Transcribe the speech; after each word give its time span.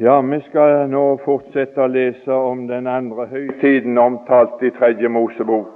Ja, 0.00 0.20
vi 0.20 0.36
skal 0.46 0.84
nå 0.92 1.16
fortsette 1.24 1.82
å 1.82 1.90
lese 1.90 2.30
om 2.30 2.60
den 2.68 2.86
andre 2.86 3.24
høytiden 3.32 3.98
omtalt 3.98 4.60
i 4.62 4.70
Tredje 4.76 5.10
Mosebok, 5.10 5.72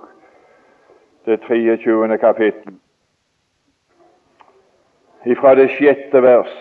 det 1.26 1.40
23. 1.48 2.18
kapittel, 2.22 2.76
ifra 5.26 5.56
det 5.58 5.66
sjette 5.74 6.22
vers. 6.22 6.54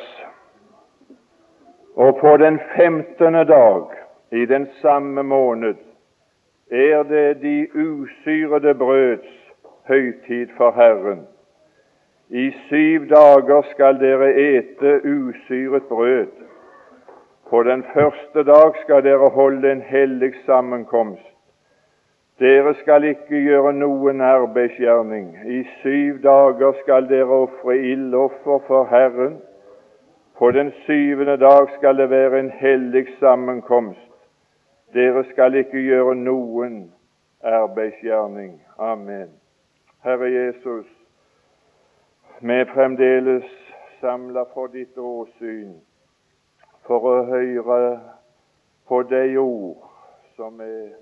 Og 2.02 2.18
på 2.24 2.34
den 2.42 2.58
femtende 2.74 3.46
dag 3.46 3.94
i 4.34 4.50
den 4.50 4.66
samme 4.82 5.22
måned 5.22 5.78
er 6.74 7.06
det 7.14 7.44
de 7.46 7.58
usyrede 7.78 8.74
brøds 8.74 9.34
høytid 9.86 10.58
for 10.58 10.74
Herren. 10.74 11.28
I 12.30 12.50
syv 12.72 13.06
dager 13.14 13.76
skal 13.76 14.02
dere 14.02 14.34
ete 14.50 15.02
usyret 15.06 15.86
brød 15.94 16.42
på 17.52 17.64
den 17.64 17.84
første 17.94 18.44
dag 18.44 18.76
skal 18.82 19.04
dere 19.04 19.30
holde 19.30 19.72
en 19.72 19.82
hellig 19.82 20.34
sammenkomst. 20.46 21.28
Dere 22.40 22.74
skal 22.80 23.04
ikke 23.04 23.42
gjøre 23.44 23.74
noen 23.74 24.22
arbeidsgjerning. 24.22 25.26
I 25.46 25.60
syv 25.82 26.22
dager 26.24 26.72
skal 26.80 27.10
dere 27.10 27.42
ofre 27.44 27.76
ildoffer 27.78 28.64
for 28.68 28.88
Herren. 28.94 29.36
På 30.40 30.52
den 30.52 30.72
syvende 30.86 31.38
dag 31.38 31.68
skal 31.76 31.98
det 31.98 32.10
være 32.10 32.40
en 32.40 32.50
hellig 32.62 33.06
sammenkomst. 33.20 34.10
Dere 34.94 35.26
skal 35.34 35.56
ikke 35.56 35.84
gjøre 35.84 36.16
noen 36.16 36.82
arbeidsgjerning. 37.44 38.62
Amen. 38.80 39.30
Herre 40.04 40.32
Jesus, 40.32 40.88
vi 42.40 42.54
er 42.64 42.74
fremdeles 42.74 43.56
samla 44.00 44.48
for 44.54 44.72
ditt 44.72 44.98
åsyn 44.98 45.91
for 46.88 47.08
å 47.08 47.16
høre 47.30 47.80
på 48.88 49.02
de 49.10 49.38
ord 49.40 49.88
som 50.36 50.62
er, 50.62 50.94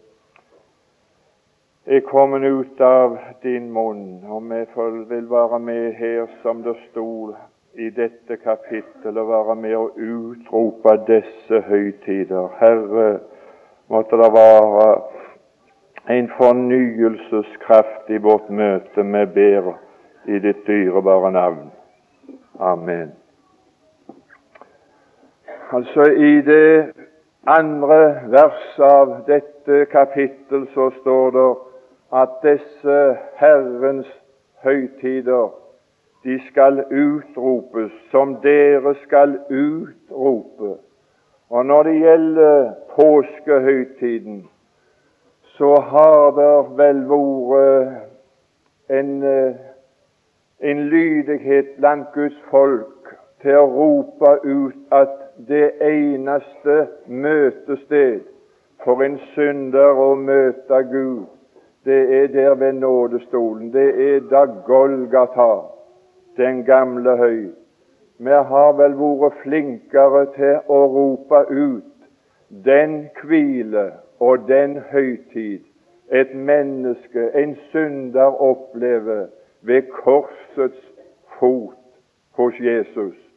er 1.86 2.02
kommet 2.06 2.44
ut 2.46 2.82
av 2.82 3.18
din 3.44 3.70
munn. 3.74 4.24
Og 4.30 4.50
vi 4.50 5.06
vil 5.10 5.30
være 5.32 5.60
med 5.60 5.94
her, 5.98 6.28
som 6.44 6.64
det 6.64 6.76
sto 6.90 7.34
i 7.74 7.90
dette 7.90 8.38
kapittel, 8.44 9.18
og 9.18 9.30
være 9.32 9.56
med 9.56 9.78
å 9.78 9.86
utrope 9.96 10.98
disse 11.08 11.62
høytider. 11.70 12.52
Herre, 12.60 13.08
måtte 13.90 14.20
det 14.20 14.32
være 14.36 14.90
en 16.10 16.30
fornyelseskraft 16.38 18.10
i 18.10 18.18
vårt 18.18 18.50
møte 18.50 19.04
med 19.04 19.34
ber 19.34 19.74
i 20.26 20.42
ditt 20.44 20.66
dyrebare 20.68 21.32
navn. 21.32 21.72
Amen. 22.60 23.19
Altså 25.72 26.02
I 26.02 26.42
det 26.42 26.94
andre 27.48 28.22
verset 28.32 28.84
av 28.84 29.12
dette 29.28 29.86
kapittel 29.92 30.64
så 30.74 30.88
står 31.02 31.30
det 31.36 31.50
at 32.22 32.40
disse 32.42 32.96
Herrens 33.38 34.10
høytider 34.66 35.52
de 36.26 36.40
skal 36.48 36.82
utropes 36.90 37.92
som 38.12 38.34
dere 38.42 38.96
skal 39.04 39.38
utrope. 39.50 40.72
Og 41.50 41.66
når 41.66 41.84
det 41.84 41.96
gjelder 42.02 42.72
påskehøytiden, 42.96 44.50
så 45.54 45.76
har 45.92 46.32
det 46.42 46.78
vel 46.82 47.06
vært 47.14 47.94
en, 48.90 49.24
en 50.60 50.86
lydighet 50.90 51.76
blant 51.78 52.10
Guds 52.14 52.42
folk 52.50 53.16
til 53.42 53.62
å 53.62 53.70
rope 53.70 54.36
ut 54.44 54.78
at 54.92 55.29
det 55.48 55.72
eneste 55.82 56.88
møtested 57.08 58.22
for 58.84 59.04
en 59.04 59.20
synder 59.34 60.00
å 60.00 60.14
møte 60.16 60.82
Gud, 60.92 61.26
det 61.86 62.02
er 62.18 62.28
der 62.34 62.56
ved 62.60 62.74
nådestolen. 62.82 63.72
Det 63.74 63.88
er 64.08 64.20
da 64.32 64.44
Golgata, 64.68 65.52
den 66.38 66.64
gamle 66.68 67.16
høy. 67.18 67.48
Vi 68.20 68.42
har 68.52 68.76
vel 68.76 68.98
vært 69.00 69.40
flinkere 69.44 70.26
til 70.36 70.60
å 70.68 70.80
rope 70.92 71.46
ut 71.50 71.96
den 72.66 73.02
hvile 73.24 73.92
og 74.20 74.48
den 74.48 74.80
høytid 74.92 75.64
et 76.12 76.36
menneske, 76.36 77.30
en 77.38 77.58
synder, 77.72 78.42
opplever 78.42 79.28
ved 79.62 79.82
korsets 79.82 80.86
fot 81.40 81.76
hos 82.32 82.54
Jesus. 82.60 83.29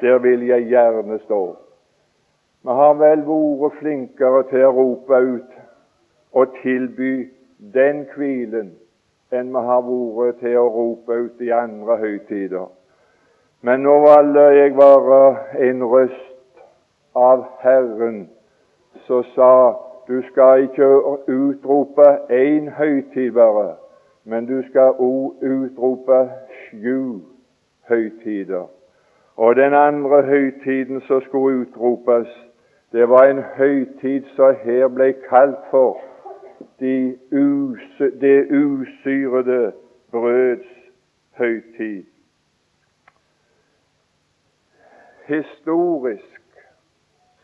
Der 0.00 0.18
vil 0.18 0.46
jeg 0.46 0.68
gjerne 0.68 1.18
stå. 1.18 1.56
Vi 2.62 2.74
har 2.80 2.94
vel 2.94 3.22
vært 3.26 3.78
flinkere 3.80 4.42
til 4.50 4.66
å 4.66 4.74
rope 4.76 5.18
ut 5.24 5.56
og 6.32 6.54
tilby 6.62 7.12
den 7.74 8.04
hvilen 8.14 8.74
enn 9.32 9.52
vi 9.52 9.62
har 9.68 9.84
vært 9.86 10.40
til 10.42 10.56
å 10.58 10.68
rope 10.74 11.18
ut 11.24 11.42
i 11.44 11.50
andre 11.54 11.96
høytider. 12.02 12.66
Men 13.62 13.82
nå 13.82 13.96
valgte 14.04 14.46
jeg 14.54 14.76
være 14.78 15.20
en 15.68 15.84
røst 15.92 16.62
av 17.18 17.44
Herren 17.62 18.28
som 19.06 19.24
sa 19.34 19.52
du 20.08 20.22
skal 20.30 20.68
ikke 20.68 20.86
utrope 21.28 22.06
én 22.32 22.70
høytid 22.72 23.32
bare, 23.36 23.74
men 24.24 24.46
du 24.46 24.62
skal 24.70 24.96
òg 24.96 25.42
utrope 25.44 26.20
sju 26.62 27.20
høytider. 27.90 28.68
Og 29.38 29.56
den 29.56 29.74
andre 29.74 30.22
høytiden 30.22 31.00
som 31.00 31.20
skulle 31.20 31.60
utropes, 31.60 32.28
det 32.92 33.08
var 33.08 33.24
en 33.24 33.42
høytid 33.42 34.24
som 34.34 34.54
her 34.64 34.88
ble 34.88 35.12
kalt 35.28 35.60
for 35.70 36.00
de 36.80 37.18
us 37.32 38.02
det 38.20 38.50
usyrede 38.50 39.72
brøds 40.10 40.66
høytid. 41.38 42.04
Historisk 45.26 46.42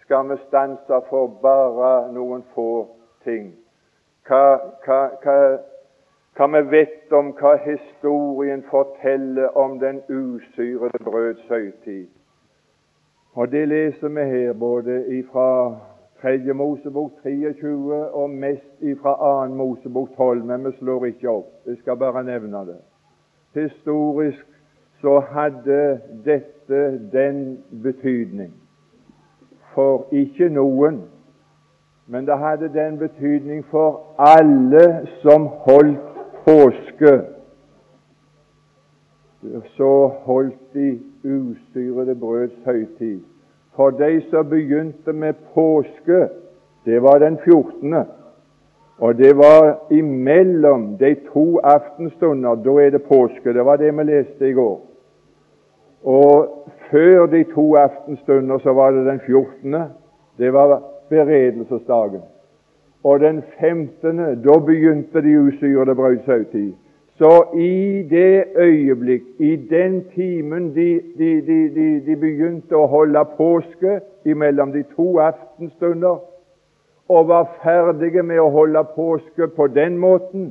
skal 0.00 0.30
vi 0.30 0.36
stanse 0.48 1.00
for 1.08 1.26
bare 1.42 2.12
noen 2.12 2.42
få 2.54 2.88
ting. 3.24 3.52
Hva, 4.26 4.58
hva, 4.86 5.00
hva 5.22 5.38
hva 6.36 6.46
vi 6.46 6.70
vet 6.70 7.12
om 7.12 7.30
hva 7.38 7.54
historien 7.62 8.62
forteller 8.70 9.56
om 9.56 9.78
den 9.78 10.00
usyrede 10.08 11.04
brøds 11.04 11.42
høytid. 11.48 12.06
Og 13.34 13.52
Det 13.52 13.68
leser 13.68 14.08
vi 14.08 14.20
her 14.20 14.52
både 14.52 15.24
fra 15.32 15.76
3. 16.22 16.52
Mosebok 16.54 17.10
23 17.22 18.10
og 18.10 18.30
mest 18.30 19.00
fra 19.02 19.46
2. 19.46 19.54
Mosebok 19.54 20.08
12, 20.16 20.44
men 20.44 20.64
vi 20.64 20.72
slår 20.78 21.04
ikke 21.04 21.30
opp. 21.30 21.50
Jeg 21.66 21.76
skal 21.76 21.96
bare 21.96 22.24
nevne 22.24 22.58
det. 22.66 22.76
Historisk 23.54 24.46
så 25.00 25.20
hadde 25.20 26.00
dette 26.24 27.00
den 27.12 27.64
betydning 27.82 28.54
for 29.74 30.06
ikke 30.12 30.48
noen, 30.48 31.02
men 32.06 32.26
det 32.26 32.38
hadde 32.38 32.72
den 32.72 32.98
betydning 32.98 33.64
for 33.70 34.02
alle 34.18 35.06
som 35.22 35.46
holdt 35.46 36.13
påske 36.44 37.20
så 39.76 40.06
holdt 40.24 40.74
de 40.74 41.00
usyrede 41.24 42.14
brøds 42.14 42.52
høytid. 42.64 43.20
For 43.76 43.90
de 43.90 44.22
som 44.30 44.48
begynte 44.48 45.12
med 45.12 45.34
påske, 45.54 46.28
det 46.84 47.02
var 47.02 47.18
den 47.18 47.38
14. 47.44 47.94
Og 48.98 49.18
det 49.18 49.36
var 49.36 49.78
imellom 49.90 50.98
de 50.98 51.16
to 51.32 51.58
aftenstunder. 51.58 52.54
Da 52.54 52.70
er 52.70 52.90
det 52.90 53.02
påske. 53.02 53.52
Det 53.52 53.64
var 53.64 53.76
det 53.76 53.96
vi 53.96 54.02
leste 54.02 54.48
i 54.48 54.52
går. 54.52 54.80
Og 56.04 56.68
før 56.90 57.26
de 57.26 57.44
to 57.54 57.76
aftenstunder 57.76 58.58
så 58.58 58.72
var 58.72 58.90
det 58.90 59.06
den 59.06 59.20
14. 59.26 59.74
Det 60.38 60.52
var 60.52 60.82
beredelsesdagen. 61.08 62.22
Og 63.04 63.20
den 63.20 63.42
15. 63.60 64.16
da 64.44 64.58
begynte 64.66 65.22
de 65.22 65.40
usyrede 65.40 65.94
høytid. 66.26 66.72
Så 67.18 67.44
i 67.54 68.02
det 68.10 68.44
øyeblikk, 68.56 69.22
i 69.38 69.56
den 69.56 70.04
timen 70.14 70.74
de, 70.74 71.00
de, 71.18 71.40
de, 71.46 72.00
de, 72.06 72.16
begynte 72.16 72.74
å 72.74 72.88
holde 72.90 73.22
påske 73.36 74.00
imellom 74.26 74.72
de 74.72 74.82
to 74.96 75.18
aftenstunder, 75.22 76.16
og 77.08 77.28
var 77.28 77.52
ferdige 77.62 78.22
med 78.22 78.40
å 78.42 78.48
holde 78.50 78.82
påske 78.96 79.46
på 79.56 79.66
den 79.70 79.98
måten, 79.98 80.50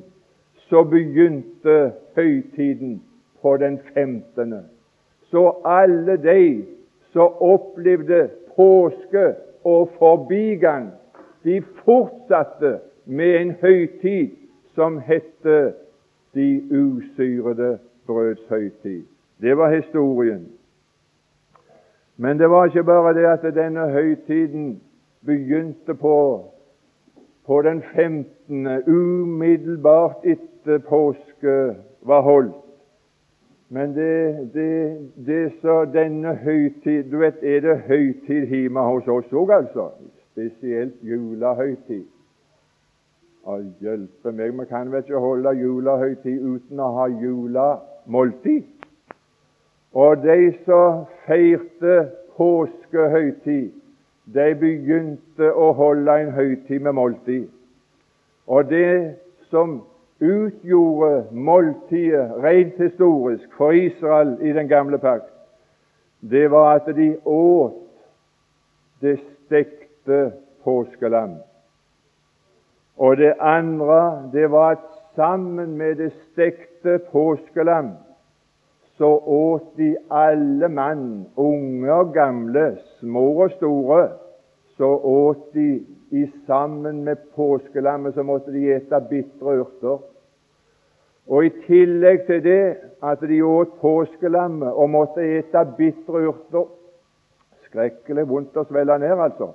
så 0.69 0.85
begynte 0.87 1.91
høytiden 2.15 3.01
på 3.41 3.57
den 3.57 3.79
15. 3.93 4.55
Så 5.31 5.49
alle 5.65 6.15
de 6.17 6.63
som 7.11 7.35
opplevde 7.43 8.29
påske 8.55 9.33
og 9.63 9.89
forbigang, 9.99 10.93
de 11.43 11.61
fortsatte 11.85 12.79
med 13.05 13.35
en 13.41 13.51
høytid 13.61 14.29
som 14.75 14.99
hette 14.99 15.73
de 16.33 16.47
usyrede 16.71 17.77
brøds 18.07 18.47
høytid. 18.49 19.03
Det 19.41 19.57
var 19.57 19.75
historien. 19.75 20.47
Men 22.17 22.39
det 22.39 22.49
var 22.49 22.65
ikke 22.65 22.83
bare 22.83 23.13
det 23.13 23.25
at 23.25 23.55
denne 23.55 23.89
høytiden 23.89 24.81
begynte 25.25 25.93
på, 25.93 26.45
på 27.45 27.61
den 27.61 27.83
15., 27.95 28.67
umiddelbart 28.87 30.23
etter 30.23 30.77
påske 30.77 31.75
var 32.01 32.21
holdt. 32.21 32.55
Men 33.69 33.95
det, 33.95 34.49
det, 34.53 34.97
det 35.25 35.51
så 35.61 35.85
denne 35.85 36.35
høytid 36.35 37.03
Du 37.11 37.17
vet, 37.17 37.39
er 37.41 37.59
det 37.59 37.79
høytid 37.87 38.45
hjemme 38.45 38.79
hos 38.79 39.07
oss 39.07 39.31
òg, 39.33 39.49
altså? 39.49 39.87
Spesielt 40.33 40.93
julehøytid. 41.05 42.05
Og 43.43 43.65
hjelpe 43.83 44.31
meg, 44.31 44.53
vi 44.57 44.65
kan 44.65 44.89
vel 44.89 45.03
ikke 45.03 45.19
holde 45.21 45.51
julehøytid 45.59 46.41
uten 46.41 46.79
å 46.81 46.87
ha 46.95 47.05
julemåltid? 47.11 48.63
Og 49.93 50.23
de 50.23 50.37
som 50.65 51.03
feirte 51.27 51.97
påskehøytid, 52.37 53.75
de 54.33 54.47
begynte 54.57 55.51
å 55.53 55.69
holde 55.77 56.15
en 56.23 56.31
høytid 56.33 56.81
med 56.81 56.97
måltid. 56.97 57.45
Og 58.47 58.71
det 58.71 59.19
som 59.51 59.83
utgjorde 60.23 61.27
måltidet 61.35 62.31
rent 62.41 62.81
historisk 62.81 63.53
for 63.59 63.77
Israel 63.77 64.33
i 64.41 64.55
den 64.55 64.71
gamle 64.71 64.97
pakt, 64.97 65.29
det 66.25 66.47
var 66.49 66.79
at 66.79 66.89
de 66.95 67.11
åt 67.21 67.77
det 69.03 69.19
stekte 69.45 69.82
påskelam. 70.63 71.37
Og 72.97 73.17
det 73.17 73.33
andre, 73.39 74.29
det 74.33 74.51
var 74.51 74.71
at 74.71 74.87
sammen 75.15 75.77
med 75.77 75.95
det 75.95 76.11
stekte 76.31 76.99
påskelam 77.11 77.93
så 78.97 79.09
åt 79.25 79.77
de 79.77 79.95
alle 80.09 80.69
mann, 80.69 81.25
unge 81.35 81.93
og 81.93 82.13
gamle, 82.13 82.77
små 82.99 83.25
og 83.43 83.51
store, 83.51 84.09
så 84.77 84.89
åt 85.03 85.53
de 85.53 85.85
i 86.11 86.27
sammen 86.47 87.03
med 87.03 87.15
påskelammet 87.35 88.13
så 88.13 88.23
måtte 88.23 88.53
de 88.53 88.67
ete 88.75 88.99
bitre 89.09 89.57
urter. 89.59 89.97
Og 91.27 91.45
i 91.45 91.49
tillegg 91.65 92.25
til 92.27 92.43
det 92.43 92.75
at 93.03 93.21
de 93.21 93.41
åt 93.45 93.73
påskelammet 93.81 94.69
og 94.69 94.89
måtte 94.89 95.25
ete 95.39 95.65
bitre 95.77 96.27
urter 96.29 96.69
Skrekkelig 97.73 98.27
vondt 98.29 98.57
å 98.59 98.67
svelge 98.69 98.99
ned, 99.01 99.17
altså. 99.17 99.47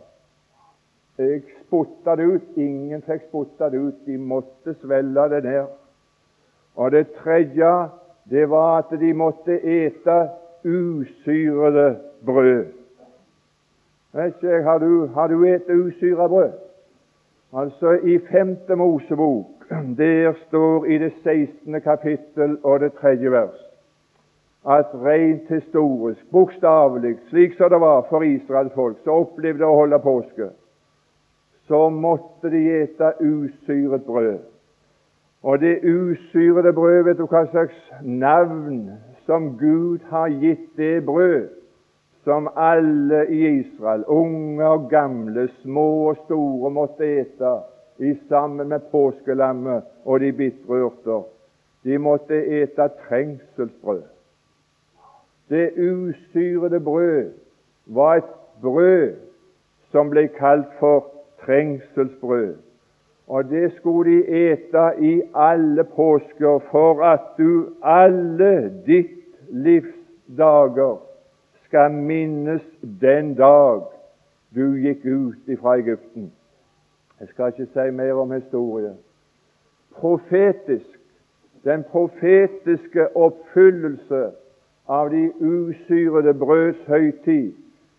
Jeg 1.19 1.43
spotta 1.67 2.17
det 2.17 2.25
ut. 2.25 2.57
Ingen 2.57 3.03
fikk 3.03 3.25
spotta 3.29 3.71
det 3.71 3.79
ut. 3.79 4.01
De 4.07 4.19
måtte 4.19 4.75
svelge 4.83 5.29
det 5.35 5.43
ned. 5.45 5.67
Og 6.77 6.93
det 6.95 7.09
tredje 7.19 7.73
det 8.31 8.45
var 8.51 8.79
at 8.79 8.93
de 9.01 9.13
måtte 9.13 9.57
ete 9.59 10.19
usyrede 10.65 11.97
brød. 12.27 12.67
Ikke, 14.27 14.63
Har 14.63 14.79
du, 14.79 15.07
har 15.07 15.27
du 15.27 15.45
et 15.45 15.71
usyra 15.71 16.29
brød? 16.29 16.53
Altså, 17.53 17.93
i 17.93 18.19
femte 18.19 18.77
Mosebok, 18.77 19.47
der 19.99 20.33
står 20.49 20.85
i 20.85 20.99
det 20.99 21.13
16. 21.23 21.81
kapittel 21.81 22.59
og 22.63 22.81
det 22.81 22.93
tredje 22.93 23.31
vers 23.31 23.69
at 24.69 24.91
rent 24.95 25.49
historisk, 25.49 26.31
bokstavelig, 26.31 27.17
slik 27.29 27.55
som 27.57 27.71
det 27.71 27.81
var 27.81 28.07
for 28.11 28.23
Israels 28.23 28.73
folk 28.75 28.99
så 29.05 29.21
opplevde 29.23 29.65
å 29.65 29.77
holde 29.79 30.01
påske, 30.03 30.51
så 31.69 31.89
måtte 31.89 32.51
de 32.51 32.63
ete 32.83 33.13
usyret 33.21 34.05
brød. 34.05 34.39
Og 35.43 35.61
det 35.61 35.79
usyrede 35.85 36.73
brød, 36.73 37.03
vet 37.05 37.19
du 37.19 37.27
hva 37.31 37.45
slags 37.51 37.79
navn 38.03 38.91
som 39.27 39.53
Gud 39.59 39.99
har 40.11 40.29
gitt 40.29 40.77
det 40.77 41.05
brød? 41.07 41.59
som 42.29 42.49
alle 42.57 43.27
i 43.29 43.47
Israel, 43.59 44.05
unge 44.07 44.65
og 44.67 44.91
gamle, 44.91 45.49
små 45.63 46.09
og 46.09 46.17
store, 46.25 46.71
måtte 46.71 47.07
ete 47.21 47.53
i 47.99 48.15
sammen 48.29 48.69
med 48.69 48.81
påskelammet 48.93 49.83
og 50.05 50.21
de 50.21 50.33
bitre 50.33 50.85
urter. 50.85 51.23
De 51.85 51.99
måtte 51.99 52.37
ete 52.47 52.89
trengselsbrød. 53.09 54.03
Det 55.49 55.71
usyrede 55.79 56.81
brød 56.81 57.31
var 57.87 58.15
et 58.15 58.35
brød 58.63 59.15
som 59.91 60.11
ble 60.11 60.29
kalt 60.29 60.69
for 60.79 61.07
trengselsbrød. 61.45 62.55
Og 63.29 63.45
det 63.45 63.73
skulle 63.73 64.11
de 64.11 64.29
ete 64.29 64.91
i 65.01 65.23
alle 65.35 65.85
påsker 65.85 66.59
for 66.71 67.05
at 67.05 67.21
du 67.39 67.69
alle 67.83 68.83
ditt 68.87 69.37
livs 69.51 69.95
dager 70.39 70.97
skal 71.65 71.91
minnes 71.93 72.63
den 73.01 73.35
dag 73.35 73.83
du 74.57 74.77
gikk 74.81 75.05
ut 75.05 75.49
ifra 75.49 75.77
Egypten. 75.77 76.33
Jeg 77.21 77.29
skal 77.29 77.53
ikke 77.53 77.67
si 77.73 77.91
mer 77.91 78.13
om 78.13 78.33
historie. 78.33 78.95
Profetisk, 79.93 80.99
den 81.65 81.85
profetiske 81.85 83.17
oppfyllelse 83.17 84.31
av 84.89 85.11
de 85.11 85.33
usyrede 85.41 86.35
brøds 86.35 86.81
høytid, 86.87 87.53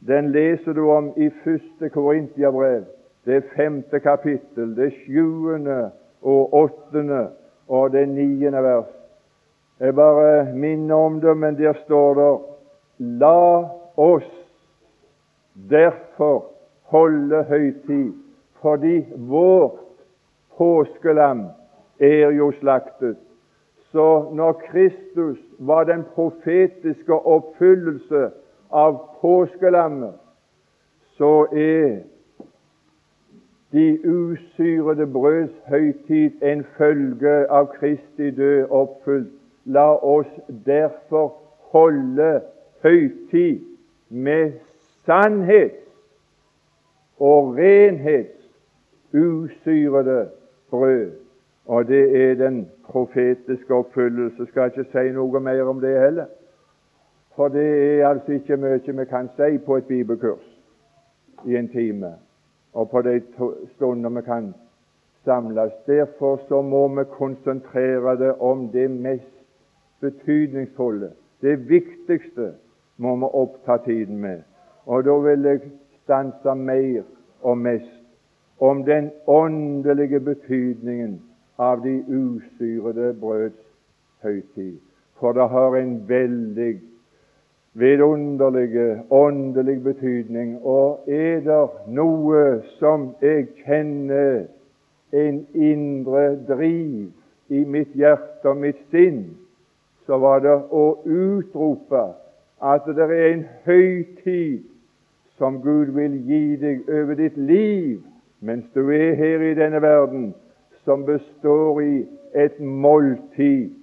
den 0.07 0.31
leser 0.31 0.74
du 0.74 0.89
om 0.89 1.12
i 1.18 1.30
første 1.44 1.89
Korintiabrev, 1.89 2.83
det 3.30 3.44
femte 3.56 4.00
kapittel, 4.02 4.74
det 4.76 4.92
sjuende 5.04 5.92
og 6.22 6.54
åttende 6.54 7.28
og 7.70 7.92
det 7.94 8.08
niende 8.10 8.64
vers. 8.64 8.90
Jeg 9.80 9.96
bare 9.96 10.54
minner 10.54 10.96
om 10.96 11.22
det, 11.22 11.38
men 11.38 11.58
der 11.58 11.74
står 11.86 12.14
det 12.20 12.31
La 13.20 13.70
oss 13.96 14.31
derfor 15.70 16.46
holde 16.92 17.44
høytid, 17.44 18.14
fordi 18.62 19.06
vårt 19.16 19.80
påskelam 20.58 21.46
er 22.00 22.32
jo 22.36 22.52
slaktet. 22.60 23.18
Så 23.92 24.30
når 24.34 24.54
Kristus 24.68 25.38
var 25.60 25.84
den 25.84 26.04
profetiske 26.16 27.14
oppfyllelse 27.14 28.30
av 28.72 29.00
påskelammet, 29.22 30.14
så 31.18 31.48
er 31.52 32.02
de 33.71 34.00
usyrede 34.10 35.07
brøds 35.07 35.51
høytid 35.68 36.42
en 36.42 36.63
følge 36.77 37.51
av 37.51 37.68
Kristi 37.75 38.31
død 38.31 38.69
oppfylt. 38.69 39.30
La 39.66 39.94
oss 39.94 40.30
derfor 40.66 41.36
holde 41.74 42.42
høytid 42.83 43.60
med 44.10 44.51
sannhet 45.06 45.77
og 47.19 47.56
renhets 47.57 48.50
usyrede 49.13 50.29
brød. 50.70 51.12
Og 51.65 51.88
det 51.88 52.29
er 52.29 52.36
den 52.36 52.70
profetiske 52.84 53.74
oppfyllelse. 53.74 54.46
Skal 54.46 54.72
ikke 54.72 54.89
si 54.91 55.12
noe 55.13 55.39
mer 55.39 55.63
om 55.70 55.82
det 55.82 55.94
heller. 56.01 56.25
For 57.36 57.48
det 57.48 57.67
er 58.00 58.08
altså 58.08 58.32
ikke 58.32 58.58
mye 58.58 58.96
vi 58.98 59.05
kan 59.05 59.29
si 59.38 59.58
på 59.58 59.77
et 59.77 59.86
bibelkurs 59.86 60.48
i 61.46 61.55
en 61.55 61.70
time, 61.70 62.15
og 62.74 62.90
på 62.90 63.02
de 63.02 63.22
stunder 63.76 64.10
vi 64.10 64.22
kan 64.22 64.54
samles. 65.26 65.74
Derfor 65.88 66.40
så 66.48 66.62
må 66.62 66.88
vi 66.88 67.04
konsentrere 67.12 68.18
det 68.18 68.36
om 68.40 68.68
det 68.72 68.92
mest 68.92 69.36
betydningsfulle, 70.00 71.12
det 71.42 71.70
viktigste 71.70 72.54
må 72.98 73.16
vi 73.16 73.26
oppta 73.34 73.78
tiden 73.78 74.18
med. 74.18 74.42
Og 74.86 75.04
da 75.04 75.18
vil 75.18 75.44
jeg 75.44 75.60
stanse 76.04 76.56
mer 76.56 77.04
og 77.42 77.58
mest 77.58 78.00
om 78.60 78.84
den 78.84 79.12
åndelige 79.28 80.20
betydningen 80.20 81.22
av 81.60 81.84
de 81.84 82.04
usyrede 82.08 83.14
brøds 83.20 83.60
høytid. 84.24 84.80
For 85.20 85.32
det 85.32 85.50
har 85.50 85.76
en 85.76 86.10
veldig 86.10 86.80
vidunderlig 87.74 89.02
åndelig 89.10 89.84
betydning. 89.84 90.60
Og 90.66 91.04
er 91.08 91.40
det 91.46 91.60
noe 91.88 92.62
som 92.80 93.10
jeg 93.22 93.48
kjenner 93.64 94.48
en 95.14 95.46
indre 95.54 96.26
driv 96.48 97.10
i 97.50 97.64
mitt 97.66 97.94
hjerte 97.98 98.50
og 98.52 98.60
mitt 98.62 98.82
sinn, 98.94 99.24
så 100.06 100.18
var 100.22 100.44
det 100.46 100.56
å 100.56 100.86
utrope 101.06 102.04
at 102.60 102.86
det 102.86 103.06
er 103.06 103.26
en 103.32 103.46
høytid 103.66 104.68
som 105.40 105.62
Gud 105.64 105.94
vil 105.96 106.20
gi 106.28 106.44
deg 106.60 106.90
over 106.90 107.18
ditt 107.18 107.38
liv 107.38 108.02
mens 108.40 108.66
du 108.74 108.86
er 108.96 109.18
her 109.20 109.42
i 109.44 109.56
denne 109.58 109.82
verden, 109.84 110.30
som 110.86 111.04
består 111.06 111.82
i 111.84 112.06
et 112.34 112.60
måltid 112.60 113.76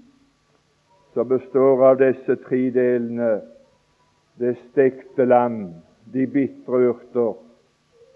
som 1.17 1.29
består 1.29 1.83
av 1.91 1.99
disse 2.01 2.37
tre 2.45 2.67
delene 2.73 3.39
det 4.39 4.57
stekte 4.71 5.25
lam, 5.25 5.75
de 6.13 6.27
bitre 6.27 6.89
urter, 6.91 7.37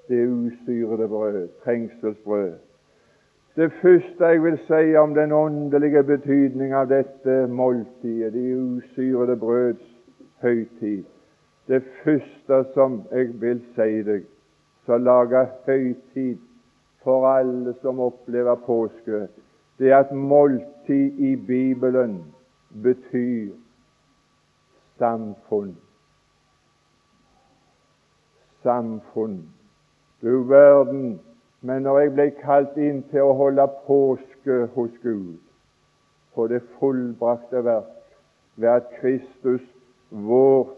det 0.08 0.26
usyrede 0.26 1.08
brød, 1.08 1.48
trengselsbrød. 1.64 2.52
Det 3.56 3.72
første 3.82 4.24
jeg 4.24 4.42
vil 4.42 4.58
si 4.66 4.96
om 4.96 5.14
den 5.14 5.32
åndelige 5.32 6.02
betydning 6.02 6.74
av 6.74 6.88
dette 6.88 7.46
måltidet, 7.46 8.32
de 8.32 8.58
usyrede 8.58 9.36
brøds 9.36 9.96
høytid, 10.42 11.04
Det 11.68 11.82
første 12.04 12.64
som 12.74 13.02
jeg 13.12 13.40
vil 13.40 13.60
si 13.74 14.02
deg, 14.02 14.24
så 14.86 14.98
lager 14.98 15.46
høytid 15.66 16.38
for 17.02 17.26
alle 17.28 17.74
som 17.82 18.00
opplever 18.00 18.54
påske, 18.54 19.28
det 19.78 19.92
er 19.92 19.96
at 19.96 20.12
måltid 20.12 21.18
i 21.18 21.36
Bibelen 21.36 22.24
betyr 22.82 23.52
samfunn. 24.98 25.76
Samfunn. 28.62 29.42
Du 30.22 30.42
verden, 30.48 31.20
men 31.60 31.82
når 31.82 31.98
jeg 31.98 32.12
ble 32.12 32.26
kalt 32.40 32.76
inn 32.76 33.02
til 33.12 33.24
å 33.24 33.36
holde 33.36 33.66
påske 33.86 34.66
hos 34.74 34.92
Gud, 35.02 35.38
på 36.34 36.46
det 36.48 36.60
fullbrakte 36.78 37.64
verk, 37.64 37.96
ved 38.56 38.68
at 38.68 38.92
Kristus, 39.00 39.64
vårt 40.10 40.76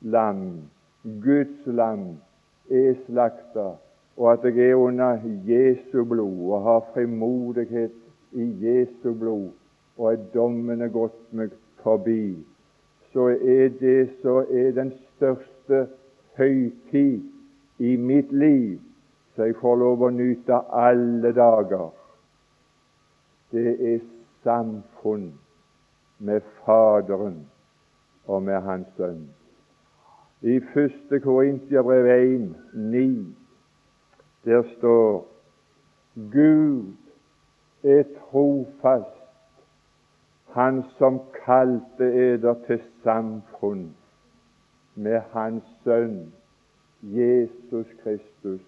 land, 0.00 0.62
Guds 1.24 1.66
land, 1.66 2.16
er 2.70 2.96
slakta, 3.06 3.70
og 4.16 4.32
at 4.32 4.44
jeg 4.44 4.70
er 4.70 4.74
under 4.74 5.20
Jesu 5.46 6.04
blod 6.04 6.50
og 6.50 6.62
har 6.62 6.84
frimodighet 6.92 7.94
i 8.32 8.48
Jesu 8.64 9.14
blod, 9.14 9.50
og 9.98 10.12
at 10.12 10.28
dommene 10.34 10.84
er 10.84 10.92
gått 10.94 11.20
meg 11.32 11.54
forbi, 11.82 12.36
så 13.12 13.28
er 13.28 13.70
det 13.80 14.10
så 14.22 14.42
er 14.50 14.74
den 14.76 14.92
største 15.16 15.86
høytid 16.38 17.22
i 17.78 17.96
mitt 17.96 18.32
liv 18.32 18.78
så 19.38 19.46
jeg 19.46 19.54
får 19.60 19.76
lov 19.78 20.00
å 20.02 20.10
nyte 20.10 20.56
alle 20.74 21.30
dager. 21.30 21.92
Det 23.54 23.74
er 23.92 24.00
samfunn 24.42 25.28
med 26.18 26.42
Faderen 26.64 27.36
og 28.26 28.42
med 28.42 28.66
Hans 28.66 28.88
Sønn. 28.96 29.28
I 30.42 30.56
1. 30.58 31.14
Korintiabrev 31.22 32.10
1, 32.16 32.50
9, 32.74 33.04
der 34.46 34.66
står 34.74 35.22
Gud 36.34 36.98
er 37.86 38.02
trofast, 38.18 39.14
Han 40.58 40.82
som 40.98 41.20
kalte 41.44 42.06
eder 42.10 42.54
til 42.66 42.82
samfunn 43.04 43.86
med 44.98 45.20
Hans 45.32 45.64
Sønn 45.84 46.32
Jesus 47.02 47.86
Kristus. 48.02 48.60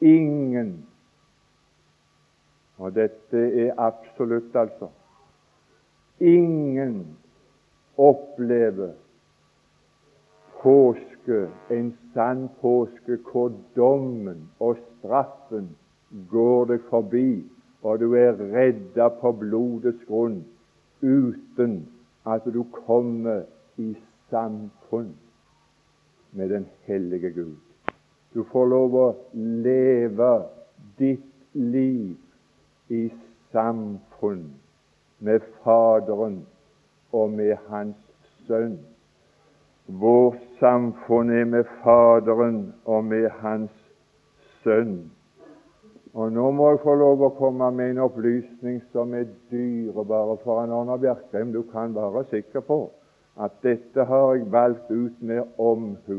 Ingen 0.00 0.86
Og 2.78 2.94
dette 2.94 3.40
er 3.66 3.74
absolutt, 3.76 4.56
altså. 4.56 4.88
Ingen 6.20 7.16
opplever 7.96 8.92
påske, 10.62 11.48
en 11.70 11.98
sann 12.14 12.48
påske, 12.60 13.18
hvor 13.32 13.52
dommen 13.76 14.48
og 14.60 14.76
straffen 14.76 15.68
går 16.30 16.64
deg 16.72 16.88
forbi, 16.88 17.44
og 17.82 18.00
du 18.00 18.14
er 18.16 18.36
redda 18.56 19.08
på 19.20 19.32
blodets 19.32 20.04
grunn 20.08 20.40
uten 21.02 21.82
at 22.28 22.44
du 22.44 22.64
kommer 22.72 23.44
i 23.76 23.92
samfunn 24.30 25.12
med 26.32 26.50
den 26.50 26.66
hellige 26.86 27.30
Gud. 27.30 27.56
Du 28.34 28.44
får 28.44 28.66
lov 28.70 28.94
å 28.94 29.06
leve 29.34 30.30
ditt 30.98 31.26
liv 31.52 32.92
i 32.94 33.08
samfunn 33.52 34.44
med 35.18 35.42
Faderen 35.64 36.40
og 37.12 37.32
med 37.34 37.56
Hans 37.68 37.98
Sønn. 38.46 38.78
Vårt 39.86 40.38
samfunn 40.60 41.32
er 41.34 41.48
med 41.50 41.66
Faderen 41.82 42.68
og 42.84 43.04
med 43.04 43.26
Hans 43.42 43.74
Sønn. 44.62 45.10
Og 46.14 46.32
Nå 46.34 46.50
må 46.54 46.70
jeg 46.70 46.82
få 46.82 46.94
lov 46.98 47.22
å 47.22 47.34
komme 47.38 47.70
med 47.74 47.92
en 47.92 48.04
opplysning 48.06 48.80
som 48.94 49.14
er 49.14 49.28
dyrebare 49.50 50.38
for 50.44 50.62
en 50.62 50.72
Arne 50.74 50.98
Bjerkreim. 50.98 51.52
Du 51.54 51.62
kan 51.70 51.94
være 51.94 52.24
sikker 52.30 52.66
på 52.66 52.84
at 53.36 53.52
dette 53.62 54.04
har 54.04 54.34
jeg 54.34 54.52
valgt 54.52 54.90
ut 54.90 55.22
med 55.22 55.42
omhu, 55.58 56.18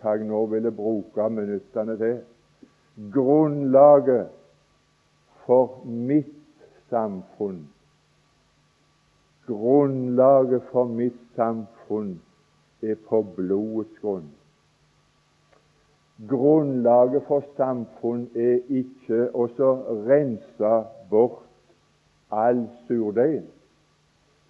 hva 0.00 0.14
jeg 0.16 0.28
nå 0.28 0.44
ville 0.46 0.72
bruke 0.72 1.28
minuttene 1.30 1.96
til. 2.00 2.16
Grunnlaget 3.12 4.28
for 5.46 5.82
mitt 5.84 6.36
samfunn 6.90 7.68
Grunnlaget 9.50 10.62
for 10.70 10.84
mitt 10.84 11.18
samfunn 11.36 12.20
er 12.82 12.94
på 13.08 13.22
blodets 13.36 13.98
grunn. 13.98 14.28
Grunnlaget 16.28 17.24
for 17.26 17.42
samfunn 17.56 18.28
er 18.36 18.60
ikke 18.68 19.24
å 19.34 19.48
rense 20.06 20.70
bort 21.10 21.42
all 22.30 22.62
surdeig. 22.86 23.42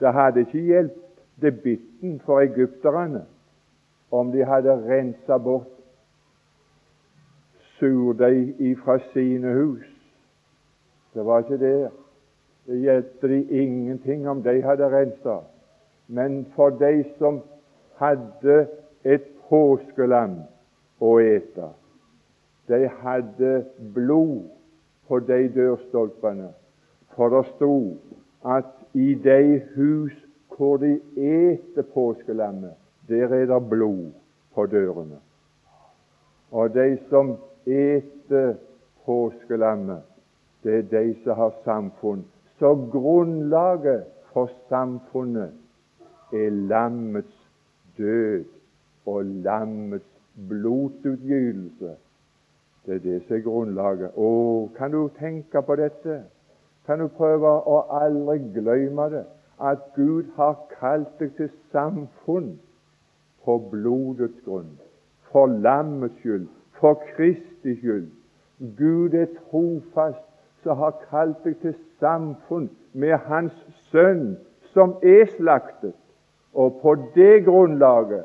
Det 0.00 0.12
hadde 0.12 0.44
ikke 0.44 0.66
hjulpet 0.68 1.09
det 1.40 1.62
bitten 1.62 2.20
for 2.24 2.40
egypterne 2.40 3.24
om 4.10 4.32
de 4.32 4.44
hadde 4.44 4.74
rensa 4.86 5.38
bort 5.38 5.68
surdeig 7.78 8.60
ifra 8.60 8.98
sine 9.12 9.52
hus. 9.56 9.86
Det 11.14 11.24
var 11.26 11.38
ikke 11.38 11.58
det. 11.58 11.90
Det 12.66 12.80
hjelpte 12.80 13.28
de 13.28 13.62
ingenting 13.62 14.28
om 14.28 14.42
de 14.42 14.62
hadde 14.62 14.90
rensa. 14.90 15.40
Men 16.08 16.46
for 16.54 16.70
de 16.70 17.04
som 17.18 17.40
hadde 17.96 18.66
et 19.04 19.24
påskelam 19.48 20.42
å 21.00 21.16
ete, 21.22 21.70
de 22.68 22.88
hadde 23.00 23.64
blod 23.94 24.50
på 25.08 25.18
de 25.26 25.48
dørstolpene. 25.54 26.50
For 27.16 27.32
det 27.32 27.46
sto 27.54 27.74
at 28.46 28.70
i 28.94 29.14
de 29.14 29.62
hus 29.74 30.14
hvor 30.60 30.76
de 30.76 31.00
eter 31.16 31.82
påskelammet, 31.94 32.72
der 33.08 33.28
er 33.28 33.46
det 33.46 33.68
blod 33.68 34.10
på 34.54 34.66
dørene. 34.66 35.16
Og 36.50 36.74
de 36.74 36.98
som 37.08 37.36
eter 37.66 38.54
påskelammet, 39.04 40.02
det 40.62 40.74
er 40.78 40.82
de 40.82 41.14
som 41.24 41.36
har 41.36 41.54
samfunn. 41.64 42.24
Så 42.58 42.74
grunnlaget 42.92 44.04
for 44.32 44.50
samfunnet 44.68 45.52
er 46.32 46.50
lammets 46.50 47.50
død 47.98 48.44
og 49.06 49.24
lammets 49.24 50.12
blodsutgytelse. 50.48 51.96
Det 52.86 52.94
er 52.94 52.98
det 52.98 53.22
som 53.26 53.36
er 53.36 53.44
grunnlaget. 53.48 54.12
Å, 54.12 54.68
kan 54.76 54.92
du 54.92 55.08
tenke 55.16 55.62
på 55.62 55.80
dette? 55.80 56.22
Kan 56.86 57.00
du 57.00 57.08
prøve 57.08 57.48
å 57.48 57.84
aldri 58.04 58.42
glemme 58.60 59.08
det? 59.16 59.28
At 59.60 59.78
Gud 59.96 60.24
har 60.36 60.56
kalt 60.80 61.20
deg 61.20 61.34
til 61.36 61.50
samfunn 61.72 62.54
på 63.44 63.58
blodets 63.70 64.40
grunn, 64.44 64.72
for 65.32 65.46
lammets 65.46 66.16
skyld, 66.20 66.48
for 66.80 67.02
Kristi 67.12 67.76
skyld. 67.76 68.08
Gud 68.78 69.14
er 69.14 69.28
trofast 69.50 70.24
som 70.62 70.76
har 70.76 70.96
kalt 71.10 71.44
deg 71.44 71.56
til 71.62 71.74
samfunn 72.00 72.68
med 72.92 73.16
Hans 73.28 73.56
Sønn, 73.90 74.36
som 74.72 74.96
er 75.02 75.26
slaktet. 75.36 75.94
Og 76.54 76.80
på 76.82 76.96
det 77.14 77.44
grunnlaget 77.44 78.24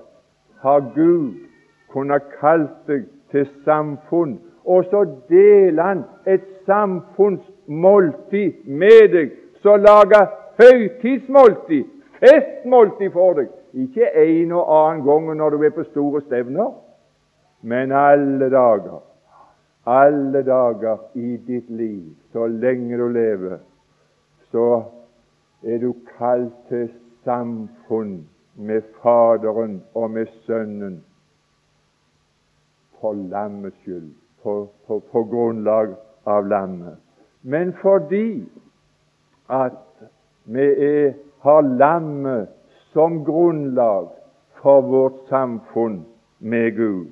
har 0.63 0.81
Gud 0.95 1.35
kunnet 1.93 2.23
kalt 2.39 2.87
deg 2.87 3.05
til 3.31 3.47
samfunn. 3.65 4.39
Og 4.65 4.85
så 4.89 5.05
deler 5.29 5.83
Han 5.83 6.03
et 6.25 6.43
samfunnsmåltid 6.65 8.65
med 8.65 9.11
deg, 9.13 9.31
som 9.61 9.79
lager 9.79 10.25
høytidsmåltid, 10.59 11.85
festmåltid 12.19 13.11
for 13.13 13.39
deg. 13.39 13.51
Ikke 13.75 14.07
en 14.21 14.53
og 14.55 14.69
annen 14.71 15.03
gang 15.05 15.31
når 15.37 15.55
du 15.55 15.63
er 15.67 15.73
på 15.75 15.83
store 15.89 16.21
stevner, 16.25 16.71
men 17.61 17.91
alle 17.91 18.49
dager. 18.49 19.01
Alle 19.85 20.41
dager 20.45 20.97
i 21.13 21.35
ditt 21.47 21.69
liv, 21.69 22.15
så 22.33 22.47
lenge 22.47 22.97
du 22.97 23.07
lever, 23.13 23.57
så 24.51 24.69
er 25.63 25.81
du 25.83 25.91
kalt 26.17 26.55
til 26.69 26.87
samfunn 27.25 28.23
med 28.55 28.81
Faderen 29.01 29.81
og 29.93 30.11
med 30.11 30.31
Sønnen 30.45 31.03
for 33.01 33.13
lammets 33.13 33.77
skyld, 33.83 34.09
på, 34.43 34.69
på, 34.87 34.99
på 35.11 35.23
grunnlag 35.29 35.93
av 36.25 36.47
lammet. 36.47 36.97
Men 37.41 37.73
fordi 37.81 38.45
at 39.49 39.84
vi 40.45 40.65
er, 40.87 41.13
har 41.39 41.61
lammet 41.61 42.47
som 42.93 43.23
grunnlag 43.25 44.09
for 44.61 44.81
vårt 44.81 45.25
samfunn 45.29 46.03
med 46.39 46.75
Gud, 46.75 47.07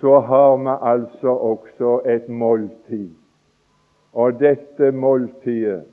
så 0.00 0.20
har 0.20 0.56
vi 0.56 0.74
altså 0.90 1.28
også 1.28 2.00
et 2.06 2.28
måltid. 2.28 3.10
Og 4.12 4.40
dette 4.40 4.90
måltidet, 4.92 5.84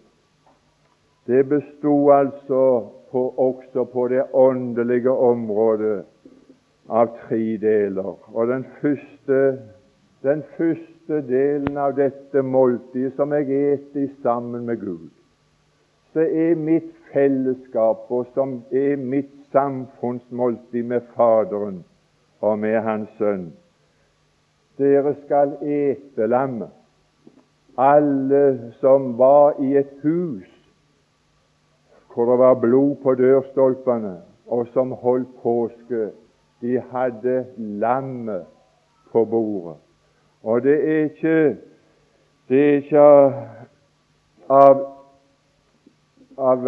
det 1.28 1.50
besto 1.50 2.12
altså 2.12 2.62
på, 3.12 3.34
også 3.38 3.84
på 3.84 4.08
det 4.08 4.24
åndelige 4.34 5.12
området 5.12 6.04
av 6.90 7.10
tre 7.26 7.58
deler. 7.58 8.16
Og 8.34 8.48
den 8.48 8.66
første, 8.82 9.60
den 10.24 10.44
første 10.58 11.22
delen 11.28 11.78
av 11.78 11.96
dette 11.98 12.42
måltidet 12.42 13.16
som 13.18 13.34
jeg 13.34 13.50
eter 13.74 14.10
sammen 14.22 14.66
med 14.66 14.82
Gud, 14.82 15.10
så 16.16 16.24
er 16.24 16.56
mitt 16.56 16.94
fellesskap, 17.12 18.06
og 18.08 18.28
som 18.34 18.62
er 18.72 18.96
mitt 18.96 19.34
samfunnsmåltid 19.52 20.84
med 20.84 21.02
Faderen 21.16 21.82
og 22.40 22.60
med 22.60 22.80
Hans 22.80 23.10
Sønn. 23.18 23.50
Dere 24.80 25.12
skal 25.26 25.58
ete 25.60 26.28
lammet. 26.32 26.72
Alle 27.78 28.72
som 28.80 29.18
var 29.20 29.60
i 29.60 29.76
et 29.76 29.92
hus 30.04 30.48
hvor 32.14 32.32
det 32.32 32.40
var 32.40 32.54
blod 32.64 32.96
på 33.04 33.18
dørstolpene, 33.20 34.16
og 34.48 34.68
som 34.72 34.96
holdt 34.96 35.36
påske, 35.44 36.14
de 36.62 36.80
hadde 36.92 37.46
lammet 37.58 38.46
på 39.12 39.26
bordet. 39.26 39.76
Og 40.44 40.64
det 40.64 40.80
er 40.80 41.04
ikke, 41.04 41.58
det 42.48 42.62
er 42.70 42.76
ikke 42.80 43.08
av, 44.50 44.95
av 46.38 46.68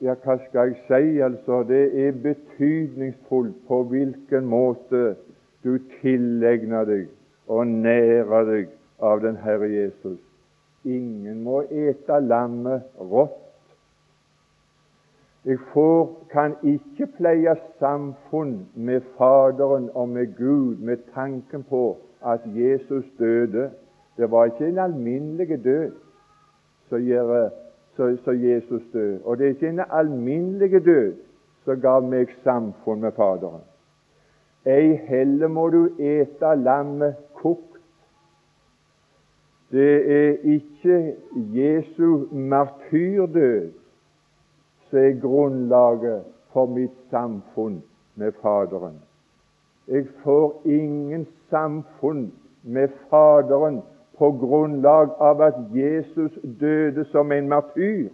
ja, 0.00 0.14
hva 0.14 0.36
skal 0.46 0.72
jeg 0.72 0.76
si? 0.86 1.20
altså, 1.20 1.62
Det 1.62 2.06
er 2.06 2.12
betydningsfullt 2.22 3.56
på 3.68 3.82
hvilken 3.90 4.46
måte 4.46 5.16
du 5.64 5.78
tilegner 6.00 6.86
deg 6.86 7.08
og 7.48 7.66
nærer 7.66 8.44
deg 8.46 8.72
av 9.00 9.22
den 9.22 9.36
Herre 9.42 9.68
Jesus. 9.70 10.18
Ingen 10.84 11.42
må 11.42 11.62
ete 11.70 12.20
lammet 12.20 12.86
rått. 13.00 13.44
Jeg 15.48 15.58
får, 15.72 16.02
kan 16.30 16.54
ikke 16.66 17.06
pleie 17.16 17.54
samfunn 17.80 18.66
med 18.74 19.06
Faderen 19.16 19.88
og 19.94 20.08
med 20.08 20.34
Gud 20.36 20.82
med 20.84 21.06
tanken 21.14 21.64
på 21.64 21.96
at 22.20 22.44
Jesus 22.54 23.06
døde. 23.18 23.70
Det 24.16 24.30
var 24.30 24.50
ikke 24.50 24.68
en 24.68 24.78
alminnelig 24.78 25.64
død 25.64 25.96
som 26.88 27.00
gjør 27.00 27.48
så, 27.98 28.16
så 28.24 28.32
Jesus 28.32 28.82
død. 28.92 29.20
Og 29.24 29.38
det 29.38 29.44
er 29.44 29.48
ikke 29.48 29.68
en 29.68 29.80
alminnelig 29.90 30.84
død 30.84 31.14
som 31.64 31.80
ga 31.82 31.98
meg 32.00 32.30
samfunn 32.44 33.02
med 33.02 33.16
Faderen. 33.16 33.64
Ei 34.66 34.94
heller 35.08 35.50
må 35.50 35.64
du 35.74 35.80
ete 35.98 36.52
lammet 36.62 37.18
kokt. 37.34 37.80
Det 39.74 39.96
er 40.14 40.46
ikke 40.54 41.16
Jesu 41.34 42.30
martyrdød 42.32 43.72
som 44.88 44.98
er 44.98 45.20
grunnlaget 45.20 46.22
for 46.54 46.70
mitt 46.70 46.94
samfunn 47.10 47.82
med 48.14 48.32
Faderen. 48.42 49.02
Jeg 49.88 50.06
får 50.22 50.62
ingen 50.64 51.26
samfunn 51.50 52.28
med 52.62 52.88
Faderen 53.10 53.82
på 54.18 54.30
grunnlag 54.40 55.10
av 55.18 55.42
at 55.42 55.58
Jesus 55.74 56.32
døde 56.60 57.04
som 57.12 57.32
en 57.32 57.48
martyr. 57.48 58.08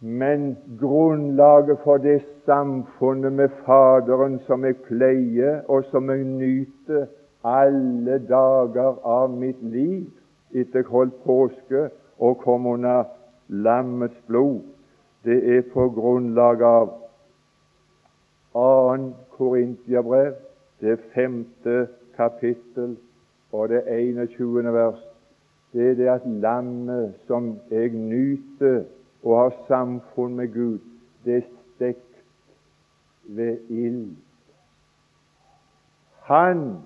Men 0.00 0.56
grunnlaget 0.80 1.78
for 1.84 1.96
det 1.96 2.22
samfunnet 2.46 3.32
med 3.32 3.48
Faderen 3.66 4.38
som 4.46 4.64
jeg 4.64 4.78
pleier, 4.86 5.60
og 5.68 5.84
som 5.90 6.08
jeg 6.10 6.24
nyter 6.24 7.06
alle 7.44 8.18
dager 8.28 8.96
av 9.04 9.30
mitt 9.32 9.60
liv 9.62 10.08
etter 10.50 10.80
jeg 10.80 10.88
holdt 10.90 11.20
påske 11.24 11.88
og 12.18 12.40
kom 12.44 12.66
under 12.66 13.04
lammets 13.48 14.16
blod, 14.26 14.62
det 15.24 15.38
er 15.56 15.62
på 15.72 15.88
grunnlag 15.92 16.64
av 16.64 16.88
2. 18.56 19.12
Korintiabrev, 19.36 20.34
det 20.80 20.98
femte 21.14 21.86
kapittel, 22.16 22.96
og 23.52 23.68
det 23.68 23.82
21. 23.88 24.72
vers, 24.72 24.98
det 25.72 25.90
er 25.90 25.94
det 25.94 26.08
at 26.08 26.26
lammet 26.26 27.14
som 27.26 27.58
jeg 27.70 27.88
nyter 27.88 28.84
og 29.22 29.38
har 29.38 29.54
samfunn 29.68 30.36
med 30.36 30.48
Gud, 30.54 30.78
det 31.24 31.36
er 31.36 31.46
stekt 31.74 32.22
ved 33.22 33.58
ild. 33.68 34.16
Han 36.22 36.78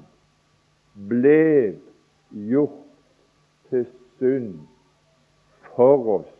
ble 1.08 1.76
gjort 2.30 2.80
til 3.70 3.86
synd 4.18 4.54
for 5.74 6.08
oss. 6.18 6.32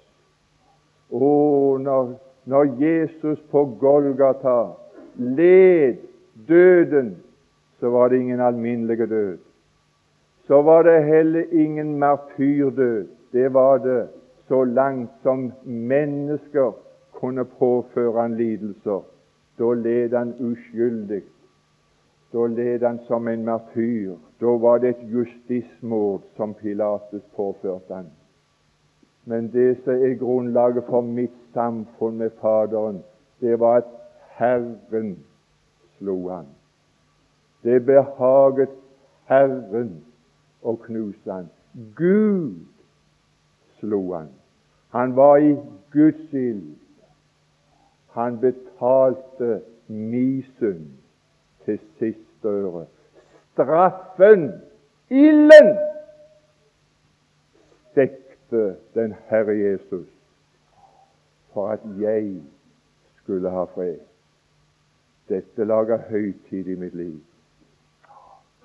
Og 1.10 1.80
når, 1.80 2.14
når 2.44 2.76
Jesus 2.80 3.40
på 3.50 3.64
Golgata 3.80 4.72
led 5.14 5.96
døden, 6.48 7.16
så 7.80 7.90
var 7.90 8.08
det 8.08 8.18
ingen 8.18 8.40
alminnelig 8.40 9.08
død 9.08 9.38
så 10.46 10.62
var 10.62 10.82
det 10.82 11.04
heller 11.04 11.44
ingen 11.52 11.98
martyrdød. 11.98 13.06
Det 13.32 13.54
var 13.54 13.78
det 13.78 14.08
så 14.48 14.64
langt 14.64 15.10
som 15.22 15.52
mennesker 15.64 16.72
kunne 17.12 17.44
påføre 17.44 18.20
han 18.20 18.36
lidelser. 18.36 19.04
Da 19.58 19.72
led 19.72 20.16
han 20.16 20.34
uskyldig. 20.40 21.22
Da 22.32 22.46
led 22.46 22.86
han 22.86 22.98
som 23.06 23.28
en 23.28 23.44
martyr. 23.44 24.16
Da 24.40 24.46
var 24.46 24.78
det 24.78 24.88
et 24.88 25.08
justismord 25.12 26.22
som 26.36 26.54
Pilatus 26.54 27.22
påførte 27.36 27.94
han. 27.94 28.06
Men 29.24 29.52
det 29.52 29.78
som 29.84 29.92
er 29.92 30.18
grunnlaget 30.18 30.84
for 30.84 31.00
mitt 31.00 31.38
samfunn 31.54 32.18
med 32.18 32.30
Faderen, 32.40 33.02
det 33.40 33.60
var 33.60 33.76
at 33.76 33.84
Herren 34.36 35.16
slo 35.98 36.28
han. 36.28 36.46
Det 37.62 37.86
behaget 37.86 38.68
Herren 39.24 40.04
og 40.64 40.80
knuste 40.86 41.32
han. 41.32 41.50
Gud 41.96 42.54
slo 43.78 44.14
han. 44.14 44.28
Han 44.90 45.16
var 45.16 45.36
i 45.36 45.56
Guds 45.92 46.32
ild. 46.32 46.76
Han 48.10 48.38
betalte 48.40 49.62
mi 49.88 50.42
synd 50.42 50.86
til 51.64 51.80
siste 51.98 52.48
øre. 52.48 52.86
Straffen, 53.52 54.52
ilden, 55.10 55.76
stekte 57.90 58.76
den 58.94 59.14
Herre 59.28 59.58
Jesus 59.58 60.08
for 61.52 61.68
at 61.68 61.80
jeg 62.00 62.42
skulle 63.22 63.50
ha 63.50 63.64
fred. 63.64 63.98
Dette 65.28 65.64
lager 65.64 65.98
høytid 66.08 66.66
i 66.66 66.74
mitt 66.74 66.94
liv. 66.94 67.20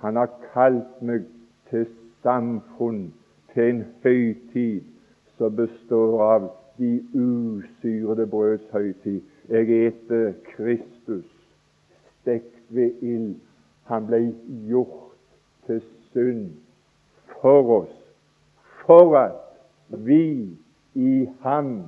Han 0.00 0.16
har 0.16 0.30
kalt 0.52 1.02
meg 1.02 1.24
til 1.70 1.86
samfunn, 2.22 3.14
til 3.54 3.70
en 3.70 3.84
høytid 4.02 4.80
som 5.38 5.56
består 5.56 6.22
av 6.22 6.48
de 6.78 6.90
usyrede 7.14 8.26
brøds 8.26 8.66
høytid. 8.72 9.20
Jeg 9.48 9.86
eter 9.86 10.32
Kristus 10.54 11.26
stekt 12.20 12.60
ved 12.68 13.02
ild. 13.02 13.34
Han 13.90 14.06
ble 14.06 14.20
gjort 14.68 15.16
til 15.66 15.80
synd 16.12 16.50
for 17.40 17.72
oss, 17.80 17.96
for 18.86 19.16
at 19.18 19.96
vi 20.06 20.56
i 20.94 21.28
ham 21.42 21.82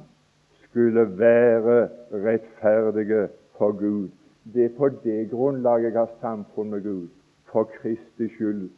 skulle 0.64 1.06
være 1.18 1.88
rettferdige 2.12 3.28
for 3.58 3.72
Gud. 3.78 4.08
Det 4.54 4.64
er 4.64 4.76
på 4.78 4.88
det 5.04 5.30
grunnlaget 5.30 5.92
jeg 5.92 5.98
har 6.00 6.10
samfunn 6.20 6.70
med 6.70 6.82
Gud, 6.82 7.08
for 7.52 7.70
Kristi 7.78 8.28
skyld 8.34 8.70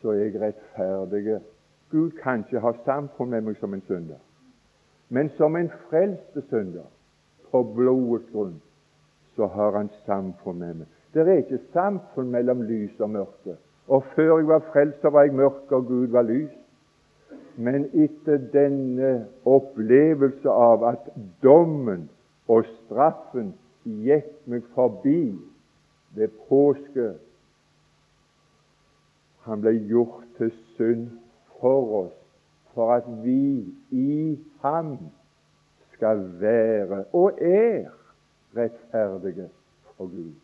så 0.00 0.12
er 0.12 0.24
jeg 0.24 0.40
rettferdig. 0.40 1.40
Gud 1.90 2.10
kan 2.22 2.44
ikke 2.44 2.60
ha 2.60 2.72
samfunn 2.84 3.30
med 3.30 3.46
meg 3.46 3.58
som 3.60 3.74
en 3.74 3.84
synder, 3.86 4.20
men 5.08 5.30
som 5.38 5.56
en 5.56 5.70
frelste 5.88 6.42
synder. 6.50 6.86
På 7.50 7.62
blodets 7.62 8.26
grunn 8.32 8.56
så 9.36 9.46
har 9.46 9.76
han 9.78 9.88
samfunn 10.06 10.58
med 10.58 10.74
meg. 10.80 10.88
Det 11.14 11.22
er 11.22 11.38
ikke 11.40 11.62
samfunn 11.72 12.32
mellom 12.34 12.64
lys 12.68 13.00
og 13.00 13.10
mørke. 13.10 13.54
Og 13.88 14.04
før 14.14 14.38
jeg 14.38 14.48
var 14.48 14.64
frelst, 14.72 15.00
så 15.00 15.10
var 15.14 15.22
jeg 15.22 15.34
mørk, 15.34 15.72
og 15.72 15.86
Gud 15.86 16.06
var 16.06 16.26
lys. 16.26 16.52
Men 17.56 17.86
etter 17.94 18.42
denne 18.52 19.12
opplevelse 19.48 20.50
av 20.50 20.84
at 20.84 21.06
dommen 21.42 22.08
og 22.52 22.66
straffen 22.82 23.54
gikk 23.84 24.28
meg 24.50 24.66
forbi 24.74 25.36
ved 26.18 26.34
påske 26.50 27.14
han 29.46 29.60
ble 29.62 29.72
gjort 29.88 30.24
til 30.38 30.50
synd 30.76 31.06
for 31.60 31.92
oss, 32.02 32.16
for 32.74 32.92
at 32.96 33.06
vi 33.24 33.74
i 33.90 34.38
ham 34.62 34.96
skal 35.94 36.22
være 36.40 37.04
og 37.12 37.38
er 37.40 37.86
rettferdige 38.56 39.48
for 39.96 40.10
Gud. 40.10 40.34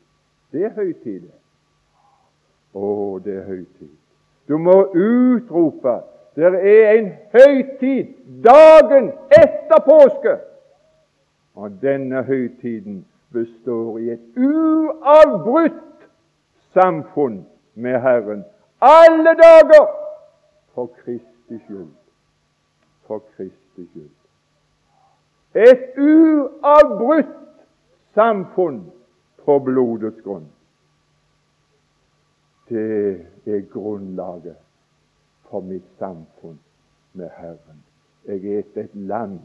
Det 0.52 0.64
er 0.64 0.74
høytid. 0.76 1.28
Å, 2.72 2.86
det 3.24 3.36
er 3.42 3.44
høytid. 3.50 3.92
Du 4.48 4.56
må 4.58 4.78
utrope 4.96 5.98
det 6.36 6.44
er 6.44 6.92
en 6.98 7.10
høytid 7.32 8.14
dagen 8.44 9.10
etter 9.36 9.80
påske. 9.84 10.36
Og 11.54 11.72
denne 11.82 12.22
høytiden 12.22 13.04
består 13.32 13.98
i 13.98 14.14
et 14.14 14.38
uavbrutt 14.40 16.06
samfunn 16.72 17.42
med 17.74 18.00
Herren 18.00 18.44
alle 18.82 19.34
dager 19.42 19.86
for 20.74 20.86
Kristi 20.86 21.64
skyld. 21.64 21.94
For 23.06 23.18
Kristi 23.36 23.86
skyld. 23.90 24.10
Et 25.54 25.98
uavbrutt 25.98 27.38
samfunn 28.14 28.92
på 29.44 29.58
blodets 29.58 30.22
grunn. 30.24 30.48
Det 32.68 33.26
er 33.46 33.60
grunnlaget 33.72 34.56
for 35.50 35.60
mitt 35.60 35.88
samfunn 35.98 36.60
med 37.12 37.30
Herren. 37.36 37.82
Jeg 38.24 38.44
er 38.44 38.62
et 38.80 38.94
land 38.94 39.40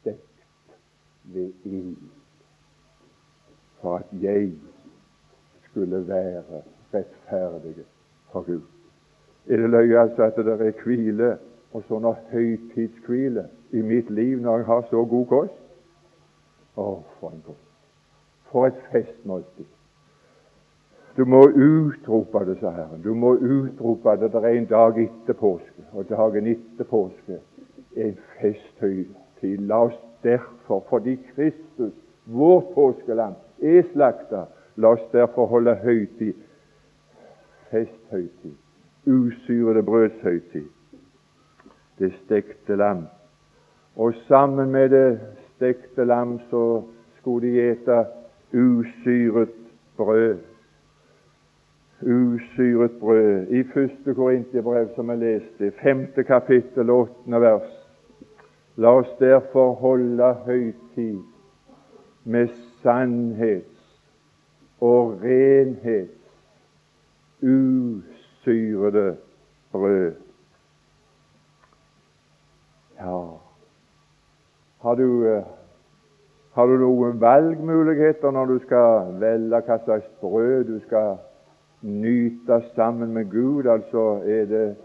stekt 0.00 0.78
ved 1.24 1.52
ild 1.64 1.96
for 3.80 3.96
at 3.96 4.22
jeg 4.22 4.52
skulle 5.70 6.08
være 6.08 6.62
rettferdig 6.94 7.84
for 8.34 8.46
Gud. 8.48 8.64
Er 9.48 9.62
det 9.62 9.70
løye 9.70 10.00
altså 10.00 10.28
at 10.28 10.36
det 10.36 10.56
er 10.58 10.80
hvile 10.82 11.36
og 11.74 11.84
sånn 11.88 12.08
høytidshvile 12.32 13.46
i 13.72 13.82
mitt 13.82 14.10
liv 14.10 14.42
når 14.42 14.62
jeg 14.62 14.68
har 14.72 14.82
så 14.90 15.04
god 15.14 15.26
kost? 15.30 15.62
Å, 16.74 16.88
for 17.20 17.30
en 17.30 17.46
kost! 17.46 17.70
For 18.50 18.68
et 18.68 18.84
festmåltid! 18.90 19.70
Du 21.16 21.22
må 21.30 21.44
utrope 21.46 22.40
det, 22.48 22.56
sa 22.58 22.72
Herren. 22.74 23.02
Du 23.04 23.12
må 23.14 23.36
utrope 23.38 24.16
det. 24.18 24.32
Det 24.34 24.40
er 24.42 24.56
en 24.58 24.66
dag 24.66 24.96
etter 24.98 25.36
påske, 25.38 25.84
og 25.94 26.08
dagen 26.10 26.48
etter 26.50 26.88
påske 26.90 27.38
er 27.94 28.08
en 28.08 28.16
festhøytid. 28.40 29.60
La 29.70 29.84
oss 29.86 30.00
derfor, 30.26 30.82
fordi 30.90 31.14
Kristus, 31.28 31.94
vårt 32.26 32.72
påskeland, 32.74 33.38
er 33.62 33.86
slakta, 33.92 34.48
la 34.76 34.96
oss 34.96 35.06
derfor 35.12 35.46
holde 35.52 35.76
høytid. 35.84 36.34
Festhøytid. 37.74 38.54
Usyrede 39.06 39.82
brødshøytid. 39.82 40.68
Det 41.98 42.12
stekte 42.24 42.76
lam. 42.76 43.06
Og 43.96 44.14
sammen 44.28 44.70
med 44.70 44.88
det 44.88 45.20
stekte 45.56 46.04
lam 46.04 46.40
så 46.50 46.82
skulle 47.18 47.48
de 47.48 47.70
ete 47.70 48.04
usyret 48.52 49.48
brød. 49.96 50.38
Usyret 52.02 52.90
brød. 53.00 53.46
I 53.48 53.62
første 53.64 54.14
Korintiebrev, 54.14 54.88
som 54.94 55.10
jeg 55.10 55.18
leste, 55.18 55.72
femte 55.82 56.24
kapittel, 56.24 56.90
åttende 56.90 57.40
vers. 57.40 57.70
La 58.76 58.88
oss 58.88 59.10
derfor 59.18 59.72
holde 59.74 60.34
høytid 60.46 61.18
med 62.24 62.48
sannhets 62.82 64.00
og 64.80 65.18
renhets 65.22 66.13
usyrede 67.44 69.16
brød. 69.72 70.12
Ja, 72.98 73.26
har 74.82 74.94
du, 74.94 75.26
eh, 75.26 75.44
har 76.52 76.66
du 76.66 76.76
noen 76.78 77.20
valgmuligheter 77.20 78.30
når 78.30 78.44
du 78.44 78.58
skal 78.58 79.14
velge 79.20 79.60
hva 79.66 79.78
slags 79.84 80.06
brød 80.20 80.64
du 80.64 80.80
skal 80.86 81.16
nyte 81.82 82.62
sammen 82.74 83.14
med 83.14 83.30
Gud? 83.30 83.66
Altså, 83.66 84.04
er 84.24 84.44
det, 84.44 84.76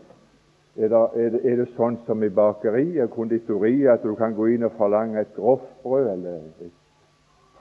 er 0.78 0.88
det, 0.88 1.04
er 1.16 1.30
det, 1.30 1.42
er 1.52 1.56
det 1.62 1.68
sånn 1.76 2.00
som 2.08 2.24
i 2.24 2.30
bakeriet, 2.30 3.12
konditoriet, 3.12 3.92
at 3.94 4.04
du 4.04 4.16
kan 4.16 4.34
gå 4.36 4.50
inn 4.56 4.66
og 4.68 4.76
forlange 4.78 5.22
et 5.22 5.36
grovt 5.36 5.70
brød 5.84 6.10
eller 6.16 6.42
et 6.66 6.74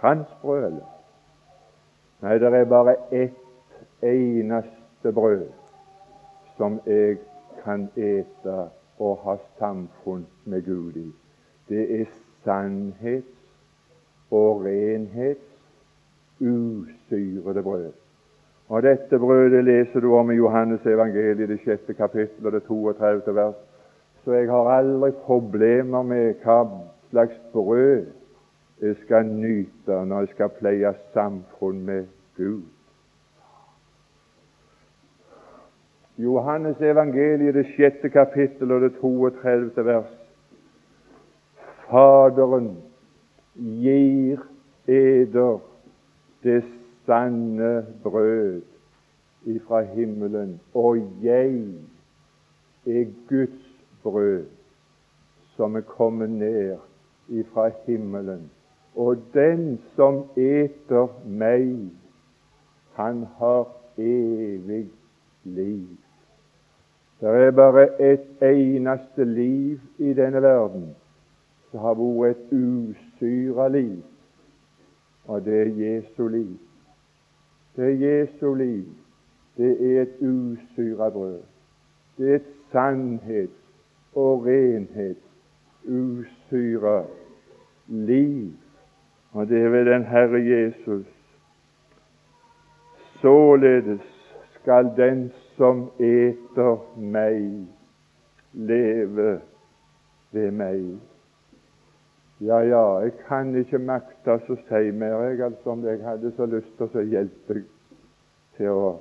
franskbrød? 0.01 0.65
Eller? 0.71 0.89
Nei, 2.23 2.39
det 2.39 2.55
er 2.55 2.65
bare 2.65 2.97
ett 3.13 3.37
eneste 4.03 4.78
brød 5.03 5.47
som 6.57 6.81
jeg 6.87 7.17
kan 7.65 7.89
ete 7.97 8.69
og 8.99 9.19
ha 9.25 9.37
samfunn 9.59 10.27
med 10.45 10.63
Gud 10.67 10.97
i. 10.97 11.13
Det 11.69 12.01
er 12.01 12.05
sannhets 12.45 13.39
og 14.31 14.65
renhets 14.65 15.49
usyrede 16.41 17.63
brød. 17.63 17.93
Og 18.69 18.83
Dette 18.83 19.19
brødet 19.19 19.65
leser 19.65 20.01
du 20.01 20.15
om 20.15 20.31
i 20.31 20.35
Johannes 20.35 20.87
evangeliet, 20.87 21.49
det 21.49 21.61
sjette 21.61 21.95
kapittel 21.95 22.47
og 22.47 22.53
det 22.53 22.63
32. 22.63 23.35
vers. 23.35 23.55
Så 24.25 24.33
jeg 24.33 24.51
har 24.51 24.71
aldri 24.71 25.11
problemer 25.11 26.03
med 26.03 26.35
hva 26.45 26.65
slags 27.11 27.41
brød 27.53 28.07
jeg 28.81 28.97
skal 29.05 29.27
nyte 29.27 30.05
når 30.07 30.19
jeg 30.19 30.29
skal 30.35 30.49
pleie 30.59 30.93
samfunn 31.15 31.81
med 31.87 32.05
Gud. 32.37 32.63
Johannes 36.19 36.81
evangeliet, 36.81 37.55
det 37.55 37.67
sjette 37.77 38.09
kapittel 38.11 38.73
og 38.73 38.81
det 38.81 38.93
32. 38.99 39.85
vers. 39.87 40.15
Faderen 41.87 42.73
gir 43.55 44.43
eder 44.89 45.61
det 46.43 46.65
sanne 47.07 47.87
brød 48.03 48.63
ifra 49.47 49.81
himmelen, 49.95 50.61
og 50.75 50.99
jeg 51.23 51.55
er 52.87 53.07
Guds 53.29 53.71
brød 54.03 54.45
som 55.57 55.77
er 55.77 55.81
kommet 55.81 56.31
ned 56.31 56.77
ifra 57.29 57.71
himmelen. 57.87 58.51
Og 58.97 59.17
den 59.35 59.79
som 59.95 60.25
eter 60.37 61.07
meg, 61.25 61.91
han 62.99 63.27
har 63.39 63.67
evig 63.99 64.91
liv. 65.45 66.08
Det 67.21 67.29
er 67.29 67.51
bare 67.51 68.13
et 68.13 68.43
eneste 68.43 69.25
liv 69.25 69.81
i 69.99 70.13
denne 70.15 70.43
verden 70.43 70.95
som 71.71 71.81
har 71.81 71.99
vært 71.99 72.37
et 72.37 72.53
usyra 72.53 73.69
liv, 73.69 74.03
og 75.27 75.45
det 75.45 75.61
er 75.61 75.73
Jesu 75.83 76.29
liv. 76.29 76.57
Det 77.77 77.85
er 77.85 77.99
Jesu 78.07 78.55
liv. 78.55 78.87
Det 79.57 79.71
er 79.71 80.03
et 80.03 80.15
usyra 80.23 81.11
brød. 81.11 81.41
Det 82.19 82.31
er 82.31 82.35
et 82.37 82.47
sannhets- 82.73 83.69
og 84.15 84.47
renhets 84.47 85.21
usyra 85.85 87.05
liv. 87.89 88.53
Og 89.33 89.49
det 89.49 89.63
er 89.63 89.69
ved 89.69 89.85
den 89.85 90.05
Herre 90.05 90.41
Jesus. 90.43 91.07
Således 93.21 94.01
skal 94.55 94.93
den 94.97 95.33
som 95.59 95.89
eter 95.99 96.77
meg, 96.97 97.67
leve 98.55 99.31
ved 100.33 100.51
meg. 100.55 100.85
Ja, 102.41 102.61
ja, 102.63 102.83
jeg 103.03 103.17
kan 103.27 103.51
ikke 103.59 103.81
makte 103.83 104.37
å 104.39 104.59
si 104.69 104.93
mer, 104.95 105.17
jeg, 105.27 105.41
altså, 105.43 105.75
om 105.75 105.83
jeg 105.83 105.99
hadde 106.05 106.31
så 106.37 106.47
lyst 106.47 106.71
til 106.79 107.01
å 107.01 107.03
hjelpe 107.03 107.65
til 108.59 108.71
å 108.71 108.93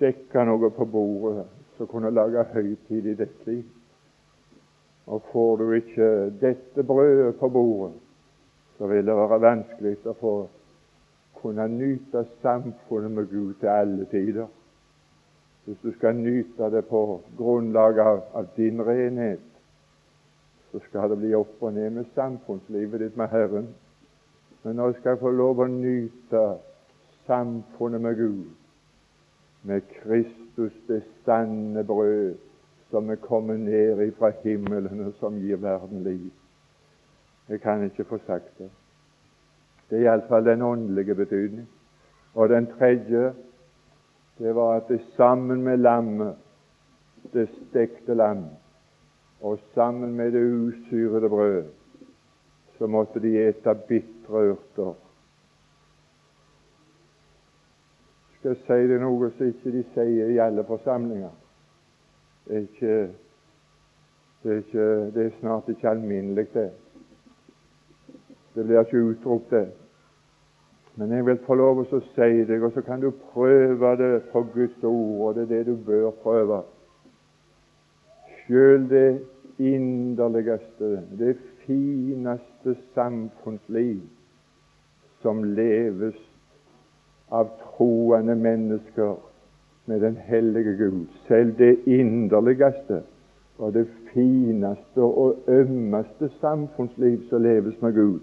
dekke 0.00 0.44
noe 0.44 0.68
på 0.76 0.84
bordet 0.92 1.46
som 1.78 1.88
kunne 1.88 2.12
lage 2.12 2.44
høytid 2.52 3.08
i 3.08 3.16
ditt 3.16 3.48
liv. 3.48 3.64
Og 5.08 5.24
får 5.32 5.56
du 5.56 5.72
ikke 5.78 6.10
dette 6.42 6.84
brødet 6.84 7.38
på 7.40 7.48
bordet, 7.48 7.96
så 8.76 8.86
vil 8.92 9.08
det 9.08 9.16
være 9.16 9.40
vanskelig 9.40 9.96
å 10.04 10.16
få 10.20 10.34
kunne 11.40 11.64
nyte 11.72 12.26
samfunnet 12.42 13.14
med 13.14 13.32
Gud 13.32 13.54
til 13.62 13.72
alle 13.72 14.04
tider. 14.12 14.52
Hvis 15.68 15.80
du 15.82 15.92
skal 15.92 16.16
nyte 16.16 16.70
det 16.72 16.86
på 16.88 17.20
grunnlag 17.36 17.98
av, 18.00 18.22
av 18.32 18.46
din 18.56 18.80
renhet, 18.80 19.40
så 20.72 20.78
skal 20.80 21.10
det 21.10 21.18
bli 21.20 21.34
opp 21.36 21.60
og 21.60 21.74
ned 21.76 21.90
med 21.92 22.06
samfunnslivet 22.14 23.02
ditt 23.02 23.16
med 23.20 23.28
Herren. 23.28 23.66
Men 24.62 24.78
når 24.80 24.86
jeg 24.86 24.96
skal 25.02 25.18
få 25.20 25.30
lov 25.36 25.60
å 25.60 25.66
nyte 25.68 26.44
samfunnet 27.26 28.00
med 28.00 28.16
Gud, 28.16 28.46
med 29.68 29.84
Kristus 29.92 30.78
det 30.88 31.02
sanne 31.26 31.84
brød 31.84 32.38
som 32.88 33.10
er 33.12 33.20
kommet 33.20 33.60
ned 33.60 34.00
fra 34.16 34.30
himmelen, 34.40 35.02
og 35.04 35.12
som 35.20 35.36
gir 35.36 35.60
verden 35.60 36.00
liv 36.02 36.30
Jeg 37.48 37.60
kan 37.60 37.84
ikke 37.84 38.08
få 38.08 38.18
sagt 38.24 38.56
det. 38.58 38.70
Det 39.90 39.98
er 39.98 40.08
iallfall 40.08 40.48
den 40.48 40.62
åndelige 40.62 41.14
betydning. 41.14 41.68
Og 42.34 42.48
den 42.48 42.66
tredje, 42.78 43.34
det 44.38 44.54
var 44.54 44.76
at 44.76 44.88
det 44.88 45.00
sammen 45.16 45.62
med 45.62 45.76
lammet, 45.76 46.36
det 47.32 47.48
stekte 47.48 48.14
lam, 48.14 48.44
og 49.40 49.58
sammen 49.74 50.14
med 50.14 50.32
det 50.32 50.42
usyrede 50.52 51.28
brød, 51.28 51.64
så 52.78 52.86
måtte 52.86 53.20
de 53.20 53.48
ete 53.48 53.74
bitre 53.88 54.50
urter. 54.50 54.94
Skal 58.38 58.48
jeg 58.48 58.56
si 58.66 58.92
det 58.92 59.00
noe 59.02 59.30
som 59.34 59.46
ikke 59.50 59.72
de 59.74 59.80
sier 59.94 60.30
i 60.30 60.38
alle 60.38 60.62
forsamlinger? 60.64 61.32
Det 62.46 62.56
er, 62.56 62.60
ikke, 62.60 62.92
det 64.42 64.52
er, 64.52 64.60
ikke, 64.62 64.86
det 65.14 65.24
er 65.26 65.34
snart 65.40 65.68
ikke 65.68 65.90
alminnelig, 65.90 66.46
det. 66.54 66.70
Det 68.54 68.64
blir 68.64 68.80
ikke 68.80 69.02
utropt, 69.04 69.50
det. 69.50 69.66
Men 70.98 71.12
jeg 71.14 71.26
vil 71.26 71.38
få 71.46 71.54
lov 71.54 71.84
å 71.84 72.00
si 72.10 72.30
deg, 72.48 72.62
og 72.66 72.72
så 72.74 72.82
kan 72.82 72.98
du 72.98 73.12
prøve 73.30 73.92
det 74.00 74.14
på 74.32 74.42
Guds 74.50 74.82
ord, 74.82 75.28
og 75.28 75.34
det 75.36 75.44
er 75.44 75.50
det 75.52 75.66
du 75.68 75.76
bør 75.86 76.10
prøve. 76.24 76.62
Sjøl 78.40 78.88
det 78.90 79.20
inderligste, 79.62 81.04
det 81.18 81.36
fineste 81.66 82.74
samfunnsliv 82.96 84.00
som 85.22 85.44
leves 85.44 86.18
av 87.30 87.50
troende 87.62 88.34
mennesker 88.38 89.14
med 89.86 90.02
den 90.02 90.16
hellige 90.26 90.74
Gud, 90.80 91.06
selv 91.28 91.54
det 91.58 91.76
inderligste 91.86 93.02
og 93.58 93.74
det 93.74 93.86
fineste 94.10 95.02
og 95.02 95.46
ømmeste 95.46 96.30
samfunnsliv 96.40 97.22
som 97.30 97.42
leves 97.42 97.78
med 97.82 97.94
Gud, 97.94 98.20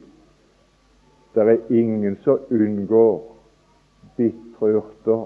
det 1.36 1.46
er 1.48 1.74
ingen 1.76 2.18
som 2.24 2.40
unngår 2.52 3.16
bitre 4.18 4.72
urter. 4.80 5.26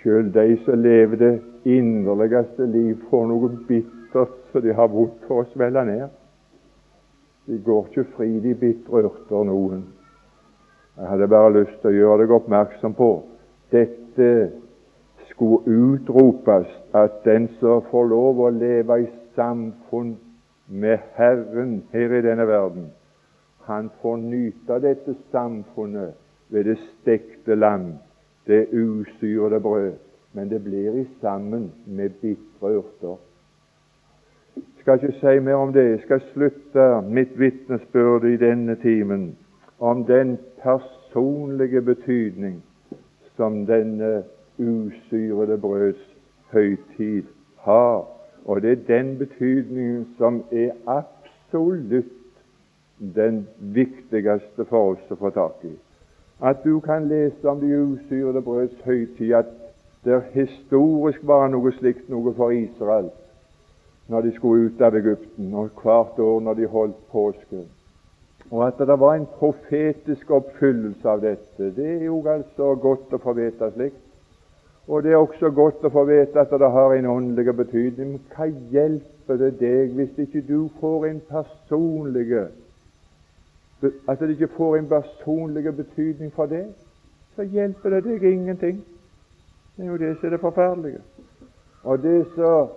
Sjøl 0.00 0.32
de 0.34 0.56
som 0.64 0.82
lever 0.82 1.16
det 1.16 1.32
inderligste 1.64 2.66
liv, 2.66 2.96
får 3.10 3.26
noe 3.30 3.52
bittert 3.68 4.38
som 4.52 4.62
de 4.64 4.74
har 4.74 4.90
vondt 4.90 5.26
for 5.28 5.42
å 5.42 5.50
svelle 5.52 5.84
ned. 5.86 6.08
De 7.46 7.58
går 7.62 7.90
ikke 7.90 8.08
fri, 8.16 8.32
de 8.42 8.54
bitre 8.58 9.04
urter, 9.06 9.44
noen. 9.46 9.84
Jeg 10.98 11.08
hadde 11.08 11.30
bare 11.30 11.54
lyst 11.54 11.78
til 11.80 11.92
å 11.92 11.98
gjøre 12.00 12.24
deg 12.24 12.34
oppmerksom 12.36 12.94
på 12.98 13.12
dette 13.72 14.50
skulle 15.30 15.62
utropes 15.66 16.68
at 16.94 17.22
den 17.24 17.48
som 17.60 17.84
får 17.90 18.10
lov 18.10 18.40
å 18.44 18.50
leve 18.52 18.98
i 19.00 19.06
samfunn 19.36 20.16
med 20.68 20.98
Herren 21.16 21.78
her 21.92 22.12
i 22.18 22.20
denne 22.24 22.46
verden, 22.48 22.90
han 23.64 23.90
får 24.02 24.16
nyte 24.16 24.78
dette 24.82 25.14
samfunnet 25.30 26.14
ved 26.48 26.64
det 26.64 26.78
stekte 26.78 27.54
lam, 27.54 27.92
det 28.46 28.66
usyrede 28.72 29.60
brød. 29.60 29.92
Men 30.32 30.50
det 30.50 30.64
blir 30.64 30.94
i 31.00 31.06
sammen 31.20 31.72
med 31.86 32.10
bitre 32.10 32.78
urter. 32.78 33.16
Jeg 34.56 34.64
skal 34.80 34.94
ikke 34.94 35.18
si 35.20 35.38
mer 35.38 35.54
om 35.54 35.72
det. 35.72 35.90
Jeg 35.90 36.00
skal 36.00 36.20
slutte 36.32 37.00
mitt 37.08 37.38
vitnesbyrd 37.38 38.24
i 38.24 38.36
denne 38.36 38.74
timen 38.74 39.36
om 39.78 40.04
den 40.04 40.38
personlige 40.62 41.82
betydning 41.82 42.62
som 43.36 43.66
denne 43.66 44.22
usyrede 44.58 45.58
brøds 45.58 46.16
høytid 46.52 47.22
har. 47.56 48.08
Og 48.44 48.62
det 48.62 48.72
er 48.72 48.98
den 48.98 49.18
betydningen 49.18 50.06
som 50.18 50.44
er 50.52 50.70
absolutt 50.86 52.21
den 53.14 53.46
viktigste 53.58 54.64
for 54.70 54.94
oss 54.94 55.10
å 55.10 55.18
få 55.18 55.32
tak 55.34 55.64
i. 55.66 55.74
At 56.42 56.62
du 56.64 56.80
kan 56.80 57.08
lese 57.10 57.48
om 57.48 57.60
de 57.60 57.70
usyrede 57.74 58.42
brøds 58.42 58.78
høytid, 58.86 59.34
at 59.34 59.50
det 60.04 60.22
historisk 60.34 61.22
var 61.26 61.48
noe 61.50 61.70
slikt 61.78 62.08
noe 62.10 62.34
for 62.34 62.54
Israel 62.54 63.10
når 64.10 64.26
de 64.26 64.32
skulle 64.34 64.66
ut 64.66 64.80
av 64.82 64.96
Egypten, 64.98 65.52
og 65.54 65.78
hvert 65.78 66.18
år 66.20 66.40
når 66.42 66.56
de 66.58 66.66
holdt 66.68 66.98
påske. 67.12 67.60
Og 68.50 68.64
at 68.66 68.80
det 68.82 68.96
var 69.00 69.14
en 69.14 69.28
profetisk 69.38 70.30
oppfyllelse 70.30 71.08
av 71.08 71.22
dette, 71.22 71.70
det 71.76 71.86
er 71.86 72.02
jo 72.08 72.18
altså 72.28 72.74
godt 72.82 73.14
å 73.14 73.20
få 73.22 73.32
vite 73.38 73.70
slikt. 73.76 74.02
Og 74.90 75.04
det 75.04 75.14
er 75.14 75.22
også 75.22 75.52
godt 75.54 75.86
å 75.86 75.92
få 75.94 76.02
vite 76.10 76.42
at 76.42 76.50
det 76.50 76.70
har 76.74 76.96
en 76.96 77.06
åndelig 77.06 77.54
betydning. 77.56 78.18
Hva 78.34 78.50
hjelper 78.74 79.38
det 79.38 79.52
deg 79.60 79.94
hvis 79.96 80.18
ikke 80.26 80.42
du 80.48 80.66
får 80.80 81.06
en 81.08 81.22
personlig 81.30 82.26
at 84.08 84.20
det 84.20 84.30
ikke 84.30 84.48
får 84.56 84.76
en 84.76 84.88
personlig 84.88 85.76
betydning 85.76 86.32
for 86.32 86.46
det, 86.46 86.66
så 87.36 87.42
hjelper 87.42 87.90
det 87.90 88.04
deg 88.04 88.24
ingenting. 88.32 88.84
Det 89.76 89.84
er 89.84 89.90
jo 89.90 89.96
det 89.96 90.16
som 90.16 90.26
er 90.26 90.30
det 90.30 90.40
forferdelige. 90.40 91.00
Og 91.82 92.02
det 92.02 92.26
som 92.34 92.68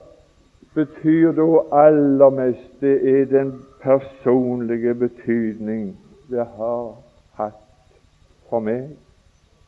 betyr 0.74 1.32
da 1.32 1.48
aller 1.86 2.30
mest, 2.30 2.82
det 2.82 2.96
er 3.20 3.26
den 3.26 3.54
personlige 3.82 4.96
betydning 4.96 5.98
det 6.30 6.46
har 6.58 6.96
hatt 7.38 7.62
for 8.50 8.60
meg, 8.60 8.96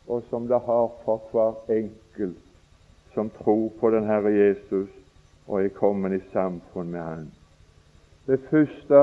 og 0.07 0.23
som 0.29 0.47
det 0.47 0.59
har 0.65 0.89
for 1.05 1.21
hver 1.31 1.77
enkelt 1.77 2.43
som 3.13 3.29
tror 3.29 3.71
på 3.79 3.89
den 3.89 4.05
Herre 4.05 4.29
Jesus 4.29 4.89
og 5.47 5.63
er 5.63 5.73
kommet 5.73 6.13
i 6.13 6.29
samfunn 6.31 6.91
med 6.91 7.01
Han. 7.01 7.31
Det 8.27 8.39
første 8.49 8.99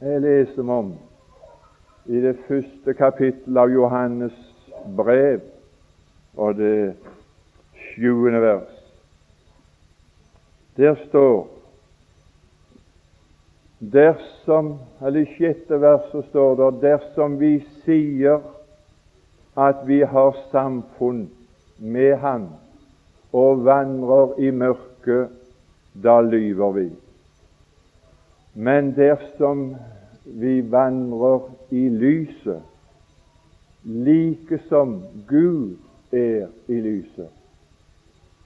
jeg 0.00 0.20
leser 0.20 0.70
om 0.70 0.94
i 2.06 2.20
det 2.20 2.36
første 2.48 2.94
kapittelet 2.94 3.60
av 3.62 3.72
Johannes 3.72 4.36
brev 4.96 5.40
og 6.36 6.56
det 6.58 6.94
sjuende 7.88 8.40
vers. 8.42 8.80
Der 10.76 10.96
står 11.08 11.46
Dersom, 13.92 14.78
eller 15.00 15.20
i 15.20 15.32
sjette 15.36 15.76
verset 15.80 16.24
står 16.30 16.54
det 16.56 16.68
dersom 16.84 17.34
vi 17.36 17.58
sier 17.84 18.40
at 19.60 19.82
vi 19.86 20.00
har 20.08 20.38
samfunn 20.52 21.26
med 21.78 22.16
Han 22.22 22.46
og 23.34 23.64
vandrer 23.66 24.38
i 24.40 24.50
mørket, 24.54 25.32
da 25.94 26.20
lyver 26.22 26.72
vi. 26.78 26.86
Men 28.54 28.94
dersom 28.94 29.76
vi 30.24 30.60
vandrer 30.70 31.50
i 31.70 31.88
lyset, 31.88 32.62
like 33.84 34.58
som 34.68 35.02
Gud 35.28 35.76
er 36.12 36.46
i 36.68 36.80
lyset, 36.80 37.28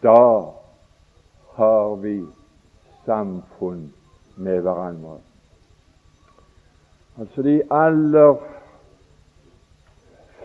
da 0.02 0.44
har 1.58 1.94
vi 2.02 2.22
samfunn 3.04 3.92
med 4.36 4.60
hverandre. 4.60 5.18
Altså 7.18 7.42
de 7.42 7.62
aller 7.70 8.34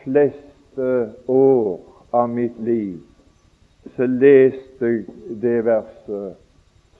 fleste 0.03 1.13
år 1.27 1.81
av 2.11 2.29
mitt 2.29 2.59
liv 2.59 2.99
så 3.95 4.07
leste 4.07 4.89
jeg 4.89 5.39
det 5.41 5.59
verset 5.65 6.39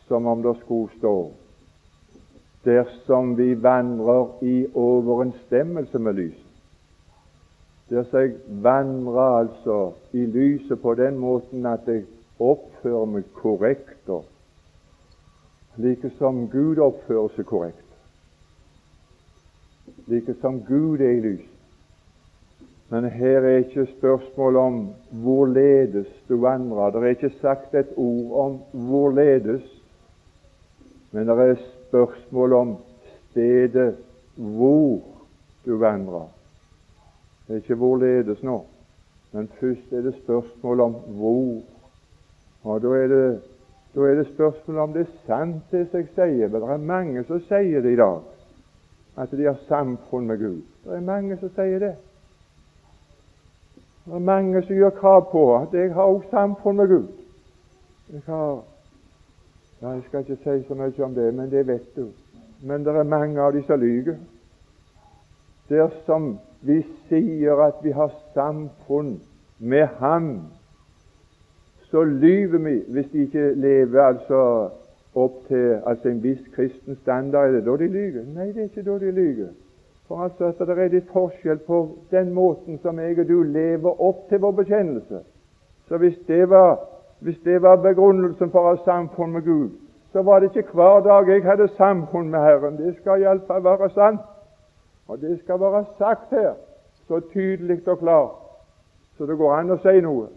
som 0.08 0.28
om 0.28 0.44
det 0.44 0.56
skulle 0.62 0.92
stå 0.98 1.16
dersom 2.66 3.38
vi 3.38 3.54
vandrer 3.64 4.44
i 4.44 4.68
overensstemmelse 4.74 6.00
med 6.00 6.14
lyset. 6.14 6.50
Der 7.90 8.04
jeg 8.14 8.34
vandrer 8.48 9.38
altså 9.38 9.92
i 10.14 10.26
lyset 10.26 10.82
på 10.82 10.94
den 10.96 11.18
måten 11.18 11.66
at 11.66 11.88
jeg 11.88 12.06
oppfører 12.40 13.06
meg 13.06 13.28
korrekt, 13.36 14.10
like 15.78 16.10
som 16.18 16.48
Gud 16.50 16.80
oppfører 16.82 17.30
seg 17.36 17.46
korrekt. 17.46 17.80
Like 20.08 20.36
som 20.42 20.62
Gud 20.68 21.02
er 21.02 21.18
i 21.18 21.22
lys. 21.22 21.50
Men 22.90 23.08
her 23.10 23.42
er 23.42 23.58
ikke 23.58 23.88
spørsmål 23.98 24.56
om 24.56 24.76
hvorledes 25.10 26.10
du 26.30 26.36
vandrer. 26.42 26.92
Det 26.92 27.04
er 27.04 27.16
ikke 27.16 27.40
sagt 27.42 27.76
et 27.76 27.94
ord 27.98 28.34
om 28.46 28.60
hvorledes, 28.88 29.64
men 31.12 31.28
det 31.28 31.38
er 31.40 31.56
spørsmål 31.94 32.54
om 32.54 32.78
stedet 33.32 33.96
hvor 34.36 35.02
du 35.66 35.78
vandrer. 35.78 36.28
Det 37.48 37.54
er 37.54 37.56
ikke 37.56 37.76
hvorledes 37.76 38.44
nå, 38.44 38.64
men 39.32 39.50
først 39.60 39.94
er 39.94 40.02
det 40.02 40.16
spørsmål 40.24 40.80
om 40.80 40.92
hvor. 40.92 41.62
Og 42.64 42.82
Da 42.82 42.88
er 42.88 43.08
det, 43.08 43.42
da 43.96 44.00
er 44.00 44.16
det 44.16 44.28
spørsmål 44.34 44.78
om 44.78 44.94
det 44.94 45.02
er 45.02 45.26
sant, 45.28 45.64
det 45.72 45.88
som 45.92 46.00
jeg 46.00 46.08
sier. 46.16 46.48
Men 46.48 46.62
det 46.62 46.70
er 46.70 46.78
mange 46.78 47.24
som 47.24 47.40
sier 47.40 47.82
det 47.82 47.94
i 47.94 47.96
dag, 47.96 48.20
at 49.18 49.32
de 49.32 49.44
har 49.44 49.60
samfunn 49.68 50.28
med 50.28 50.38
Gud. 50.38 50.62
Det 50.84 50.96
er 50.96 51.00
mange 51.00 51.38
som 51.38 51.50
sier 51.50 51.80
det. 51.80 51.96
Det 54.06 54.14
er 54.14 54.20
mange 54.20 54.64
som 54.64 54.76
gjør 54.76 54.90
krav 54.90 55.32
på 55.32 55.58
at 55.58 55.74
jeg 55.74 55.94
har 55.94 56.04
også 56.04 56.30
samfunn 56.30 56.78
med 56.78 56.88
Gud. 56.88 57.08
Jeg 58.14 58.22
har 58.26 58.64
ja, 59.84 59.90
Jeg 59.90 60.02
skal 60.08 60.20
ikke 60.20 60.36
si 60.44 60.68
så 60.68 60.74
mye 60.74 61.04
om 61.04 61.16
det, 61.16 61.34
men 61.34 61.52
det 61.52 61.68
vet 61.68 61.96
du. 61.96 62.08
Men 62.64 62.86
det 62.86 62.96
er 62.96 63.04
mange 63.04 63.42
av 63.42 63.54
de 63.54 63.64
som 63.68 63.80
lyver. 63.80 64.16
Dersom 65.70 66.38
vi 66.62 66.84
sier 67.10 67.60
at 67.60 67.82
vi 67.84 67.92
har 67.92 68.14
samfunn 68.34 69.18
med 69.60 69.88
Ham, 70.00 70.30
så 71.92 72.04
lyver 72.04 72.58
vi 72.58 72.78
hvis 72.88 73.10
de 73.12 73.26
ikke 73.28 73.54
lever 73.54 74.02
altså 74.02 74.70
opp 75.16 75.44
til 75.48 75.82
altså 75.86 76.10
en 76.10 76.24
viss 76.24 76.48
kristen 76.56 76.96
standard. 77.02 77.50
Er 77.50 77.52
det 77.52 77.66
da 77.66 77.76
de 77.84 77.88
lyver? 77.88 78.24
Nei, 78.36 78.48
det 78.48 78.58
er 78.58 78.72
ikke 78.72 78.88
da 78.88 78.98
de 79.00 79.12
lyver. 79.12 79.52
For 80.08 80.24
altså 80.24 80.46
at 80.46 80.64
det 80.68 80.80
er 80.80 80.96
litt 80.96 81.12
forskjell 81.12 81.60
på 81.68 81.84
den 82.12 82.32
måten 82.34 82.80
som 82.82 83.00
jeg 83.00 83.20
og 83.20 83.28
du 83.28 83.44
lever 83.44 84.02
opp 84.02 84.30
til 84.30 84.40
vår 84.40 84.52
bekjennelse. 84.64 85.22
Så 85.88 85.98
hvis 85.98 86.18
det 86.28 86.50
var, 86.50 86.80
hvis 87.24 87.40
det 87.46 87.62
var 87.62 87.82
begrunnelsen 87.82 88.52
for 88.52 88.60
å 88.60 88.76
ha 88.76 88.84
samfunn 88.86 89.34
med 89.34 89.48
Gud, 89.48 89.72
så 90.12 90.22
var 90.22 90.40
det 90.40 90.52
ikke 90.52 90.76
hver 90.78 91.02
dag 91.06 91.30
jeg 91.30 91.44
hadde 91.46 91.68
samfunn 91.78 92.30
med 92.30 92.40
Herren. 92.40 92.78
Det 92.78 92.96
skal 93.00 93.22
iallfall 93.22 93.64
være 93.64 93.90
sant. 93.96 94.22
Og 95.08 95.20
det 95.22 95.40
skal 95.42 95.60
være 95.60 95.86
sagt 95.98 96.32
her, 96.32 96.54
så 97.08 97.20
tydelig 97.34 97.82
og 97.88 98.00
klart 98.00 98.44
så 99.18 99.26
det 99.26 99.38
går 99.38 99.56
an 99.56 99.74
å 99.74 99.80
si 99.84 100.00
noe. 100.02 100.28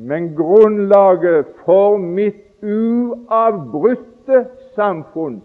Men 0.00 0.30
grunnlaget 0.36 1.50
for 1.66 1.98
mitt 2.00 2.40
uavbrutte 2.64 4.46
samfunn, 4.76 5.42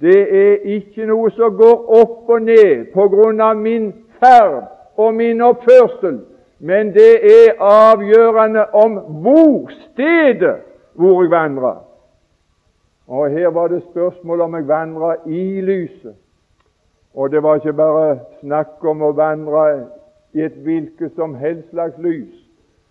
det 0.00 0.20
er 0.20 0.66
ikke 0.76 1.06
noe 1.08 1.30
som 1.36 1.56
går 1.56 1.88
opp 2.00 2.28
og 2.30 2.44
ned 2.44 2.90
på 2.94 3.06
grunn 3.12 3.40
av 3.44 3.56
min 3.60 3.90
ferd 4.20 4.68
og 5.00 5.14
min 5.16 5.40
oppførsel, 5.44 6.20
men 6.60 6.94
det 6.94 7.14
er 7.24 7.62
avgjørende 7.62 8.66
om 8.66 8.92
hvor 8.92 9.70
stedet 9.70 10.56
hvor 10.92 11.22
jeg 11.22 11.30
vandrer. 11.30 11.84
Og 13.06 13.30
Her 13.30 13.48
var 13.48 13.68
det 13.68 13.82
spørsmål 13.90 14.40
om 14.40 14.54
jeg 14.54 14.68
vandra 14.68 15.14
i 15.26 15.60
lyset. 15.60 16.14
Og 17.14 17.30
det 17.30 17.42
var 17.42 17.54
ikke 17.54 17.72
bare 17.72 18.18
snakk 18.40 18.84
om 18.84 19.02
å 19.02 19.12
vandre 19.16 19.64
i 20.32 20.44
et 20.44 20.60
hvilket 20.62 21.16
som 21.16 21.34
helst 21.34 21.72
slags 21.72 21.98
lys, 21.98 22.36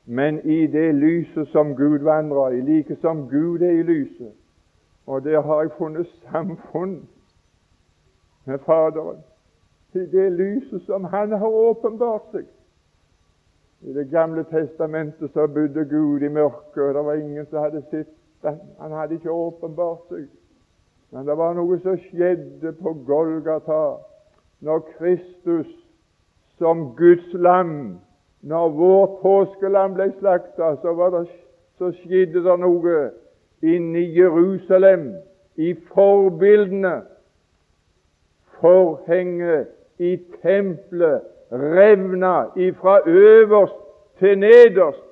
men 0.06 0.42
i 0.44 0.68
det 0.68 0.96
lyset 0.96 1.48
som 1.54 1.76
Gud 1.76 2.04
vandrer 2.04 2.58
i, 2.58 2.62
like 2.62 2.98
som 3.02 3.28
Gud 3.30 3.62
er 3.62 3.72
i 3.80 3.84
lyset. 3.84 4.34
Og 5.08 5.24
der 5.24 5.42
har 5.42 5.62
jeg 5.62 5.72
funnet 5.78 6.08
samfunn 6.32 7.08
med 8.46 8.60
Faderen, 8.66 9.22
i 9.94 10.00
det 10.00 10.32
lyset 10.32 10.82
som 10.86 11.04
Han 11.04 11.32
har 11.32 11.48
åpenbart 11.48 12.28
seg. 12.32 12.46
I 13.82 13.94
Det 13.94 14.10
gamle 14.12 14.44
testamentet 14.44 15.32
så 15.34 15.48
bodde 15.48 15.86
Gud 15.86 16.22
i 16.22 16.28
mørket, 16.28 16.84
og 16.84 16.94
det 16.94 17.06
var 17.06 17.14
ingen 17.14 17.46
som 17.46 17.64
hadde 17.64 17.84
sett 17.90 18.08
Han 18.80 18.92
hadde 18.92 19.14
ikke 19.14 19.32
åpenbart 19.32 20.06
seg. 20.10 20.28
Men 21.12 21.26
det 21.28 21.36
var 21.38 21.56
noe 21.58 21.80
som 21.84 21.98
skjedde 22.00 22.72
på 22.80 22.94
Golgata 23.08 23.98
når 24.64 24.84
Kristus 24.98 25.68
som 26.58 26.94
Guds 26.96 27.34
lam 27.34 28.00
Når 28.42 28.70
vårt 28.70 29.18
påskelam 29.22 29.98
ble 29.98 30.12
slakta, 30.20 30.76
så, 30.80 31.26
så 31.78 31.92
skjedde 31.92 32.40
det 32.44 32.56
noe 32.60 33.10
inne 33.60 34.00
i 34.00 34.14
Jerusalem, 34.16 35.10
i 35.60 35.74
forbildene. 35.92 37.02
Forhenget 38.62 39.68
i 40.00 40.14
tempelet 40.40 41.28
revna 41.52 42.46
ifra 42.56 43.00
øverst 43.06 43.76
til 44.20 44.40
nederst, 44.40 45.04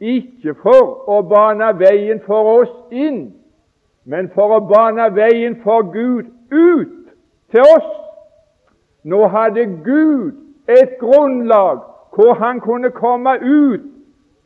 ikke 0.00 0.54
for 0.62 1.08
å 1.08 1.22
bane 1.22 1.70
veien 1.78 2.20
for 2.26 2.50
oss 2.60 2.72
inn, 2.92 3.32
men 4.04 4.28
for 4.34 4.58
å 4.58 4.60
bane 4.68 5.08
veien 5.16 5.56
for 5.64 5.86
Gud 5.92 6.26
ut 6.52 7.12
til 7.50 7.60
oss. 7.60 7.88
Nå 9.04 9.26
hadde 9.32 9.64
Gud 9.84 10.34
et 10.68 10.98
grunnlag 11.00 11.80
hvor 12.16 12.34
han 12.34 12.60
kunne 12.60 12.90
komme 12.90 13.38
ut 13.40 13.86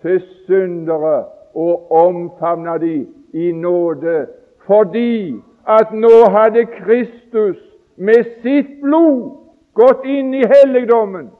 til 0.02 0.22
syndere 0.46 1.24
og 1.54 1.92
omfavne 1.92 2.78
dem 2.78 3.06
i 3.32 3.52
nåde, 3.52 4.26
fordi 4.66 5.34
at 5.66 5.92
nå 5.92 6.30
hadde 6.30 6.66
Kristus 6.66 7.58
med 7.96 8.24
sitt 8.42 8.80
blod 8.82 9.36
gått 9.74 10.06
inn 10.06 10.34
i 10.34 10.46
helligdommen 10.46 11.30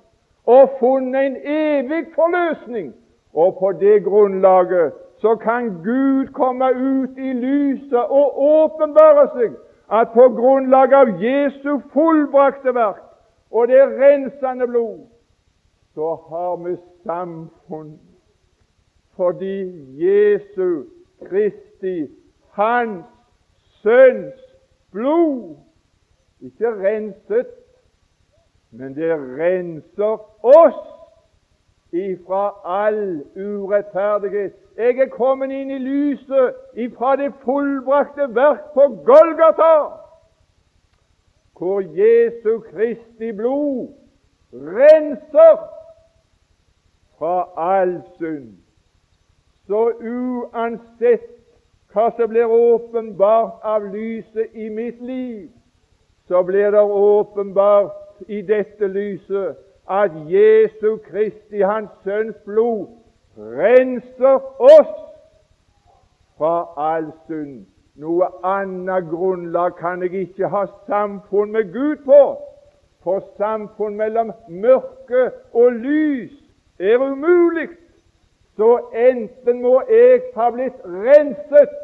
og 0.47 0.71
funnet 0.81 1.27
en 1.27 1.37
evig 1.45 2.07
forløsning. 2.15 2.95
Og 3.35 3.57
på 3.61 3.73
det 3.73 4.05
grunnlaget 4.05 4.93
så 5.19 5.37
kan 5.37 5.69
Gud 5.69 6.27
komme 6.33 6.65
ut 6.65 7.19
i 7.19 7.33
lyset 7.33 7.99
og 7.99 8.43
åpenbare 8.43 9.29
seg 9.35 9.55
at 9.93 10.13
på 10.15 10.29
grunnlag 10.35 10.95
av 10.95 11.09
Jesu 11.23 11.79
fullbrakte 11.93 12.75
verk 12.75 13.03
og 13.51 13.69
det 13.69 13.83
rensende 13.99 14.67
blod, 14.67 15.07
så 15.95 16.15
har 16.31 16.57
vi 16.63 16.77
samfunn 17.05 17.99
fordi 19.19 19.57
Jesu 20.01 20.85
Kristi, 21.29 22.07
Hans 22.51 23.05
Sønns 23.83 24.41
blod, 24.93 25.57
ikke 26.41 26.71
renset 26.71 27.47
men 28.71 28.95
det 28.95 29.11
renser 29.15 30.19
oss 30.47 30.81
ifra 31.93 32.51
all 32.65 33.25
urettferdighet. 33.37 34.53
Jeg 34.77 34.99
er 34.99 35.11
kommet 35.11 35.51
inn 35.53 35.71
i 35.75 35.79
lyset 35.83 36.79
ifra 36.79 37.17
det 37.19 37.33
fullbrakte 37.43 38.29
verk 38.35 38.71
på 38.75 38.87
Golgata, 39.07 39.75
hvor 41.59 41.81
Jesu 41.81 42.61
Kristi 42.71 43.33
blod 43.37 43.91
renser 44.53 45.59
fra 47.19 47.35
all 47.57 47.99
synd. 48.19 48.55
Så 49.67 49.91
uansett 50.01 51.29
hva 51.93 52.09
som 52.17 52.31
blir 52.31 52.51
åpenbart 52.51 53.65
av 53.67 53.85
lyset 53.93 54.55
i 54.55 54.71
mitt 54.71 55.03
liv, 55.03 55.51
så 56.29 56.43
blir 56.47 56.71
det 56.71 56.81
åpenbart 56.81 58.00
i 58.29 58.43
dette 58.43 58.89
lyset 58.89 59.57
at 59.91 60.11
Jesu 60.29 60.97
Kristi, 60.97 61.61
Hans 61.61 61.91
Sønns 62.05 62.37
blod, 62.45 62.87
renser 63.37 64.39
oss 64.61 64.95
fra 66.39 66.55
all 66.77 67.11
synd. 67.27 67.67
Noe 68.01 68.31
annet 68.47 69.11
grunnlag 69.11 69.75
kan 69.81 70.03
jeg 70.03 70.15
ikke 70.15 70.49
ha 70.49 70.65
samfunn 70.87 71.53
med 71.53 71.73
Gud 71.73 72.05
på. 72.07 72.23
For 73.05 73.25
samfunn 73.37 73.97
mellom 73.97 74.33
mørke 74.49 75.31
og 75.53 75.73
lys 75.73 76.33
er 76.79 77.01
umulig. 77.01 77.69
Så 78.57 78.79
enten 78.97 79.63
må 79.63 79.81
jeg 79.89 80.23
ha 80.37 80.51
blitt 80.53 80.81
renset 80.85 81.77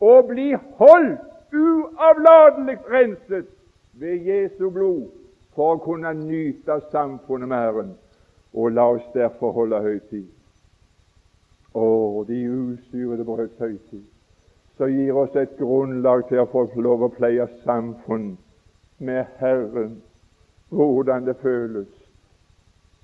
og 0.00 0.28
bli 0.28 0.52
holdt 0.80 1.54
uavlatelig 1.54 2.78
renset 2.90 3.46
ved 3.92 4.16
Jesu 4.28 4.70
blod, 4.70 5.08
for 5.54 5.74
å 5.74 5.82
kunne 5.82 6.12
nyte 6.18 6.80
samfunnet 6.92 7.48
med 7.48 7.62
Herren. 7.66 7.92
Og 8.54 8.72
la 8.72 8.86
oss 8.94 9.06
derfor 9.14 9.54
holde 9.54 9.80
høytid. 9.82 10.26
Å, 11.74 11.86
de 12.28 12.40
usyrede 12.46 13.26
brøds 13.26 13.58
høytid, 13.58 14.04
som 14.78 14.90
gir 14.90 15.16
oss 15.18 15.34
et 15.38 15.56
grunnlag 15.58 16.28
til 16.28 16.44
å 16.44 16.50
få 16.50 16.68
lov 16.78 17.02
å 17.02 17.12
pleie 17.16 17.48
samfunn 17.64 18.36
med 19.02 19.26
Herren, 19.40 19.96
hvordan 20.70 21.26
det 21.26 21.34
føles, 21.42 21.90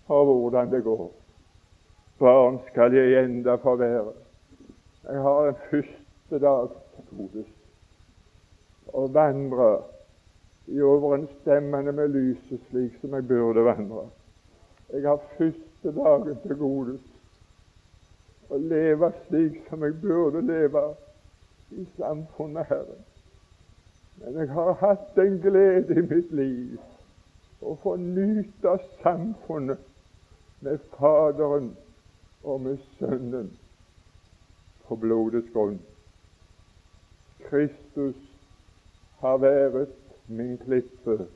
og 0.06 0.26
hvordan 0.30 0.70
det 0.70 0.84
går. 0.86 1.08
Barn 2.20 2.60
skal 2.70 2.94
jeg 2.94 3.24
enda 3.24 3.56
få 3.58 3.74
være. 3.80 4.12
Jeg 5.08 5.22
har 5.26 5.48
en 5.48 5.62
første 5.70 6.38
dag 6.38 6.68
godest 7.10 7.56
å 8.94 9.06
vandre 9.12 9.70
i 10.66 10.82
overensstemmende 10.82 11.92
med 11.92 12.08
lyset, 12.08 12.60
slik 12.70 12.96
som 13.00 13.14
jeg 13.14 13.28
burde 13.28 13.64
vandre. 13.64 14.08
Jeg 14.92 15.02
har 15.08 15.22
første 15.38 15.92
dagen 15.94 16.38
til 16.42 16.56
gode 16.56 16.98
å 18.50 18.58
leve 18.58 19.12
slik 19.26 19.60
som 19.68 19.84
jeg 19.86 20.00
burde 20.02 20.42
leve 20.46 20.82
i 21.70 21.86
samfunnet 21.96 22.66
her. 22.70 22.88
Men 24.20 24.40
jeg 24.42 24.50
har 24.54 24.72
hatt 24.82 25.18
en 25.18 25.38
glede 25.40 25.96
i 25.96 26.06
mitt 26.06 26.32
liv 26.34 27.62
å 27.62 27.76
få 27.82 27.94
nyte 28.00 28.76
samfunnet 29.02 29.86
med 30.60 30.82
Faderen 30.96 31.70
og 32.42 32.60
med 32.60 32.82
Sønnen 32.98 33.48
på 34.88 34.96
blodets 34.96 35.48
grunn. 35.54 35.78
Kristus 37.46 38.18
har 39.22 39.38
vært 39.40 40.09
min 40.30 40.58
klippe. 40.58 41.26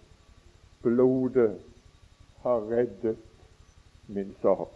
Blodet 0.82 1.60
har 2.42 2.70
reddet 2.70 3.16
min 4.06 4.34
sak. 4.42 4.68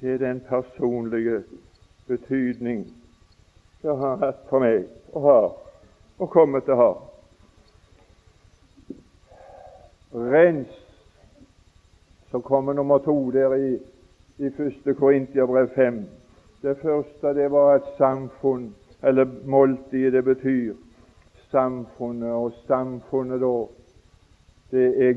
Det 0.00 0.14
er 0.14 0.18
den 0.18 0.40
personlige 0.40 1.42
betydning 2.06 2.86
det 3.82 3.96
har 3.96 4.16
hatt 4.16 4.40
for 4.50 4.58
meg, 4.58 4.88
og 5.12 5.22
har, 5.22 5.44
og 6.18 6.30
kommer 6.30 6.60
til 6.66 6.74
å 6.74 6.78
ha. 6.80 6.88
Rens, 10.32 10.72
så 12.30 12.40
kommer 12.42 12.74
nummer 12.74 12.98
to 12.98 13.14
der 13.30 13.54
i, 13.54 13.70
i 14.38 14.50
første 14.56 14.94
Korintiabrev 14.98 15.70
5. 15.76 16.02
Det 16.62 16.74
første 16.82 17.34
det 17.38 17.46
var 17.54 17.76
et 17.76 17.94
samfunn, 17.98 18.72
eller 19.02 19.30
måltid 19.46 20.10
det 20.12 20.24
betyr 20.26 20.74
samfunnet, 21.50 22.32
og 22.32 22.52
samfunnet 22.66 23.40
da 23.40 23.52
det 24.70 25.08
er 25.08 25.12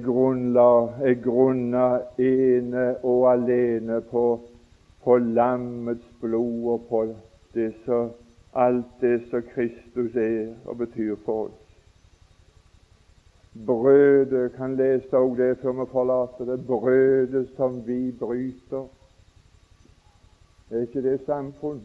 grunna, 1.23 1.87
ene 2.17 2.85
og 3.03 3.25
alene 3.33 4.01
på, 4.01 4.39
på 5.03 5.17
lammets 5.17 6.07
blod 6.21 6.69
og 6.73 6.85
på 6.89 7.01
det 7.53 7.73
så, 7.85 8.09
alt 8.53 9.01
det 9.01 9.21
som 9.29 9.43
Kristus 9.53 10.15
er 10.15 10.53
og 10.65 10.77
betyr 10.77 11.15
for 11.25 11.43
oss. 11.45 11.57
brødet 13.65 14.53
kan 14.55 14.75
lese 14.75 15.17
òg 15.17 15.35
det 15.37 15.57
før 15.59 15.71
vi 15.71 15.85
forlater 15.91 16.45
det. 16.45 16.65
Brødet 16.67 17.49
som 17.55 17.81
vi 17.87 18.11
bryter. 18.19 18.87
Er 20.71 20.81
ikke 20.87 21.03
det 21.03 21.19
samfunn? 21.25 21.81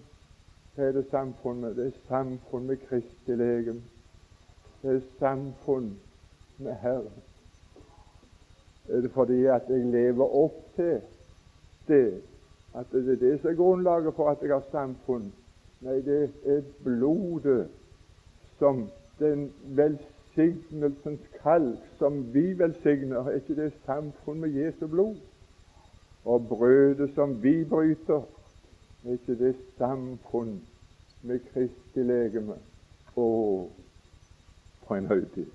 Hva 0.74 0.84
er 0.84 0.92
det 0.92 1.06
samfunn 1.10 1.60
med? 1.60 1.74
Det 1.74 1.86
er 1.86 1.98
samfunn 2.08 2.66
med 2.66 2.76
Kristi 2.88 3.34
legeme. 3.34 3.82
Er 4.86 5.00
samfunn 5.18 5.98
med 6.58 6.74
Herren. 6.82 7.22
Er 8.88 9.00
det 9.00 9.10
fordi 9.10 9.44
at 9.44 9.62
jeg 9.68 9.78
lever 9.84 10.34
opp 10.44 10.60
til 10.76 11.00
det, 11.88 12.22
at 12.74 12.92
det 12.92 13.08
er 13.12 13.16
det 13.16 13.40
som 13.40 13.50
er 13.50 13.56
grunnlaget 13.58 14.14
for 14.14 14.30
at 14.30 14.42
jeg 14.42 14.54
har 14.54 14.62
samfunn? 14.70 15.32
Nei, 15.82 15.96
det 16.06 16.30
er 16.44 16.60
blodet 16.84 17.66
som 18.58 18.84
den 19.18 19.48
velsignelsens 19.76 21.24
kalk 21.42 21.82
som 21.98 22.20
vi 22.34 22.52
velsigner. 22.58 23.26
Er 23.26 23.40
ikke 23.40 23.56
det 23.56 23.72
samfunn 23.86 24.40
med 24.40 24.54
Jesu 24.54 24.86
blod? 24.86 25.16
Og 26.24 26.46
brødet 26.48 27.10
som 27.14 27.42
vi 27.42 27.64
bryter, 27.64 28.22
er 29.04 29.18
ikke 29.18 29.38
det 29.38 29.56
samfunn 29.78 30.60
med 31.22 31.42
Kristi 31.50 32.06
legeme? 32.06 32.60
Å, 33.16 33.26
for 34.86 34.96
en 34.96 35.06
høytid! 35.06 35.50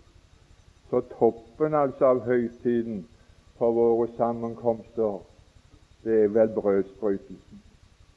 Så 0.90 1.02
toppen 1.16 1.74
altså 1.74 2.06
av 2.06 2.24
høytiden 2.28 3.06
for 3.58 3.72
våre 3.72 4.08
sammenkomster, 4.18 5.20
det 6.04 6.24
er 6.24 6.34
vel 6.36 6.50
brødsbrytelsen. 6.56 7.62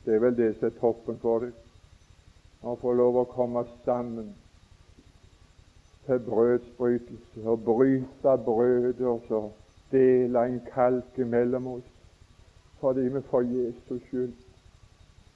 Det 0.04 0.14
er 0.14 0.18
vel 0.18 0.36
det 0.36 0.54
som 0.56 0.66
er 0.66 0.78
toppen 0.80 1.18
for 1.22 1.44
det. 1.44 1.52
Å 2.64 2.74
få 2.80 2.92
lov 2.96 3.20
å 3.20 3.28
komme 3.28 3.62
sammen 3.84 4.32
til 6.06 6.20
brødsbrytelse 6.26 7.44
og 7.44 7.64
bryte 7.64 8.36
brødet 8.44 9.06
og 9.06 9.20
så 9.28 9.42
dele 9.92 10.46
en 10.48 10.60
kalk 10.74 11.18
mellom 11.18 11.66
oss 11.78 11.90
fordi 12.80 13.00
vi 13.08 13.20
for 13.30 13.40
Jesus 13.48 14.02
skyld 14.08 14.32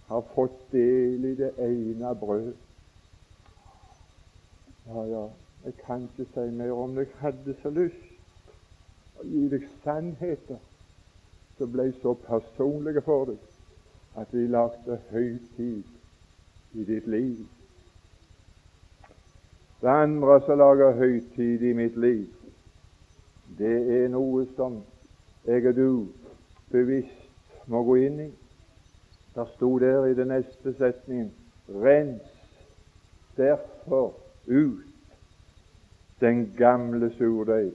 har 0.08 0.24
fått 0.34 0.58
del 0.72 1.24
i 1.24 1.34
det 1.36 1.52
ene 1.64 2.14
brødet. 2.20 2.56
Ja, 4.88 5.04
ja, 5.04 5.22
jeg 5.64 5.74
kan 5.86 6.02
ikke 6.02 6.30
si 6.34 6.50
mer 6.50 6.72
om 6.72 6.94
det. 6.94 7.06
Jeg 7.06 7.20
hadde 7.20 7.56
så 7.62 7.70
lyst 7.70 8.08
å 9.18 9.26
gi 9.26 9.44
deg 9.50 9.66
sannheter 9.84 10.60
som 11.58 11.72
ble 11.72 11.90
så 12.02 12.14
personlige 12.26 13.02
for 13.06 13.32
deg 13.32 14.18
at 14.18 14.32
vi 14.34 14.46
lagde 14.50 14.98
høytid 15.10 16.78
i 16.78 16.84
ditt 16.84 17.06
liv. 17.06 17.44
Det 19.80 19.88
andre 19.88 20.40
som 20.46 20.58
lager 20.58 20.96
høytid 20.98 21.62
i 21.62 21.72
mitt 21.72 21.96
liv, 21.96 22.26
det 23.58 23.76
er 23.98 24.08
noe 24.10 24.46
som 24.56 24.80
jeg 25.46 25.66
og 25.70 25.76
du 25.76 25.90
bevisst 26.72 27.68
må 27.70 27.82
gå 27.86 27.94
inn 28.08 28.20
i. 28.26 28.28
Der 29.34 29.46
sto 29.54 29.70
der 29.78 30.08
i 30.08 30.16
den 30.18 30.32
neste 30.34 30.74
setningen 30.78 31.30
Rens 31.68 32.26
derfor 33.36 34.14
ut 34.46 34.87
den 36.20 36.54
gamle 36.56 37.10
surdeig. 37.10 37.72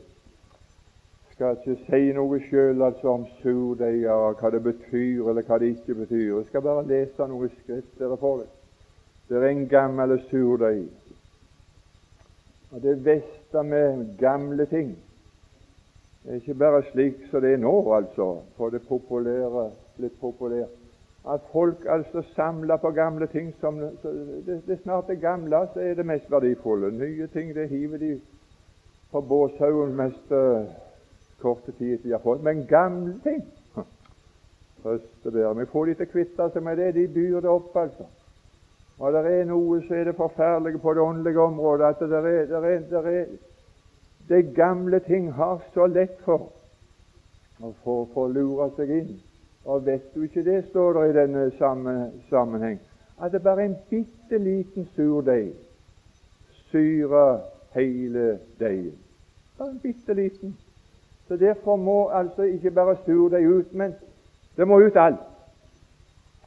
Skal 1.32 1.58
ikke 1.58 1.78
si 1.88 2.12
noe 2.14 2.40
sjøl 2.50 2.82
altså 2.86 3.16
om 3.18 3.24
surdeig 3.42 4.04
og 4.12 4.42
hva 4.42 4.52
det 4.54 4.62
betyr, 4.64 5.30
eller 5.30 5.48
hva 5.48 5.58
det 5.60 5.72
ikke 5.74 5.96
betyr. 6.04 6.38
Jeg 6.38 6.50
skal 6.50 6.62
bare 6.62 6.86
lese 6.88 7.28
noe 7.28 7.50
skrift 7.62 7.96
dere 8.00 8.20
får 8.22 8.44
det. 8.44 8.52
Det 9.30 9.40
er 9.40 9.48
en 9.50 9.66
gammel 9.68 10.20
surdeig. 10.30 10.86
Og 12.72 12.82
det 12.82 13.00
verste 13.06 13.64
med 13.64 14.06
gamle 14.20 14.66
ting 14.66 14.96
det 16.24 16.32
er 16.32 16.36
ikke 16.40 16.54
bare 16.56 16.84
slik 16.88 17.18
som 17.28 17.42
det 17.44 17.50
er 17.54 17.58
nå, 17.60 17.74
altså, 17.94 18.38
for 18.56 18.72
det 18.72 18.86
populære 18.88 19.66
blitt 19.98 20.16
populært 20.22 20.72
at 21.30 21.40
folk 21.52 21.86
altså 21.90 22.22
samler 22.36 22.78
på 22.78 22.92
gamle 22.92 23.28
ting 23.28 23.54
som 23.60 23.80
det, 24.46 24.62
det 24.68 24.80
snart 24.84 25.10
er 25.10 25.14
gamle, 25.16 25.68
så 25.74 25.80
er 25.80 25.94
det 25.94 26.06
mest 26.06 26.32
verdifulle. 26.32 26.92
Nye 26.92 27.28
ting 27.28 27.56
det 27.56 27.70
hiver 27.70 27.98
de 27.98 28.20
på 29.14 29.22
båshaugen 29.22 29.96
mest 29.96 30.34
korte 31.42 31.72
tid 31.78 32.02
de 32.04 32.12
har 32.12 32.24
fått. 32.24 32.44
Men 32.44 32.66
gamle 32.68 33.16
ting 33.24 33.44
Trøstebærer. 34.84 35.54
Vi 35.54 35.66
får 35.72 35.86
de 35.86 35.94
til 35.96 36.10
å 36.10 36.12
kvitte 36.12 36.50
seg 36.52 36.64
med 36.66 36.82
det. 36.82 36.90
De 36.98 37.06
byr 37.08 37.40
det 37.46 37.50
opp, 37.50 37.76
altså. 37.80 38.08
Og 39.00 39.14
det 39.16 39.22
er 39.30 39.46
noe 39.48 39.80
som 39.86 39.96
er 39.96 40.10
det 40.10 40.16
forferdelige 40.18 40.82
på 40.84 40.94
det 40.94 41.02
åndelige 41.02 41.40
området 41.40 41.88
at 41.94 42.02
det 42.04 42.20
er, 42.20 42.28
det 42.50 42.60
er, 42.60 42.82
det 42.90 43.04
er 43.14 43.26
det 44.28 44.56
gamle 44.56 45.00
ting 45.00 45.32
har 45.34 45.64
så 45.74 45.88
lett 45.88 46.20
for 46.26 46.52
å 47.64 47.96
få 48.14 48.28
lure 48.32 48.70
seg 48.78 48.92
inn 48.92 49.14
og 49.66 49.86
vet 49.86 50.14
du 50.16 50.24
ikke 50.24 50.44
det, 50.44 50.66
står 50.70 50.94
det 50.94 51.04
i 51.10 51.16
denne 51.16 51.44
sammenheng, 52.30 52.80
at 53.20 53.32
det 53.32 53.44
bare 53.44 53.64
er 53.64 53.70
en 53.72 53.78
bitte 53.90 54.38
liten 54.38 54.88
surdeig 54.96 55.54
syrer 56.72 57.40
hele 57.76 58.40
deigen. 58.60 59.03
En 59.64 59.80
bitte 59.80 60.14
liten. 60.14 60.58
Så 61.28 61.36
Derfor 61.36 61.76
må 61.76 62.10
altså 62.10 62.42
ikke 62.42 62.72
bare 62.72 62.98
sur 63.06 63.30
deg 63.30 63.48
ut, 63.48 63.74
men 63.74 63.94
det 64.58 64.68
må 64.68 64.80
ut 64.80 64.96
alt. 64.96 65.20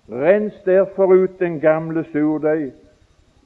Rens 0.08 0.54
derfor 0.64 1.14
ut 1.14 1.38
den 1.38 1.60
gamle 1.60 2.04
surdeig, 2.12 2.72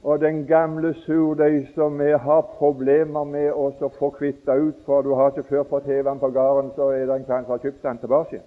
og 0.03 0.19
den 0.21 0.47
gamle 0.47 0.93
surdeig 0.93 1.67
som 1.75 1.99
vi 1.99 2.11
har 2.11 2.41
problemer 2.57 3.23
med 3.23 3.51
å 3.53 3.89
få 3.99 4.09
kvitta 4.09 4.53
ut, 4.59 4.75
for 4.85 5.01
du 5.01 5.13
har 5.15 5.31
ikke 5.31 5.47
før 5.49 5.63
fått 5.69 5.87
hevet 5.89 6.05
den 6.05 6.19
på 6.19 6.29
gården, 6.29 6.71
så 6.75 6.89
er 6.91 7.05
det 7.05 7.15
en 7.15 7.25
som 7.25 7.53
har 7.55 7.63
kjøpt 7.63 7.83
den 7.83 7.97
tilbake. 8.03 8.41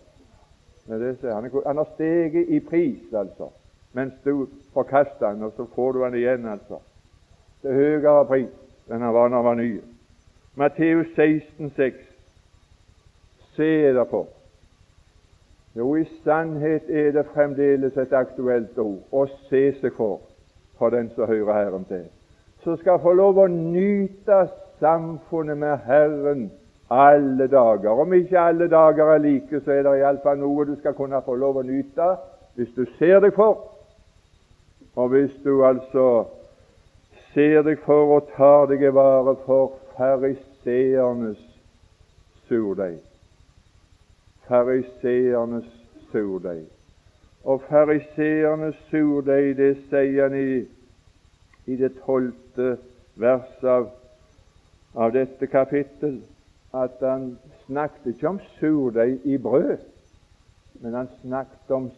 igjen 0.89 1.33
han, 1.67 1.77
har 1.77 1.89
steget 1.95 2.49
i 2.49 2.61
pris, 2.61 3.15
altså, 3.15 3.49
mens 3.93 4.15
du 4.25 4.47
forkaster 4.75 5.31
den, 5.33 5.43
og 5.43 5.53
så 5.57 5.67
får 5.75 5.93
du 5.93 6.05
den 6.05 6.15
igjen, 6.15 6.47
altså. 6.47 6.79
Er 7.65 7.73
høyere 7.73 8.25
pris 8.29 8.93
enn 8.93 9.01
han 9.01 9.15
var 9.15 9.31
når 9.33 9.37
han 9.37 9.45
var 9.45 9.55
ny. 9.55 9.71
Matteus 10.57 11.07
16, 11.17 11.71
16,6. 11.77 11.93
Se 13.57 13.95
derpå. 13.95 14.27
Jo, 15.77 15.97
i 15.97 16.05
sannhet 16.25 16.83
er 16.89 17.11
det 17.13 17.27
fremdeles 17.35 17.97
et 17.99 18.13
aktuelt 18.15 18.79
ord 18.79 19.01
å 19.11 19.25
se 19.49 19.65
seg 19.81 19.97
for 19.97 20.21
for 20.79 20.91
den 20.91 21.11
som 21.15 21.27
hører 21.27 21.55
Herren 21.55 21.85
til, 21.87 22.07
som 22.63 22.77
skal 22.79 22.99
få 23.03 23.13
lov 23.15 23.39
å 23.39 23.47
nyte 23.51 24.41
samfunnet 24.83 25.59
med 25.59 25.83
Herren 25.87 26.49
alle 26.91 27.47
dager. 27.51 27.91
Om 28.03 28.15
ikke 28.15 28.41
alle 28.41 28.69
dager 28.71 29.15
er 29.15 29.23
like, 29.23 29.61
så 29.61 29.71
er 29.71 29.83
det 29.87 29.99
iallfall 30.01 30.39
noe 30.39 30.67
du 30.67 30.75
skal 30.79 30.95
kunne 30.99 31.23
få 31.27 31.35
lov 31.39 31.63
å 31.63 31.67
nyte 31.67 32.09
hvis 32.55 32.75
du 32.75 32.85
ser 32.99 33.23
deg 33.23 33.35
for. 33.35 33.71
Og 34.95 35.11
hvis 35.11 35.35
du 35.45 35.65
altså 35.67 36.27
ser 37.35 37.63
deg 37.67 37.83
for 37.87 38.19
og 38.19 38.31
tar 38.37 38.69
deg 38.71 38.83
i 38.83 38.95
vare 38.95 39.35
for 39.47 39.84
fariseernes 39.97 41.39
surdeig. 42.49 42.99
Fariseernes 44.49 45.69
surdeig. 46.13 46.65
Og 47.45 47.63
fariseernes 47.69 48.77
surdeig, 48.91 49.57
det 49.57 49.77
sier 49.89 50.29
han 50.29 50.39
i, 50.39 50.65
i 51.67 51.77
det 51.77 51.93
tolvte 52.05 52.77
verset 53.21 53.69
av, 53.69 53.91
av 54.95 55.13
dette 55.15 55.47
kapittel 55.47 56.23
at 56.75 56.99
han 57.03 57.35
snakket 57.67 58.15
ikke 58.15 58.29
om 58.29 58.41
surdeig 58.59 59.21
i 59.25 59.39
brød, 59.39 59.79
men 60.83 60.95
han 60.95 61.09
snakket 61.21 61.71
om 61.71 61.91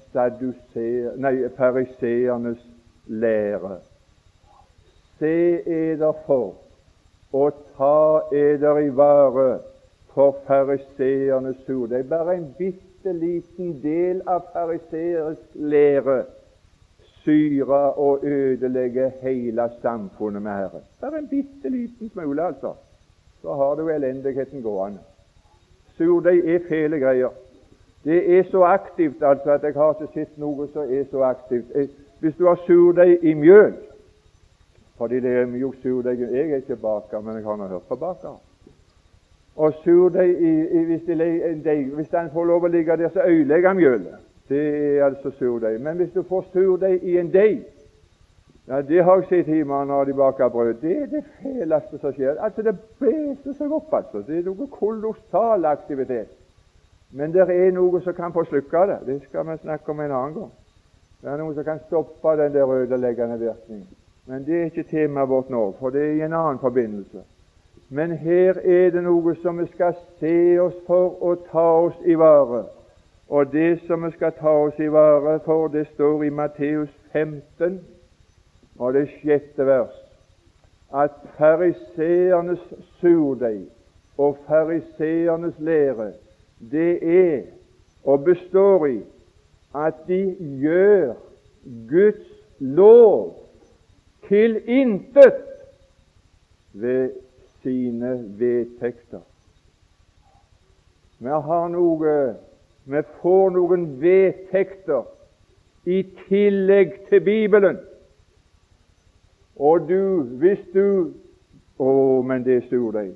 fariseernes 1.56 2.62
lære. 3.06 3.78
Se 5.18 5.62
eder 5.64 6.12
for 6.26 6.65
og 7.32 7.52
ta 7.76 8.36
eder 8.36 8.78
i 8.78 8.96
vare 8.96 9.58
for 10.14 10.36
fariseernes 10.46 11.56
surdeig. 11.66 12.08
Bare 12.08 12.36
en 12.36 12.54
bitte 12.58 13.12
liten 13.12 13.76
del 13.82 14.22
av 14.26 14.46
fariseernes 14.52 15.38
lære 15.54 16.22
syre 17.24 17.82
og 17.92 18.24
ødelegge 18.24 19.12
hele 19.22 19.70
samfunnet 19.82 20.42
med 20.42 20.52
Herren. 20.52 20.84
Bare 21.00 21.18
en 21.18 21.28
bitte 21.28 21.68
liten 21.68 22.10
smule, 22.10 22.42
altså 22.42 22.74
så 23.42 23.54
har 23.54 23.74
du 23.74 23.88
elendigheten 23.88 24.62
gående. 24.62 24.98
Surdeig 25.96 26.54
er 26.54 26.58
fæle 26.68 26.98
greier. 26.98 27.28
Det 28.04 28.38
er 28.38 28.44
så 28.50 28.62
aktivt 28.62 29.22
altså 29.22 29.50
at 29.50 29.62
jeg 29.62 29.72
har 29.72 29.92
ikke 29.92 30.12
sett 30.14 30.38
noe 30.38 30.66
som 30.72 30.90
er 30.90 31.04
så 31.10 31.22
aktivt. 31.22 31.70
Eh, 31.74 31.88
hvis 32.20 32.34
du 32.38 32.46
har 32.46 32.58
surdeig 32.66 33.18
i 33.22 33.34
mjøl 33.34 33.74
fordi 34.98 35.20
det 35.20 35.32
er 35.36 35.56
jo 35.60 35.72
surdeig 35.82 36.20
Jeg 36.20 36.50
er 36.50 36.56
ikke 36.56 36.76
baker, 36.76 37.20
men 37.20 37.34
jeg 37.36 37.44
har 37.44 37.56
nå 37.56 37.66
hørt 37.66 37.88
på 37.88 37.96
baker. 37.96 38.40
Og 39.56 39.72
surdeig 39.84 40.36
hvis, 40.86 41.02
hvis 41.94 42.08
den 42.08 42.30
får 42.32 42.44
lov 42.44 42.64
å 42.64 42.68
ligge 42.68 42.96
der, 42.96 43.08
så 43.08 43.24
ødelegger 43.24 43.68
han 43.68 43.76
mjølet. 43.76 44.18
Det 44.48 44.98
er 44.98 45.04
altså 45.04 45.30
surdeig. 45.30 45.80
Men 45.80 45.96
hvis 45.96 46.12
du 46.12 46.22
får 46.22 46.46
surdeig 46.52 47.02
i 47.02 47.18
en 47.18 47.32
deig, 47.32 47.64
Ja, 48.68 48.80
Det 48.82 49.04
har 49.04 49.16
jeg 49.16 49.26
sett 49.28 49.46
hjemme 49.46 49.84
når 49.86 50.04
de 50.04 50.14
baker 50.14 50.48
brød. 50.48 50.74
Det 50.80 50.96
er 51.02 51.06
det 51.06 51.24
feleste 51.42 51.98
som 51.98 52.12
skjer. 52.12 52.34
Altså, 52.40 52.62
Det 52.62 52.78
beser 52.98 53.52
seg 53.52 53.72
opp. 53.72 53.94
altså. 53.94 54.22
Det 54.26 54.38
er 54.38 54.42
noe 54.42 54.66
kolossal 54.66 55.64
aktivitet. 55.64 56.28
Men 57.12 57.32
det 57.32 57.46
er 57.50 57.70
noe 57.70 58.00
som 58.02 58.14
kan 58.14 58.32
forslukke 58.32 58.86
det. 58.90 58.98
Det 59.06 59.22
skal 59.22 59.46
vi 59.46 59.56
snakke 59.62 59.90
om 59.90 60.00
en 60.00 60.10
annen 60.10 60.34
gang. 60.34 60.50
Det 61.22 61.30
er 61.30 61.36
noe 61.36 61.54
som 61.54 61.64
kan 61.64 61.78
stoppe 61.86 62.36
den 62.42 62.52
der 62.52 62.66
ødeleggende 62.66 63.38
virkningen. 63.38 63.86
Men 64.26 64.46
det 64.46 64.60
er 64.60 64.64
ikke 64.64 64.82
temaet 64.90 65.28
vårt 65.28 65.50
nå, 65.50 65.74
for 65.78 65.90
det 65.90 66.02
er 66.02 66.12
i 66.12 66.24
en 66.26 66.34
annen 66.34 66.58
forbindelse. 66.58 67.22
Men 67.88 68.16
her 68.18 68.58
er 68.58 68.90
det 68.90 69.02
noe 69.06 69.36
som 69.42 69.58
vi 69.58 69.66
skal 69.74 69.94
se 70.20 70.58
oss 70.58 70.74
for 70.86 71.14
å 71.22 71.36
ta 71.50 71.66
oss 71.86 72.00
i 72.04 72.16
vare. 72.18 72.64
Og 73.28 73.52
det 73.52 73.80
som 73.86 74.02
vi 74.02 74.10
skal 74.16 74.34
ta 74.38 74.54
oss 74.66 74.78
i 74.82 74.90
vare 74.90 75.38
for, 75.44 75.68
det 75.68 75.86
står 75.94 76.24
i 76.26 76.30
Matteus 76.30 76.90
15, 77.12 77.78
og 78.78 78.94
det 78.94 79.06
sjette 79.20 79.66
vers, 79.66 79.94
at 80.94 81.14
fariseernes 81.38 82.62
surdeig 83.00 83.66
og 84.18 84.38
fariseernes 84.46 85.58
lære, 85.58 86.12
det 86.58 86.92
er 87.02 87.42
og 88.06 88.24
består 88.24 88.86
i 88.86 89.00
at 89.74 89.94
de 90.08 90.36
gjør 90.62 91.14
Guds 91.90 92.28
lov 92.58 93.45
til 94.28 94.60
intet 94.68 95.34
ved 96.72 97.10
sine 97.62 98.24
vedtekter. 98.38 99.20
Vi 101.18 101.28
har 101.28 101.68
noe 101.68 102.16
Vi 102.86 103.00
får 103.22 103.50
noen 103.50 103.86
vedtekter 104.00 105.08
i 105.90 106.02
tillegg 106.28 106.92
til 107.08 107.20
Bibelen. 107.20 107.78
Og 109.56 109.88
du, 109.88 110.22
hvis 110.38 110.62
du 110.74 111.12
Å, 111.78 112.22
men 112.24 112.44
det 112.44 112.54
er 112.56 112.68
surdeig. 112.70 113.10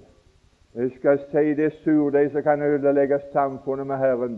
Jeg 0.77 0.91
skal 0.99 1.21
si 1.31 1.55
det 1.57 1.65
er 1.71 1.77
surdeig 1.81 2.27
som 2.35 2.43
kan 2.45 2.61
ødelegge 2.63 3.17
samfunnet 3.33 3.87
med 3.89 3.97
Herren. 3.97 4.35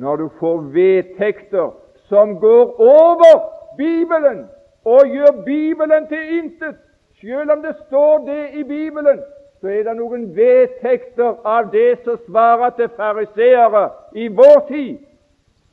Når 0.00 0.16
du 0.16 0.28
får 0.38 0.62
vedtekter 0.72 1.74
som 2.08 2.38
går 2.40 2.80
over 2.80 3.34
Bibelen 3.76 4.46
og 4.86 5.08
gjør 5.10 5.42
Bibelen 5.44 6.06
til 6.08 6.38
intet. 6.38 6.76
Selv 7.20 7.50
om 7.50 7.62
det 7.62 7.74
står 7.86 8.26
det 8.26 8.42
i 8.60 8.62
Bibelen, 8.62 9.20
så 9.60 9.68
er 9.72 9.82
det 9.82 9.96
noen 9.98 10.28
vedtekter 10.36 11.40
av 11.48 11.70
det 11.72 11.98
som 12.04 12.18
svarer 12.26 12.74
til 12.76 12.92
fariseere 12.96 13.88
i 14.14 14.28
vår 14.28 14.60
tid, 14.68 14.98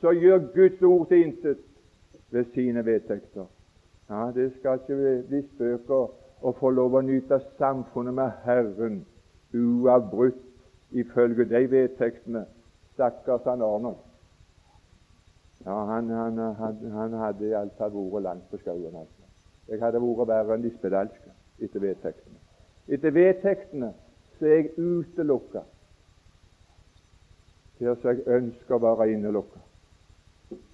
som 0.00 0.16
gjør 0.18 0.48
Guds 0.54 0.82
ord 0.82 1.08
til 1.08 1.26
intet 1.26 1.60
ved 2.32 2.44
sine 2.54 2.84
vedtekter. 2.86 3.46
Ja, 4.10 4.30
Det 4.34 4.52
skal 4.58 4.80
ikke 4.80 5.22
bli 5.28 5.42
spøker 5.54 6.08
å 6.42 6.52
få 6.58 6.70
lov 6.70 6.96
å 6.98 7.04
nyte 7.04 7.38
samfunnet 7.58 8.14
med 8.14 8.40
Herren 8.44 9.04
uavbrutt 9.54 10.42
ifølge 10.90 11.44
de 11.44 11.62
vedtektene. 11.70 12.44
Stakkars 12.94 13.46
han 13.46 13.62
Arnold. 13.62 13.96
Ja, 15.64 15.84
han, 15.88 16.10
han, 16.10 16.38
han, 16.58 16.80
han 16.92 17.14
hadde 17.22 17.48
iallfall 17.48 17.94
vært 17.94 18.26
langt 18.26 18.48
på 18.50 18.60
skauen. 18.60 18.96
Altså. 18.96 19.28
Jeg 19.68 19.80
hadde 19.80 20.02
vært 20.02 20.28
verre 20.28 20.56
enn 20.58 20.64
de 20.64 20.72
spedalske 20.74 21.32
etter 21.64 21.80
vedtektene. 21.80 22.40
Etter 22.88 23.14
vedtektene 23.16 23.94
så 24.36 24.50
er 24.50 24.58
jeg 24.58 24.74
utelukka 24.76 25.64
til 27.78 27.96
så 28.00 28.12
jeg 28.12 28.26
ønsker 28.30 28.76
å 28.76 28.82
være 28.82 29.08
innelukka. 29.12 29.60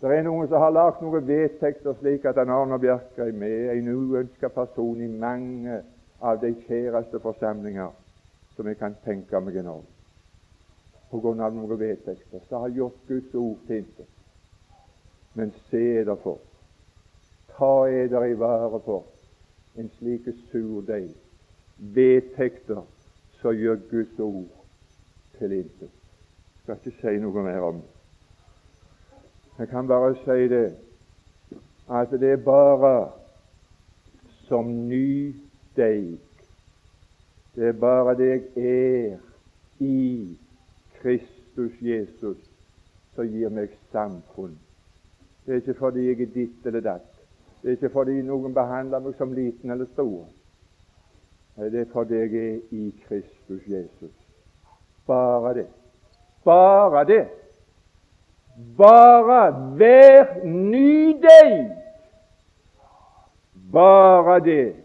Det 0.03 0.11
er 0.13 0.27
noen 0.27 0.49
som 0.51 0.61
har 0.61 0.75
lagd 0.75 1.01
noen 1.01 1.25
vedtekter 1.25 1.97
slik 2.01 2.27
at 2.29 2.37
han 2.43 2.53
Arne 2.53 2.79
Bjerke 2.83 3.31
er 3.31 3.73
en 3.73 3.89
uønska 3.89 4.51
person 4.53 5.01
i 5.01 5.09
mange 5.09 5.81
av 6.21 6.41
de 6.43 6.53
kjæreste 6.67 7.21
forsamlinger 7.23 7.95
som 8.57 8.69
jeg 8.69 8.77
kan 8.77 8.97
tenke 9.05 9.41
meg 9.41 9.57
i. 9.57 9.65
På 11.11 11.21
grunn 11.23 11.41
av 11.41 11.55
noen 11.55 11.79
vedtekter 11.81 12.43
som 12.49 12.67
har 12.67 12.75
gjort 12.77 13.07
Guds 13.09 13.35
ord 13.35 13.63
til 13.67 13.85
intet. 13.85 14.20
Men 15.35 15.53
se 15.71 16.05
derfor, 16.05 16.39
ta 17.57 17.87
eder 17.89 18.25
i 18.25 18.39
vare 18.39 18.81
for 18.85 19.05
en 19.79 19.91
slik 19.99 20.27
surdeig, 20.51 21.11
vedtekter 21.79 22.83
som 23.41 23.57
gjør 23.57 23.79
Guds 23.91 24.19
ord 24.19 24.49
til 25.39 25.53
intet. 25.53 25.91
Skal 26.63 26.77
ikke 26.77 26.97
si 27.01 27.17
noe 27.23 27.45
mer 27.45 27.65
om 27.65 27.81
det. 27.81 27.97
Jeg 29.61 29.69
kan 29.69 29.89
bare 29.89 30.15
si 30.25 30.49
det 30.49 30.67
at 31.91 32.11
det 32.11 32.33
er 32.33 32.45
bare 32.45 33.11
som 34.49 34.67
ny 34.89 35.35
deig. 35.77 36.19
Det 37.55 37.69
er 37.69 37.73
bare 37.73 38.15
det 38.17 38.31
jeg 38.31 38.67
er 39.11 39.19
i 39.79 40.39
Kristus 41.01 41.73
Jesus 41.83 42.39
som 43.15 43.29
gir 43.29 43.53
meg 43.53 43.73
samfunn. 43.93 44.57
Det 45.51 45.57
er 45.57 45.61
ikke 45.61 45.75
fordi 45.75 46.07
jeg 46.07 46.21
er 46.21 46.27
ditt 46.35 46.67
eller 46.67 46.81
datt. 46.81 47.07
Det 47.63 47.69
er 47.69 47.73
ikke 47.75 47.89
fordi 47.91 48.21
noen 48.23 48.53
behandler 48.55 49.01
meg 49.03 49.17
som 49.19 49.33
liten 49.35 49.71
eller 49.75 49.89
stor. 49.91 50.29
Det 51.59 51.81
er 51.81 51.89
fordi 51.91 52.21
jeg 52.21 52.37
er 52.39 52.61
i 52.71 52.85
Kristus 53.09 53.65
Jesus. 53.67 54.13
Bare 55.07 55.55
det. 55.59 55.67
Bare 56.45 57.03
det. 57.11 57.27
Bare 58.79 59.41
vær 59.83 60.47
ny 60.47 61.19
deg. 61.27 61.59
Bare 63.73 64.39
det 64.47 64.77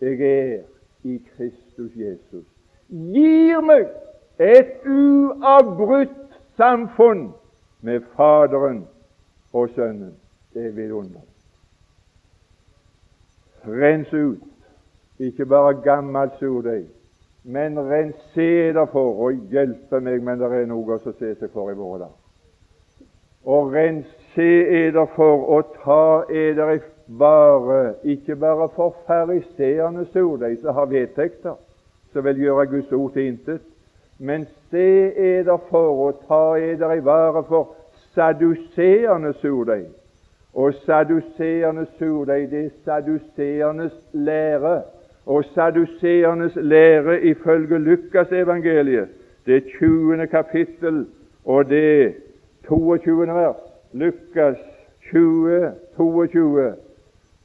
jeg 0.00 0.20
er 0.20 0.60
i 1.06 1.22
Kristus 1.30 1.94
Jesus, 1.94 2.46
gir 2.90 3.62
meg 3.62 3.86
et 4.42 4.82
uavbrutt 4.82 6.38
samfunn 6.58 7.28
med 7.86 8.02
Faderen 8.18 8.86
og 9.52 9.68
Sønnen. 9.74 10.14
Det 10.54 10.66
er 10.66 10.70
vidunderlig. 10.70 11.34
Rens 13.66 14.12
ut 14.12 14.44
ikke 15.18 15.46
bare 15.46 15.74
gammelt 15.82 16.38
surdeig, 16.38 16.86
men 17.44 17.78
rens 17.78 18.16
se 18.34 18.72
for 18.92 19.26
og 19.26 19.50
hjelpe 19.50 20.00
meg, 20.00 20.22
men 20.22 20.38
det 20.40 20.52
er 20.52 20.66
noe 20.70 20.96
å 20.96 21.12
se 21.18 21.34
seg 21.34 21.50
for 21.52 21.70
i 21.72 21.76
våre 21.76 22.06
dager 22.06 22.28
og 23.48 23.72
rense 23.72 24.48
eder 24.68 25.06
for 25.16 25.46
og 25.56 25.74
ta 25.84 26.24
eder 26.32 26.74
i 26.74 26.80
vare, 27.06 27.94
ikke 28.04 28.36
bare 28.36 28.68
for 28.74 28.96
fariseerne 29.06 30.04
surdeig 30.12 30.58
som 30.60 30.74
har 30.74 30.90
vedtekter, 30.90 31.54
som 32.12 32.24
vil 32.24 32.42
gjøre 32.42 32.66
Guds 32.66 32.92
ord 32.92 33.12
til 33.12 33.30
intet, 33.32 33.64
men 34.18 34.44
se 34.70 34.88
eder 35.16 35.56
for 35.70 36.04
og 36.08 36.20
ta 36.28 36.42
eder 36.60 36.92
i 36.98 37.04
vare 37.04 37.44
for 37.48 37.77
saduseerne 38.18 39.32
surdeig. 39.32 39.86
Og 40.54 40.74
saduseerne 40.74 41.86
surdeig, 41.98 42.50
det 42.50 42.64
er 42.64 42.70
saduseernes 42.84 43.92
lære. 44.12 44.82
Og 45.26 45.44
saduseernes 45.44 46.56
lære 46.56 47.22
ifølge 47.22 47.78
Lukasevangeliet, 47.78 49.08
det 49.46 49.64
20. 49.78 50.26
kapittel, 50.26 51.06
og 51.44 51.68
det 51.68 52.14
22. 52.66 53.26
vers, 53.26 53.56
Lukas 53.92 54.56
20, 55.10 55.72
22, 55.96 56.74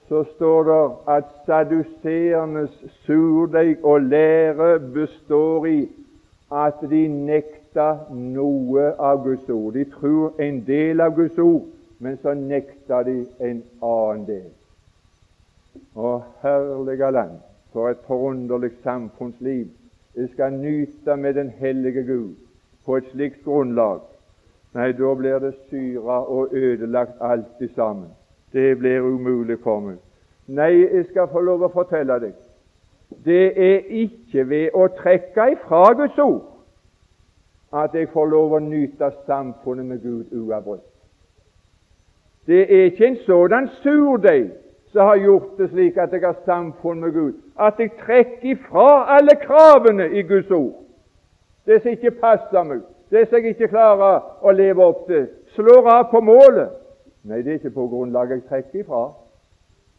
så 0.07 0.23
står 0.35 0.63
det 0.63 1.15
at 1.17 1.23
saduseernes 1.45 2.83
surdeig 3.05 3.77
og 3.83 4.01
lære 4.01 4.79
består 4.79 5.65
i 5.65 5.89
at 6.51 6.73
de 6.89 7.07
nekta 7.73 8.05
noe 8.11 8.93
av 8.97 9.23
Guds 9.23 9.49
ord. 9.49 9.73
De 9.73 9.85
tror 9.85 10.33
en 10.39 10.63
del 10.65 11.01
av 11.01 11.15
Guds 11.15 11.37
ord, 11.39 11.63
men 11.99 12.17
så 12.21 12.33
nekter 12.33 13.03
de 13.03 13.25
en 13.39 13.63
annen 13.81 14.25
del. 14.27 14.51
Å, 15.95 16.21
herlige 16.43 17.11
land, 17.11 17.39
for 17.73 17.89
et 17.89 18.01
forunderlig 18.05 18.71
samfunnsliv 18.83 19.67
vi 20.13 20.27
skal 20.29 20.53
nyte 20.53 21.15
med 21.17 21.33
den 21.33 21.49
hellige 21.49 22.03
Gud 22.05 22.35
på 22.85 22.97
et 22.97 23.07
slikt 23.11 23.43
grunnlag 23.43 24.01
Nei, 24.73 24.91
da 24.97 25.11
blir 25.13 25.37
det 25.37 25.51
syra 25.69 26.23
og 26.25 26.53
ødelagt 26.53 27.19
alt 27.21 27.61
sammen. 27.75 28.07
Det 28.53 28.71
blir 28.79 29.05
umulig 29.05 29.59
for 29.61 29.79
meg. 29.85 29.99
Nei, 30.47 30.71
jeg 30.81 31.05
skal 31.11 31.29
få 31.29 31.43
lov 31.45 31.61
å 31.61 31.69
fortelle 31.73 32.17
deg 32.21 32.33
det 33.25 33.53
er 33.53 33.83
ikke 33.93 34.47
ved 34.49 34.73
å 34.73 34.87
trekke 34.97 35.51
ifra 35.53 35.91
Guds 35.93 36.17
ord 36.17 36.52
at 37.73 37.95
jeg 37.95 38.09
får 38.13 38.25
lov 38.29 38.53
å 38.53 38.59
nyte 38.61 39.09
samfunnet 39.25 39.85
med 39.85 40.01
Gud 40.03 40.33
uavbrutt. 40.33 40.85
Det 42.45 42.61
er 42.61 42.89
ikke 42.89 43.07
en 43.07 43.17
sådan 43.25 43.69
surdeig 43.81 44.51
som 44.91 45.07
har 45.07 45.17
gjort 45.17 45.57
det 45.57 45.69
slik 45.71 45.97
at 45.97 46.11
jeg 46.13 46.21
har 46.21 46.35
samfunn 46.45 46.99
med 47.01 47.13
Gud, 47.13 47.33
at 47.59 47.79
jeg 47.79 47.91
trekker 48.05 48.51
ifra 48.51 49.15
alle 49.15 49.35
kravene 49.41 50.09
i 50.11 50.21
Guds 50.21 50.51
ord, 50.51 50.83
det 51.65 51.81
som 51.81 51.91
ikke 51.91 52.11
passer 52.21 52.67
meg, 52.67 52.83
det 53.09 53.25
som 53.29 53.39
jeg 53.39 53.55
ikke 53.55 53.71
klarer 53.71 54.21
å 54.41 54.53
leve 54.53 54.85
opp 54.85 55.07
til, 55.07 55.27
slår 55.55 55.89
av 55.89 56.07
på 56.11 56.21
målet. 56.21 56.69
Nei, 57.23 57.41
det 57.41 57.51
er 57.51 57.59
ikke 57.61 57.77
på 57.77 57.87
grunnlag 57.87 58.35
jeg 58.35 58.45
trekker 58.49 58.83
ifra. 58.83 59.03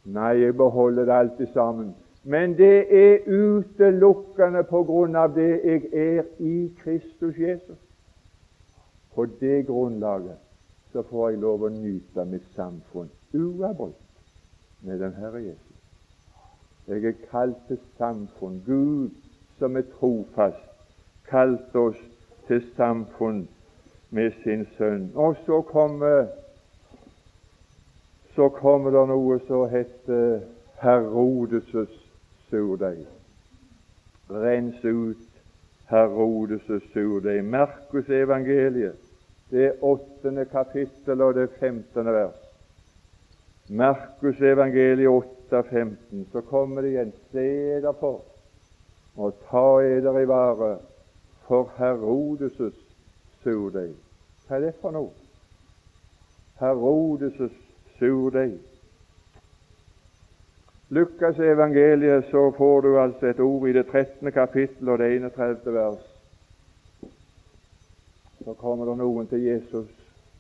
Nei, 0.05 0.35
jeg 0.43 0.57
beholder 0.57 1.09
det 1.09 1.15
alltid 1.17 1.53
sammen. 1.55 1.95
Men 2.25 2.57
det 2.57 2.77
er 2.89 3.19
utelukkende 3.27 4.63
på 4.65 4.81
grunn 4.85 5.17
av 5.17 5.35
det 5.37 5.51
jeg 5.65 5.83
er 5.93 6.23
i 6.41 6.71
Kristus 6.81 7.37
Jesus. 7.39 7.81
På 9.15 9.27
det 9.41 9.67
grunnlaget 9.67 10.41
så 10.93 11.03
får 11.03 11.31
jeg 11.31 11.41
lov 11.43 11.67
å 11.67 11.69
nyte 11.75 12.25
mitt 12.25 12.47
samfunn 12.57 13.11
uavbrutt 13.35 14.01
med 14.87 15.01
den 15.03 15.13
Herre 15.19 15.43
Jesus. 15.43 15.81
Jeg 16.89 17.05
er 17.05 17.19
kalt 17.31 17.61
til 17.69 17.81
samfunn. 17.99 18.63
Gud 18.67 19.11
som 19.59 19.77
er 19.77 19.85
trofast, 19.99 20.65
kalte 21.29 21.79
oss 21.79 22.01
til 22.49 22.63
samfunn 22.77 23.45
med 24.11 24.33
sin 24.45 24.65
sønn. 24.79 25.11
Og 25.15 25.37
så 25.47 25.61
kommer 25.61 26.27
så 28.35 28.49
kommer 28.49 28.91
det 28.91 29.05
noe 29.09 29.39
som 29.47 29.69
heter 29.71 30.41
Herodes' 30.83 32.04
surdeig. 32.55 33.07
Rens 34.31 34.85
ut 34.85 35.17
Herodes' 35.91 36.93
surdeig. 36.93 37.45
Markus 37.45 38.09
evangeliet, 38.09 38.97
det 39.51 39.73
åttende 39.83 40.45
kapittel 40.45 41.21
og 41.21 41.35
det 41.35 41.51
femtende 41.59 42.13
vers. 42.13 42.41
Markus 43.69 44.41
evangeliet 44.41 45.09
8, 45.09 45.63
15. 45.71 46.29
Så 46.33 46.41
kommer 46.41 46.83
det 46.83 46.89
igjen. 46.89 47.13
Se 47.33 47.81
derfor 47.83 48.23
og 49.17 49.35
ta 49.51 49.67
eder 49.87 50.19
i 50.19 50.27
vare 50.27 50.79
for 51.47 51.71
Herodes' 51.79 52.73
surdeig. 53.43 53.95
Hva 54.47 54.57
er 54.57 54.61
det 54.61 54.75
for 54.81 54.95
noe? 54.95 55.11
Herodes' 56.61 57.51
surdeig. 57.99 58.74
Lukas 60.89 61.39
evangeliet 61.39 62.25
så 62.31 62.53
får 62.53 62.83
du 62.83 62.99
altså 63.01 63.27
et 63.27 63.41
ord 63.41 63.69
i 63.69 63.73
det 63.73 63.87
13. 63.87 64.33
kapittel 64.33 64.89
og 64.89 64.99
det 64.99 65.17
31. 65.17 65.75
vers. 65.75 66.03
Så 68.45 68.55
kommer 68.55 68.85
det 68.85 68.99
noen 69.01 69.27
til 69.27 69.43
Jesus, 69.43 69.89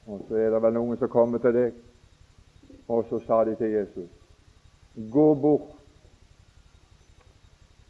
og 0.06 0.26
så 0.28 0.36
er 0.36 0.50
det 0.52 0.60
vel 0.62 0.76
noen 0.76 1.00
som 1.00 1.08
kommer 1.08 1.40
til 1.40 1.56
deg. 1.56 1.80
Og 2.88 3.06
så 3.08 3.22
sa 3.24 3.40
de 3.48 3.56
til 3.56 3.72
Jesus, 3.72 4.10
gå 5.12 5.34
bort, 5.34 5.72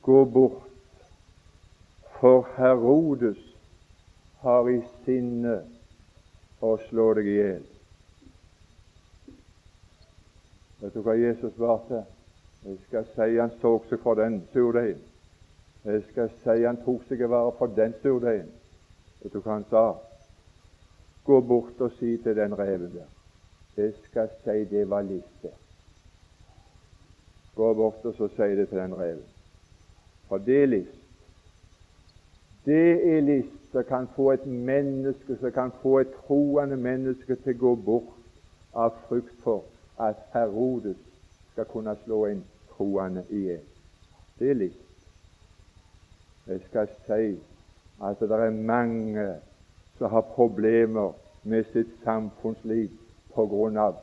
gå 0.02 0.24
bort, 0.24 0.62
for 2.20 2.46
Herodes 2.56 3.40
har 4.46 4.70
i 4.70 4.78
sinne 5.04 5.58
å 6.62 6.76
slå 6.86 7.10
deg 7.18 7.26
i 7.26 7.38
hjel. 7.40 7.70
Vet 10.84 10.94
du 10.94 11.02
hva 11.02 11.18
Jesus 11.18 11.56
svarte? 11.58 12.04
Jeg 12.64 12.78
skal 12.86 13.04
si 13.14 13.36
han 13.36 13.50
så 13.60 13.74
seg 13.88 14.00
for 14.00 14.16
den 14.16 14.38
surdeigen. 14.52 15.00
Jeg 15.84 16.02
skal 16.10 16.30
si 16.40 16.62
han 16.64 16.78
tok 16.84 17.02
seg 17.08 17.20
i 17.20 17.28
vare 17.28 17.52
for 17.58 17.72
den 17.76 17.92
surdeigen. 18.02 18.48
Vet 19.20 19.34
du 19.34 19.42
hva 19.44 19.58
han 19.58 19.66
sa? 19.68 19.82
Gå 21.24 21.40
bort 21.44 21.80
og 21.84 21.92
si 21.98 22.16
til 22.24 22.36
den 22.36 22.56
reven 22.58 22.94
der. 22.94 23.10
Jeg 23.76 23.92
skal 24.06 24.30
si 24.44 24.64
det 24.70 24.88
var 24.90 25.04
liste. 25.04 25.52
Gå 27.54 27.74
bort 27.74 28.04
og 28.04 28.14
så 28.16 28.28
si 28.32 28.48
det 28.56 28.68
til 28.68 28.78
den 28.78 28.96
reven. 28.96 29.28
For 30.28 30.38
det 30.38 30.62
er 30.62 30.66
list. 30.66 31.04
Det 32.64 33.16
er 33.16 33.20
list 33.20 33.72
som 33.72 33.84
kan 33.84 34.08
få 34.16 34.30
et 34.32 34.46
menneske, 34.46 35.36
som 35.36 35.52
kan 35.52 35.72
få 35.82 35.98
et 35.98 36.16
troende 36.26 36.76
menneske 36.76 37.36
til 37.36 37.56
å 37.56 37.60
gå 37.60 37.74
bort 37.74 38.16
av 38.72 38.96
frykt 39.08 39.36
for 39.44 39.66
at 40.00 40.16
Herodes 40.32 41.00
skal 41.52 41.68
kunne 41.68 41.96
slå 42.04 42.24
en 42.26 42.44
troende 42.76 43.24
en 43.30 43.60
Det 44.38 44.50
er 44.50 44.54
litt. 44.54 44.80
Jeg 46.46 46.60
skal 46.68 46.88
si 47.06 47.40
at 48.02 48.20
det 48.20 48.30
er 48.30 48.50
mange 48.50 49.26
som 49.98 50.10
har 50.10 50.20
problemer 50.34 51.12
med 51.44 51.64
sitt 51.72 51.92
samfunnsliv 52.04 52.90
av 53.36 53.96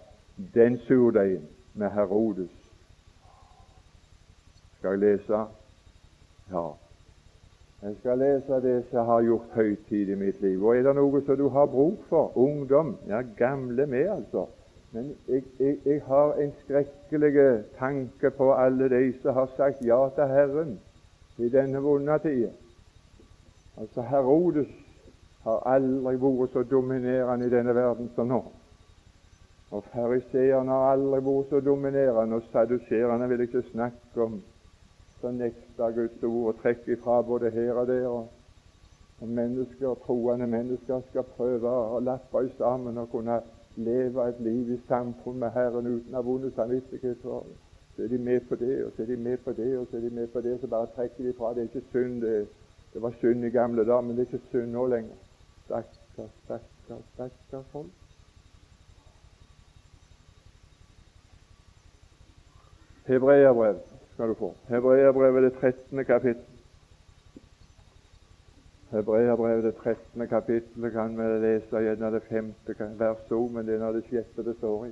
den 0.53 0.77
surdeigen 0.87 1.47
med 1.73 1.91
Herodes. 1.91 2.51
Skal 4.77 4.89
jeg 4.89 4.99
lese? 4.99 5.43
Ja. 6.51 6.71
Jeg 7.81 7.95
skal 7.99 8.17
lese 8.17 8.61
det 8.61 8.85
som 8.89 9.05
har 9.05 9.21
gjort 9.21 9.53
høytid 9.53 10.09
i 10.09 10.15
mitt 10.15 10.41
liv. 10.41 10.63
Og 10.65 10.77
er 10.77 10.83
det 10.83 10.95
noe 10.95 11.21
som 11.25 11.37
du 11.37 11.47
har 11.49 11.65
bruk 11.65 12.03
for? 12.09 12.37
Ungdom? 12.37 12.95
Ja, 13.07 13.21
gamle 13.37 13.85
med, 13.85 14.09
altså. 14.09 14.47
Men 14.91 15.15
jeg, 15.27 15.43
jeg, 15.59 15.77
jeg, 15.85 16.01
har 16.05 16.33
en 16.33 16.51
skrekkelig 16.63 17.63
tanke 17.79 18.31
på 18.31 18.53
alle 18.53 18.89
de 18.89 19.13
som 19.21 19.33
har 19.33 19.47
sagt 19.55 19.85
ja 19.85 19.99
til 20.15 20.27
Herren 20.27 20.79
i 21.37 21.49
denne 21.49 21.79
vonde 21.81 22.17
tida. 22.19 22.49
Altså, 23.77 24.01
Herodes 24.01 24.73
har 25.43 25.63
aldri 25.65 26.17
vært 26.19 26.51
så 26.53 26.63
dominerende 26.63 27.47
i 27.47 27.53
denne 27.53 27.75
verden 27.75 28.11
som 28.15 28.27
nå. 28.27 28.41
Og 29.71 29.83
fariseerne 29.93 30.75
har 30.75 30.91
aldri 30.97 31.21
vært 31.23 31.49
så 31.49 31.61
dominerende, 31.63 32.35
og 32.35 32.51
saduserende 32.51 33.29
vil 33.29 33.39
jeg 33.39 33.49
ikke 33.49 33.69
snakke 33.71 34.23
om, 34.27 34.41
Så 35.21 35.31
nekter 35.31 35.91
Guds 35.91 36.23
ord 36.23 36.47
og 36.53 36.61
trekker 36.61 36.93
ifra 36.93 37.21
både 37.21 37.49
her 37.51 37.73
og 37.73 37.87
der. 37.87 38.07
Og, 38.07 38.27
og 39.21 39.27
mennesker, 39.27 39.93
troende 40.05 40.47
mennesker 40.47 41.01
skal 41.09 41.23
prøve 41.37 41.69
å 41.69 41.99
lappe 41.99 42.41
sammen 42.57 42.97
og 42.97 43.11
kunne 43.11 43.41
leve 43.75 44.27
et 44.29 44.39
liv 44.39 44.71
i 44.73 44.79
samfunn 44.87 45.39
med 45.39 45.51
Herren 45.55 45.87
uten 45.87 46.13
å 46.13 46.19
ha 46.19 46.23
vond 46.25 46.51
samvittighet. 46.55 47.21
Så 47.21 48.03
er 48.03 48.07
de 48.07 48.17
med 48.17 48.47
på 48.49 48.55
det, 48.55 48.85
og 48.85 48.91
så 48.95 49.03
er 49.03 49.11
de 49.11 49.17
med 49.17 49.37
på 49.45 49.53
det, 49.53 49.77
og 49.77 49.87
så 49.91 49.97
er 49.97 50.01
de 50.01 50.09
med 50.09 50.27
på 50.27 50.41
det. 50.41 50.57
Så 50.61 50.67
bare 50.67 50.91
trekker 50.95 51.23
de 51.27 51.33
fra. 51.37 51.53
Det 51.53 51.63
er 51.63 51.69
ikke 51.69 51.91
synd. 51.91 52.21
Det, 52.21 52.47
det 52.93 53.01
var 53.01 53.15
synd 53.21 53.45
i 53.45 53.49
gamle 53.49 53.85
dager, 53.85 54.01
men 54.01 54.17
det 54.17 54.27
er 54.27 54.33
ikke 54.33 54.51
synd 54.51 54.71
nå 54.71 54.85
lenger. 54.91 55.17
Stakkar, 55.65 56.29
stakkar, 56.43 57.03
stakkar 57.13 57.65
folk. 57.71 57.97
Hebreerbrev 63.11 63.75
skal 64.13 64.29
du 64.29 64.33
få. 64.39 64.53
Hebreerbrevet 64.69 65.43
det 65.43 65.53
13. 65.59 66.05
kapittel. 66.05 66.50
Hebreabrevet 68.91 69.63
det 69.63 69.75
13. 69.75 70.27
kapittelet 70.27 70.91
kan 70.91 71.17
vi 71.17 71.23
lese 71.23 71.79
gjerne 71.79 72.09
det 72.11 72.23
femte 72.27 72.75
verset 72.99 73.31
òg, 73.31 73.45
men 73.51 73.65
det 73.65 73.75
er 73.75 73.79
når 73.79 73.99
det 73.99 74.09
sjette 74.09 74.43
det 74.43 74.57
står 74.57 74.85
i. 74.89 74.91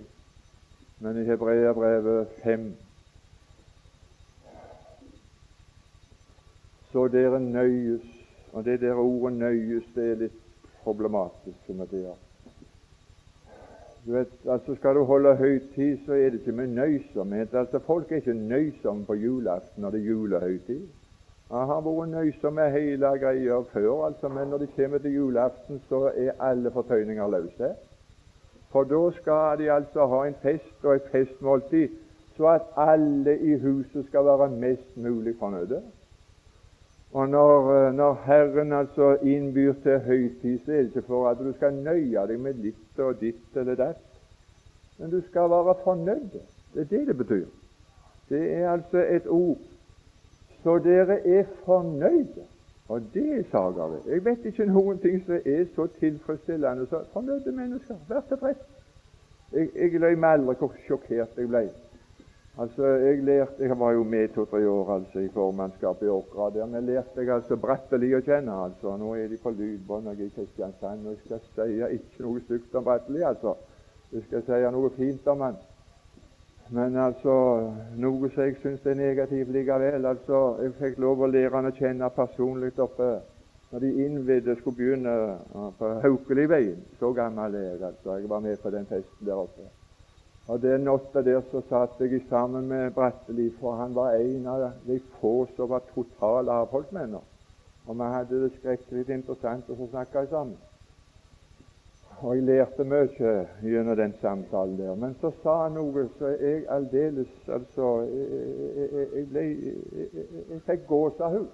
Men 1.00 1.20
i 1.20 1.26
Hebreabrevet 1.28 2.28
5 2.44 2.72
Så 6.92 7.08
dere 7.08 7.40
nøyes 7.40 8.08
Og 8.54 8.66
det 8.66 8.82
der 8.82 8.94
ordet 8.94 9.38
'nøyes' 9.38 9.96
det 9.96 10.12
er 10.12 10.16
litt 10.16 10.40
problematisk. 10.84 11.58
som 11.68 11.78
det 11.78 12.06
er. 12.06 12.16
Du 14.06 14.12
vet, 14.12 14.28
altså 14.50 14.76
Skal 14.76 14.96
du 14.96 15.04
holde 15.04 15.36
høytid, 15.36 15.98
så 16.06 16.14
er 16.14 16.30
det 16.30 16.40
ikke 16.40 16.52
med 16.52 16.68
nøysomhet. 16.68 17.54
Altså 17.54 17.80
Folk 17.80 18.12
er 18.12 18.16
ikke 18.16 18.34
nøysomme 18.34 19.06
på 19.06 19.14
julaften 19.14 19.82
når 19.82 19.90
det 19.90 20.00
er 20.00 20.06
julehøytid. 20.06 20.88
Han 21.50 21.68
har 21.68 21.82
vært 21.82 22.12
nøysom 22.12 22.54
med 22.54 22.72
hele 22.72 23.10
greia 23.22 23.56
før, 23.72 24.06
altså, 24.06 24.30
men 24.30 24.52
når 24.52 24.58
det 24.58 24.74
kommer 24.76 24.98
til 25.02 25.16
julaften, 25.16 25.82
så 25.90 26.12
er 26.16 26.36
alle 26.40 26.72
fortøyninger 26.72 27.28
løse. 27.28 27.70
For 28.70 28.86
da 28.86 29.00
skal 29.16 29.58
de 29.58 29.72
altså 29.72 30.06
ha 30.08 30.20
en 30.28 30.36
fest 30.44 30.86
og 30.86 30.96
et 30.96 31.08
festmåltid, 31.12 31.96
så 32.38 32.48
at 32.48 32.68
alle 32.78 33.34
i 33.40 33.58
huset 33.60 34.06
skal 34.08 34.26
være 34.26 34.50
mest 34.50 34.98
mulig 34.98 35.34
fornøyde. 35.40 35.82
Og 37.14 37.30
når, 37.30 37.72
eh, 37.74 37.94
når, 37.94 38.22
Herren 38.26 38.74
altså 38.74 39.16
innbyr 39.22 39.74
til 39.84 40.00
høytid, 40.00 40.60
så 40.66 40.72
er 40.72 40.78
det 40.78 40.86
ikke 40.86 41.02
for 41.02 41.30
at 41.30 41.38
du 41.38 41.54
skal 41.54 41.74
nøye 41.74 42.28
deg 42.28 42.40
med 42.40 42.62
litt 42.62 43.00
og 43.02 43.18
ditt 43.22 43.58
eller 43.58 43.76
datt, 43.76 44.06
men 45.00 45.10
du 45.10 45.22
skal 45.30 45.50
være 45.50 45.76
fornøyd. 45.84 46.38
Det 46.74 46.82
er 46.82 46.92
det 46.94 47.08
det 47.08 47.18
betyr. 47.18 47.46
Det 48.30 48.44
er 48.54 48.72
altså 48.72 49.02
et 49.10 49.28
ord 49.28 49.58
så 50.64 50.78
dere 50.84 51.20
er 51.28 51.44
fornøyde. 51.66 52.46
Og 52.90 53.02
det 53.14 53.40
er 53.40 53.44
saga. 53.52 53.86
Jeg 54.08 54.26
vet 54.26 54.46
ikke 54.50 54.66
noen 54.66 54.98
ting 55.00 55.22
som 55.26 55.38
er 55.46 55.66
så 55.76 55.86
tilfredsstillende 56.00 56.88
som 56.90 57.06
fornøyde 57.14 57.52
mennesker. 57.52 57.96
Vær 58.10 58.26
tilfreds. 58.30 58.66
Jeg, 59.54 59.70
jeg 59.76 60.02
løy 60.02 60.16
meg 60.16 60.40
aldri 60.40 60.56
hvor 60.58 60.74
sjokkert 60.88 61.38
jeg 61.38 61.50
ble. 61.50 61.70
Altså, 62.60 62.86
Jeg 62.86 63.24
lærte, 63.24 63.54
jeg 63.60 63.80
var 63.80 63.92
jo 63.92 64.04
med 64.04 64.28
to-tre 64.36 64.70
år 64.70 64.94
altså, 64.94 65.20
i 65.20 65.30
formannskapet 65.34 66.06
i 66.08 66.10
Åkra. 66.10 66.50
Der 66.50 66.82
lærte 66.82 67.22
jeg 67.22 67.30
altså 67.30 67.56
Bratteli 67.56 68.10
å 68.16 68.20
kjenne. 68.26 68.52
altså. 68.66 68.98
Nå 68.98 69.14
er 69.16 69.28
de 69.28 69.38
på 69.38 69.54
lydbånd 69.54 70.10
i 70.12 70.28
Kristiansand, 70.36 71.08
og 71.08 71.14
jeg 71.14 71.22
skal 71.26 71.40
si 71.70 71.96
ikke 71.96 72.26
noe 72.26 72.42
stygt 72.42 72.76
om 72.76 72.84
Bratteli. 72.84 73.22
altså. 73.22 73.56
Jeg 74.12 74.26
skal 74.28 74.44
si 74.44 74.60
noe 74.76 74.90
fint 74.98 75.28
om 75.28 75.42
han. 75.46 75.62
Men 76.72 76.98
altså, 77.02 77.34
noe 77.98 78.30
som 78.30 78.46
jeg 78.46 78.60
syns 78.62 78.86
er 78.86 78.98
negativt 78.98 79.50
likevel 79.50 80.06
altså, 80.06 80.60
Jeg 80.62 80.76
fikk 80.78 81.00
lov 81.02 81.24
å 81.26 81.30
lære 81.32 81.56
han 81.56 81.70
å 81.72 81.74
kjenne 81.74 82.10
personlig 82.14 82.76
oppe 82.78 83.10
når 83.72 83.84
de 83.86 83.90
innvidde 84.06 84.56
skulle 84.58 84.78
begynne 84.78 85.12
på 85.78 85.90
Haukeliveien. 86.04 86.80
Så 86.98 87.12
gammel 87.14 87.54
er 87.54 87.68
jeg, 87.68 87.82
altså. 87.86 88.16
Jeg 88.18 88.30
var 88.30 88.42
med 88.42 88.58
på 88.64 88.72
den 88.74 88.88
festen 88.90 89.28
der 89.28 89.38
oppe. 89.38 89.68
Og 90.50 90.62
Den 90.62 90.88
natta 90.88 91.22
der 91.22 91.44
så 91.52 91.62
satt 91.70 92.00
jeg 92.02 92.24
sammen 92.30 92.66
med 92.68 92.96
Bratteli, 92.96 93.52
for 93.60 93.78
han 93.78 93.94
var 93.94 94.18
en 94.18 94.48
av 94.50 94.72
de 94.88 94.98
få 95.20 95.46
som 95.56 95.70
var 95.70 95.86
totale 95.94 96.52
avholdsmenner. 96.64 97.22
Og 97.86 97.96
vi 97.96 98.10
hadde 98.16 98.42
det 98.44 98.52
skrekkelig 98.58 99.06
interessant 99.20 99.70
å 99.70 99.88
snakke 99.92 100.26
sammen. 100.34 100.58
Og 102.22 102.36
jeg 102.36 102.44
lærte 102.44 102.84
mye 102.84 103.34
gjennom 103.64 103.96
den 103.96 104.14
samtalen 104.22 104.78
der. 104.80 104.96
Men 104.96 105.16
så 105.22 105.32
sa 105.44 105.56
han 105.64 105.78
noe 105.80 106.04
så 106.18 106.34
jeg 106.36 106.66
aldeles 106.68 107.32
Altså 107.48 107.88
Jeg, 108.10 108.90
jeg, 108.92 109.08
jeg 109.16 109.28
ble 109.32 109.44
Jeg, 109.44 110.26
jeg 110.52 110.62
fikk 110.68 110.88
gåsehud. 110.88 111.48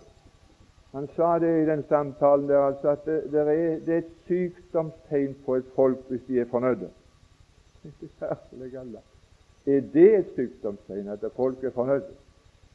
Han 0.95 1.07
sa 1.15 1.39
det 1.39 1.51
i 1.61 1.65
den 1.69 1.83
samtalen 1.89 2.49
der 2.49 2.59
altså 2.59 2.89
at 2.89 3.05
det, 3.05 3.23
det, 3.31 3.39
er, 3.39 3.79
det 3.85 3.93
er 3.93 3.97
et 3.97 4.13
sykdomstegn 4.27 5.35
på 5.45 5.55
et 5.55 5.65
folk 5.75 6.05
hvis 6.09 6.21
de 6.27 6.39
er 6.39 6.45
fornøyde. 6.49 6.89
Er 9.65 9.81
det 9.93 10.11
et 10.19 10.29
sykdomstegn 10.35 11.07
at 11.07 11.25
folk 11.35 11.63
er 11.63 11.71
fornøyde? 11.75 12.15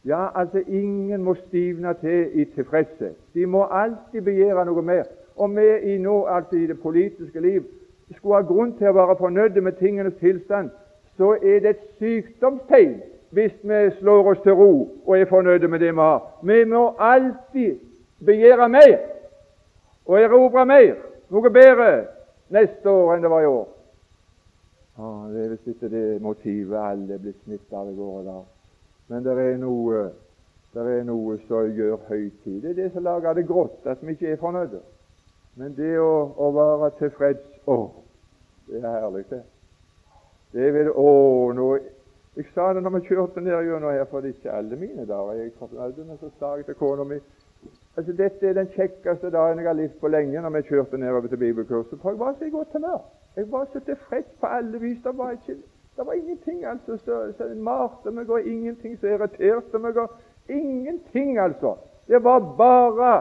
Ja, 0.04 0.38
altså 0.40 0.62
ingen 0.68 1.24
må 1.24 1.34
stivne 1.34 1.94
til 1.94 2.40
i 2.40 2.44
tilfredshet. 2.44 3.16
De 3.34 3.46
må 3.46 3.64
alltid 3.64 4.22
begjære 4.22 4.64
noe 4.64 4.82
mer. 4.82 5.08
Og 5.36 5.56
vi 5.56 5.94
i 5.94 5.98
nå, 5.98 6.24
altså 6.24 6.56
i 6.56 6.66
det 6.66 6.80
politiske 6.80 7.40
liv, 7.40 7.64
skulle 8.16 8.34
ha 8.34 8.42
grunn 8.42 8.72
til 8.78 8.90
å 8.90 8.96
være 8.96 9.16
fornøyde 9.20 9.60
med 9.60 9.78
tingenes 9.78 10.16
tilstand, 10.20 10.70
så 11.16 11.36
er 11.42 11.60
det 11.62 11.70
et 11.70 11.86
sykdomstegn 11.98 13.00
hvis 13.30 13.52
vi 13.62 13.80
slår 14.00 14.32
oss 14.32 14.40
til 14.42 14.56
ro 14.58 14.72
og 15.06 15.12
er 15.18 15.28
fornøyde 15.30 15.68
med 15.68 15.78
det 15.80 15.92
vi 15.94 16.00
har. 16.00 16.22
Vi 16.42 16.64
må 16.64 16.94
alltid 16.98 17.78
begjære 18.26 18.68
mer 18.68 18.96
og 20.06 20.16
erobre 20.18 20.64
mer, 20.66 20.96
noe 21.30 21.50
bedre, 21.54 21.90
neste 22.50 22.90
år 22.90 23.14
enn 23.14 23.22
det 23.22 23.30
var 23.30 23.44
i 23.44 23.50
år. 23.50 23.68
Ah, 24.98 25.28
det 25.30 25.44
er 25.44 25.52
visst 25.52 25.68
ikke 25.70 25.92
det 25.92 26.22
motivet 26.22 26.76
alle 26.76 27.18
blir 27.18 27.36
smittet 27.44 27.76
av 27.78 27.88
i 27.88 27.94
går 27.94 28.16
og 28.18 28.26
da. 28.26 28.40
Men 29.08 29.22
det 29.24 29.36
er 29.38 29.54
noe 29.62 30.08
det 30.74 30.82
er 30.86 31.06
noe 31.06 31.34
som 31.48 31.70
gjør 31.74 31.96
høytid. 32.08 32.60
Det 32.62 32.70
er 32.70 32.76
det 32.76 32.90
som 32.94 33.02
lager 33.02 33.34
det 33.34 33.46
grått, 33.48 33.80
at 33.90 34.02
vi 34.06 34.14
ikke 34.14 34.28
er 34.30 34.38
fornøyde. 34.38 34.78
Men 35.60 35.74
det 35.76 35.92
å, 36.00 36.12
å 36.40 36.50
være 36.56 36.88
tilfreds 37.02 37.68
Å, 37.68 37.76
det 38.70 38.78
er 38.80 39.02
herlig, 39.04 39.26
det. 39.28 39.42
Det 40.54 40.68
vil 40.72 40.88
Å, 40.96 41.10
nå 41.56 41.66
Jeg 42.38 42.46
sa 42.54 42.70
det 42.72 42.80
når 42.84 42.94
vi 42.96 43.00
kjørte 43.10 43.42
ned 43.44 43.66
gjennom 43.66 43.92
her, 43.92 44.06
for 44.08 44.24
det 44.24 44.30
er 44.30 44.38
ikke 44.38 44.56
alle 44.56 44.78
mine 44.80 45.04
dager 45.04 45.36
jeg 45.36 45.50
er 45.50 45.58
fornøyd 45.58 45.98
men 46.06 46.20
så 46.20 46.30
sa 46.38 46.54
jeg 46.56 46.68
til 46.68 46.78
kona 46.80 47.04
mi 47.04 47.18
altså 47.98 48.14
Dette 48.16 48.48
er 48.48 48.56
den 48.56 48.70
kjekkeste 48.72 49.32
dagen 49.34 49.58
jeg 49.60 49.68
har 49.68 49.76
levd 49.76 49.98
på 50.00 50.08
lenge, 50.08 50.40
når 50.40 50.54
vi 50.54 50.62
kjørte 50.70 51.00
nedover 51.02 51.28
til 51.28 51.42
bibelkurset. 51.42 51.98
For 52.00 52.14
jeg 52.14 52.20
var 52.22 52.36
så 52.38 52.46
i 52.46 52.52
godt 52.54 52.72
humør. 52.72 53.02
Jeg 53.36 53.50
var 53.52 53.66
så 53.72 53.82
tilfreds 53.84 54.30
på 54.40 54.46
alle 54.46 54.80
vis. 54.80 55.02
Det 55.04 55.12
var, 55.18 55.34
ikke, 55.36 55.56
det 55.96 56.06
var 56.06 56.16
ingenting 56.16 56.64
altså 56.64 56.96
som 57.04 57.58
marte 57.66 58.14
meg, 58.14 58.30
og 58.30 58.46
ingenting 58.46 58.96
som 59.00 59.10
irriterte 59.10 59.82
meg. 59.82 59.98
og 59.98 60.16
Ingenting, 60.48 61.38
altså. 61.38 61.74
Det 62.08 62.24
var 62.24 62.38
bare 62.56 63.12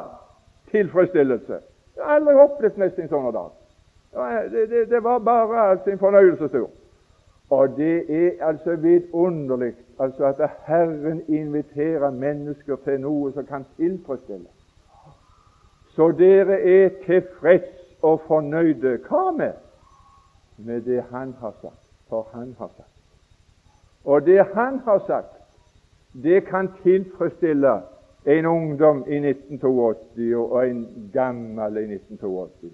tilfredsstillelse. 0.71 1.59
Jeg 1.99 2.07
har 2.07 2.15
aldri 2.15 2.33
opplevd 2.39 2.77
nesten 2.79 3.03
en 3.03 3.09
sånn 3.11 3.33
dag. 3.35 3.49
Det, 4.51 4.61
det, 4.71 4.83
det, 4.89 4.99
var 5.03 5.19
bare 5.19 5.65
altså 5.73 5.91
en 5.91 5.99
fornøyelsestur. 5.99 6.69
Og 7.49 7.73
det 7.77 7.95
er 8.07 8.45
altså 8.45 8.75
vidunderlig 8.75 9.73
altså 9.99 10.29
at 10.29 10.39
Herren 10.65 11.21
inviterer 11.27 12.09
mennesker 12.09 12.79
til 12.85 13.01
noe 13.03 13.33
som 13.35 13.45
kan 13.45 13.65
tilfredsstille. 13.77 14.47
Så 15.97 16.11
dere 16.15 16.61
er 16.61 16.89
tilfreds 17.03 17.75
og 18.01 18.21
fornøyde. 18.27 18.97
Hva 19.09 19.31
med? 19.35 19.59
Med 20.57 20.81
det 20.87 21.03
Han 21.11 21.35
har 21.41 21.53
sagt. 21.61 21.83
For 22.09 22.27
Han 22.33 22.55
har 22.59 22.71
sagt. 22.77 22.95
Og 24.05 24.25
det 24.25 24.45
Han 24.55 24.79
har 24.79 25.03
sagt, 25.07 25.35
det 26.23 26.45
kan 26.45 26.71
tilfredsstille 26.83 27.81
en 28.29 28.45
ungdom 28.45 29.03
i 29.07 29.17
1982 29.17 30.35
og 30.35 30.69
en 30.69 31.09
gammel 31.13 31.77
i 31.77 31.85
1982. 31.93 32.71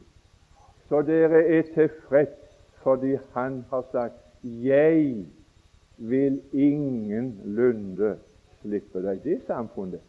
Så 0.90 1.02
dere 1.02 1.44
er 1.58 1.62
tilfreds 1.74 2.42
fordi 2.84 3.18
Han 3.34 3.66
har 3.70 3.84
sagt 3.92 4.14
'Jeg 4.44 5.26
vil 5.98 6.42
ingenlunde 6.54 8.18
slippe 8.62 9.00
deg'. 9.00 9.24
Det 9.24 9.34
er 9.34 9.46
samfunnet. 9.48 10.00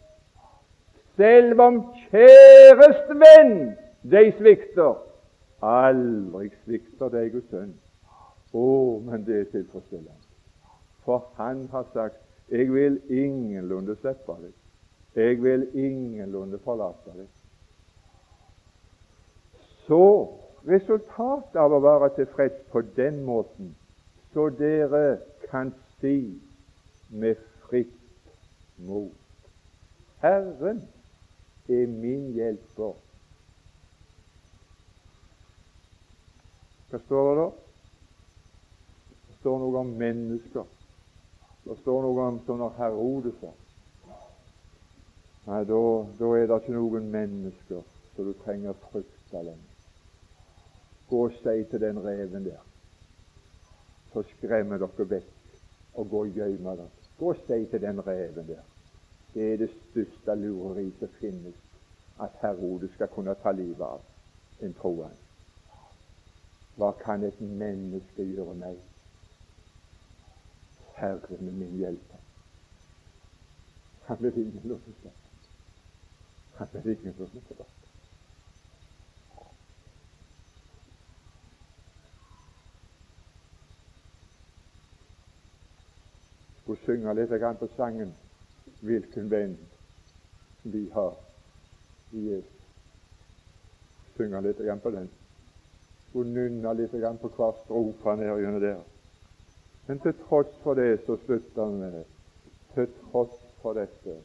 Selv 1.17 1.61
om 1.61 1.83
kjæreste 2.11 3.15
venn 3.25 3.77
de 4.11 4.33
svikter, 4.39 4.95
aldri 5.63 6.51
svikter 6.65 7.09
deg 7.09 7.33
Guds 7.33 7.49
sønn. 7.51 7.75
Å, 8.53 8.99
men 8.99 9.25
det 9.27 9.41
er 9.41 9.45
tilfredsstillende. 9.45 10.21
For 11.05 11.25
Han 11.37 11.69
har 11.71 11.87
sagt 11.93 12.17
'Jeg 12.51 12.73
vil 12.73 13.01
ingenlunde 13.09 13.97
slippe 13.97 14.33
deg'. 14.43 14.66
Jeg 15.17 15.43
vil 15.43 15.63
ingenlunde 15.73 16.59
forlate 16.59 17.13
deg. 17.17 17.29
Så 19.87 20.03
resultatet 20.69 21.57
av 21.57 21.73
å 21.73 21.81
være 21.81 22.11
tilfreds 22.19 22.67
på 22.73 22.83
den 22.99 23.23
måten, 23.25 23.71
så 24.35 24.51
dere 24.53 25.23
kan 25.49 25.73
si 25.97 26.37
med 27.09 27.41
fritt 27.65 27.95
mot 28.85 29.15
Herren 30.21 30.83
er 31.69 31.87
min 31.89 32.33
hjelper. 32.37 32.97
Hva 36.91 37.01
står 37.05 37.29
det 37.29 37.37
da? 37.41 37.51
Det 39.27 39.39
står 39.41 39.63
noe 39.63 39.81
om 39.81 39.95
mennesker. 40.01 40.67
Det 41.65 41.77
står 41.81 42.05
noe 42.05 42.27
om 42.33 42.43
sånne 42.47 42.75
Herodeser. 42.77 43.55
Nei, 45.47 45.65
da, 45.65 45.81
da 46.19 46.31
er 46.35 46.47
det 46.51 46.61
ikke 46.61 46.75
noen 46.75 47.11
mennesker 47.13 47.83
som 48.15 48.27
du 48.27 48.33
trenger 48.43 48.75
frykte 48.89 49.43
lenger. 49.47 49.75
Gå 51.07 51.21
og 51.29 51.37
si 51.39 51.59
til 51.71 51.81
den 51.81 52.01
reven 52.03 52.49
der 52.49 52.65
så 54.13 54.23
skremmer 54.31 54.81
dere 54.81 55.05
vekk, 55.11 55.35
og 56.01 56.09
gå 56.11 56.23
og 56.25 56.39
gjemme 56.39 56.73
dere. 56.79 56.89
Gå 57.19 57.31
og 57.35 57.45
si 57.45 57.59
til 57.71 57.83
den 57.83 58.01
reven 58.07 58.49
der 58.49 58.65
det 59.37 59.53
er 59.53 59.57
det 59.57 59.71
største 59.71 60.35
lureri 60.35 60.91
som 60.99 61.09
finnes, 61.21 61.55
at 62.21 62.31
Herodes 62.41 62.91
skal 62.95 63.09
kunne 63.13 63.35
ta 63.43 63.53
livet 63.53 63.83
av 63.85 64.01
en 64.65 64.73
troende. 64.79 65.19
Hva 66.77 66.95
kan 67.03 67.25
et 67.25 67.41
menneske 67.41 68.25
gjøre 68.25 68.55
meg? 68.57 68.79
Herren 70.97 71.49
er 71.51 71.53
min 71.53 71.77
hjelper. 71.77 72.23
Han 74.07 74.17
blir 74.17 74.41
ingen 74.41 74.81
låse. 76.59 76.73
Han 76.73 76.83
blir 76.83 76.97
ingen 77.01 77.15
låse 77.19 77.41
tilbake. 77.41 77.71
Hun 86.67 86.77
synger 86.77 87.15
litt 87.15 87.59
på 87.59 87.69
sangen 87.77 88.15
'Hvilken 88.81 89.31
venn 89.31 89.57
vi 90.63 90.91
har 90.91 91.15
i 92.13 92.19
Jesus'. 92.19 92.67
Synger 94.17 94.41
litt 94.41 94.83
på 94.83 94.91
den. 94.91 95.09
Hun 96.13 96.35
nynner 96.35 96.75
litt 96.75 96.91
på 97.21 97.29
hver 97.29 97.53
strofe 97.65 98.17
ned 98.17 98.41
gjennom 98.41 98.61
der. 98.61 98.83
Men 99.87 99.99
til 100.01 100.15
tross 100.29 100.57
for 100.63 100.75
det 100.75 101.01
så 101.07 101.17
slutter 101.17 101.65
han 101.65 101.79
med 101.79 102.05
til 102.75 102.89
tross 103.11 103.39
for 103.63 103.73
dette 103.73 104.23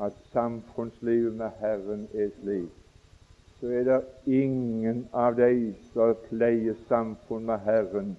at 0.00 0.12
samfunnslivet 0.32 1.34
med 1.36 1.50
Herren 1.60 2.08
er 2.14 2.30
slik, 2.40 2.70
så 3.60 3.66
er 3.66 3.84
det 3.84 4.00
ingen 4.26 5.08
av 5.12 5.36
de 5.36 5.74
som 5.92 6.14
pleier 6.28 6.78
samfunn 6.88 7.44
med 7.46 7.60
Herren, 7.66 8.14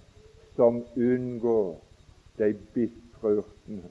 som 0.56 0.84
unngår 0.96 1.80
de 2.38 2.54
bitre 2.76 3.38
urtene. 3.42 3.90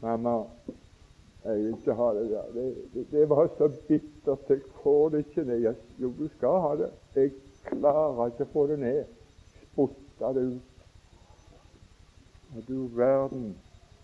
Mamma, 0.00 0.36
jeg 1.44 1.58
vil 1.58 1.68
ikke 1.74 1.94
ha 1.94 2.14
det 2.14 2.30
der. 2.30 2.42
Det, 2.54 2.74
det, 2.94 3.06
det 3.10 3.28
var 3.28 3.48
så 3.58 3.68
bittert. 3.88 4.48
Jeg 4.48 4.60
får 4.82 5.08
det 5.08 5.18
ikke 5.18 5.44
ned. 5.44 5.74
Jo, 5.98 6.12
du 6.18 6.28
skal 6.36 6.60
ha 6.60 6.74
det. 6.76 6.90
Jeg 7.14 7.32
klarer 7.64 8.26
ikke 8.30 8.46
å 8.46 8.52
få 8.52 8.66
det 8.70 8.78
ned. 8.82 9.04
Spotta 9.64 10.32
det 10.36 10.44
ut. 10.52 10.74
Og 12.56 12.62
du 12.68 12.76
verden, 12.96 13.56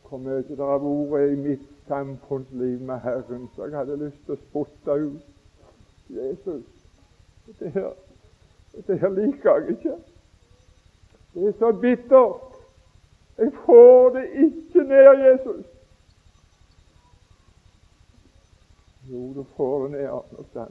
hvor 0.09 0.19
mye 0.19 0.43
det 0.49 0.59
har 0.59 0.79
vært 1.11 1.33
i 1.33 1.37
mitt 1.41 1.69
samfunnsliv 1.89 2.81
med 2.81 3.01
Herren 3.01 3.49
så 3.55 3.65
jeg 3.65 3.79
hadde 3.79 3.97
lyst 4.05 4.21
til 4.27 4.37
å 4.37 4.43
spotte 4.43 4.97
ut. 5.05 5.23
Jesus, 6.09 6.65
dette 7.47 7.71
her, 7.75 7.93
dette 8.77 8.97
her 9.01 9.15
liker 9.17 9.61
jeg 9.61 9.77
ikke. 9.77 9.95
Det 11.35 11.49
er 11.49 11.55
så 11.59 11.73
bittert. 11.73 12.51
Jeg 13.39 13.53
får 13.65 14.11
det 14.15 14.25
ikke 14.45 14.85
ned, 14.89 15.25
Jesus. 15.25 15.67
Jo, 19.11 19.33
du 19.35 19.45
får 19.57 19.83
det 19.83 19.91
ned 19.91 20.09
noe 20.09 20.67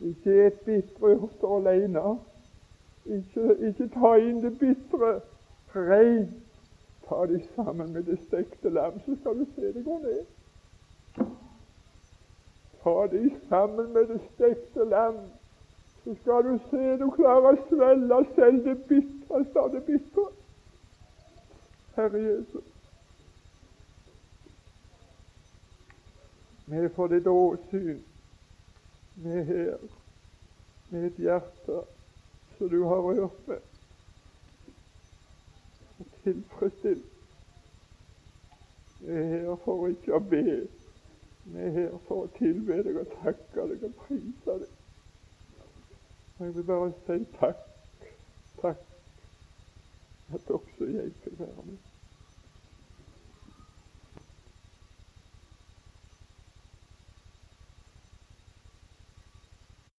Ikke 0.00 0.46
et 0.46 0.60
bitre 0.64 1.08
hjerte 1.08 1.50
alene. 1.56 2.18
Ikke, 3.06 3.56
ikke 3.68 3.88
ta 3.98 4.14
inn 4.16 4.40
det 4.42 4.58
bitre. 4.58 5.20
rein. 5.74 6.49
Ta 7.10 7.26
de 7.26 7.40
sammen 7.56 7.92
med 7.92 8.02
det 8.02 8.18
stekte 8.26 8.70
lam, 8.70 9.00
så 9.06 9.16
skal 9.20 9.38
du 9.38 9.46
se 9.54 9.72
det 9.72 9.84
går 9.84 9.98
ned. 9.98 10.24
Ta 12.82 13.06
de 13.06 13.30
sammen 13.48 13.92
med 13.92 14.06
det 14.06 14.20
stekte 14.34 14.84
lam, 14.84 15.16
så 16.04 16.14
skal 16.20 16.44
du 16.44 16.58
se 16.70 16.96
du 17.00 17.10
klarer 17.10 17.56
å 17.56 17.64
svelge 17.68 18.18
selv 18.34 18.60
det 18.64 18.76
bitreste 18.92 19.58
av 19.60 19.72
det 19.74 19.80
bitre. 19.88 20.26
Herre 21.96 22.20
Jesus. 22.22 22.68
Vi 26.66 26.88
får 26.94 27.10
ditt 27.16 27.26
åsyn. 27.26 27.98
Vi 29.16 29.34
er 29.38 29.42
her 29.50 29.82
med 30.90 31.10
et 31.10 31.18
hjerte 31.18 31.82
som 32.58 32.70
du 32.70 32.84
har 32.84 33.02
rørt 33.02 33.42
med 33.50 33.69
tilfredsstilt. 36.24 37.04
Vi 39.00 39.12
er 39.12 39.24
her 39.24 39.56
for 39.64 39.88
ikke 39.88 40.14
å 40.14 40.20
be. 40.30 40.44
Vi 41.44 41.58
er 41.66 41.70
her 41.76 41.98
for 42.08 42.26
å 42.26 42.32
tilbe 42.36 42.82
deg 42.84 43.00
og 43.00 43.14
takke 43.22 43.68
deg 43.72 43.86
og 43.88 43.94
prise 44.04 44.58
deg. 44.64 44.74
Og 46.38 46.46
jeg 46.46 46.56
vil 46.56 46.68
bare 46.72 46.90
si 47.06 47.20
takk, 47.38 47.62
takk, 48.62 48.84
at 50.34 50.52
også 50.56 50.90
jeg 50.92 51.14
fikk 51.24 51.40
være 51.40 51.66
med. 51.66 51.89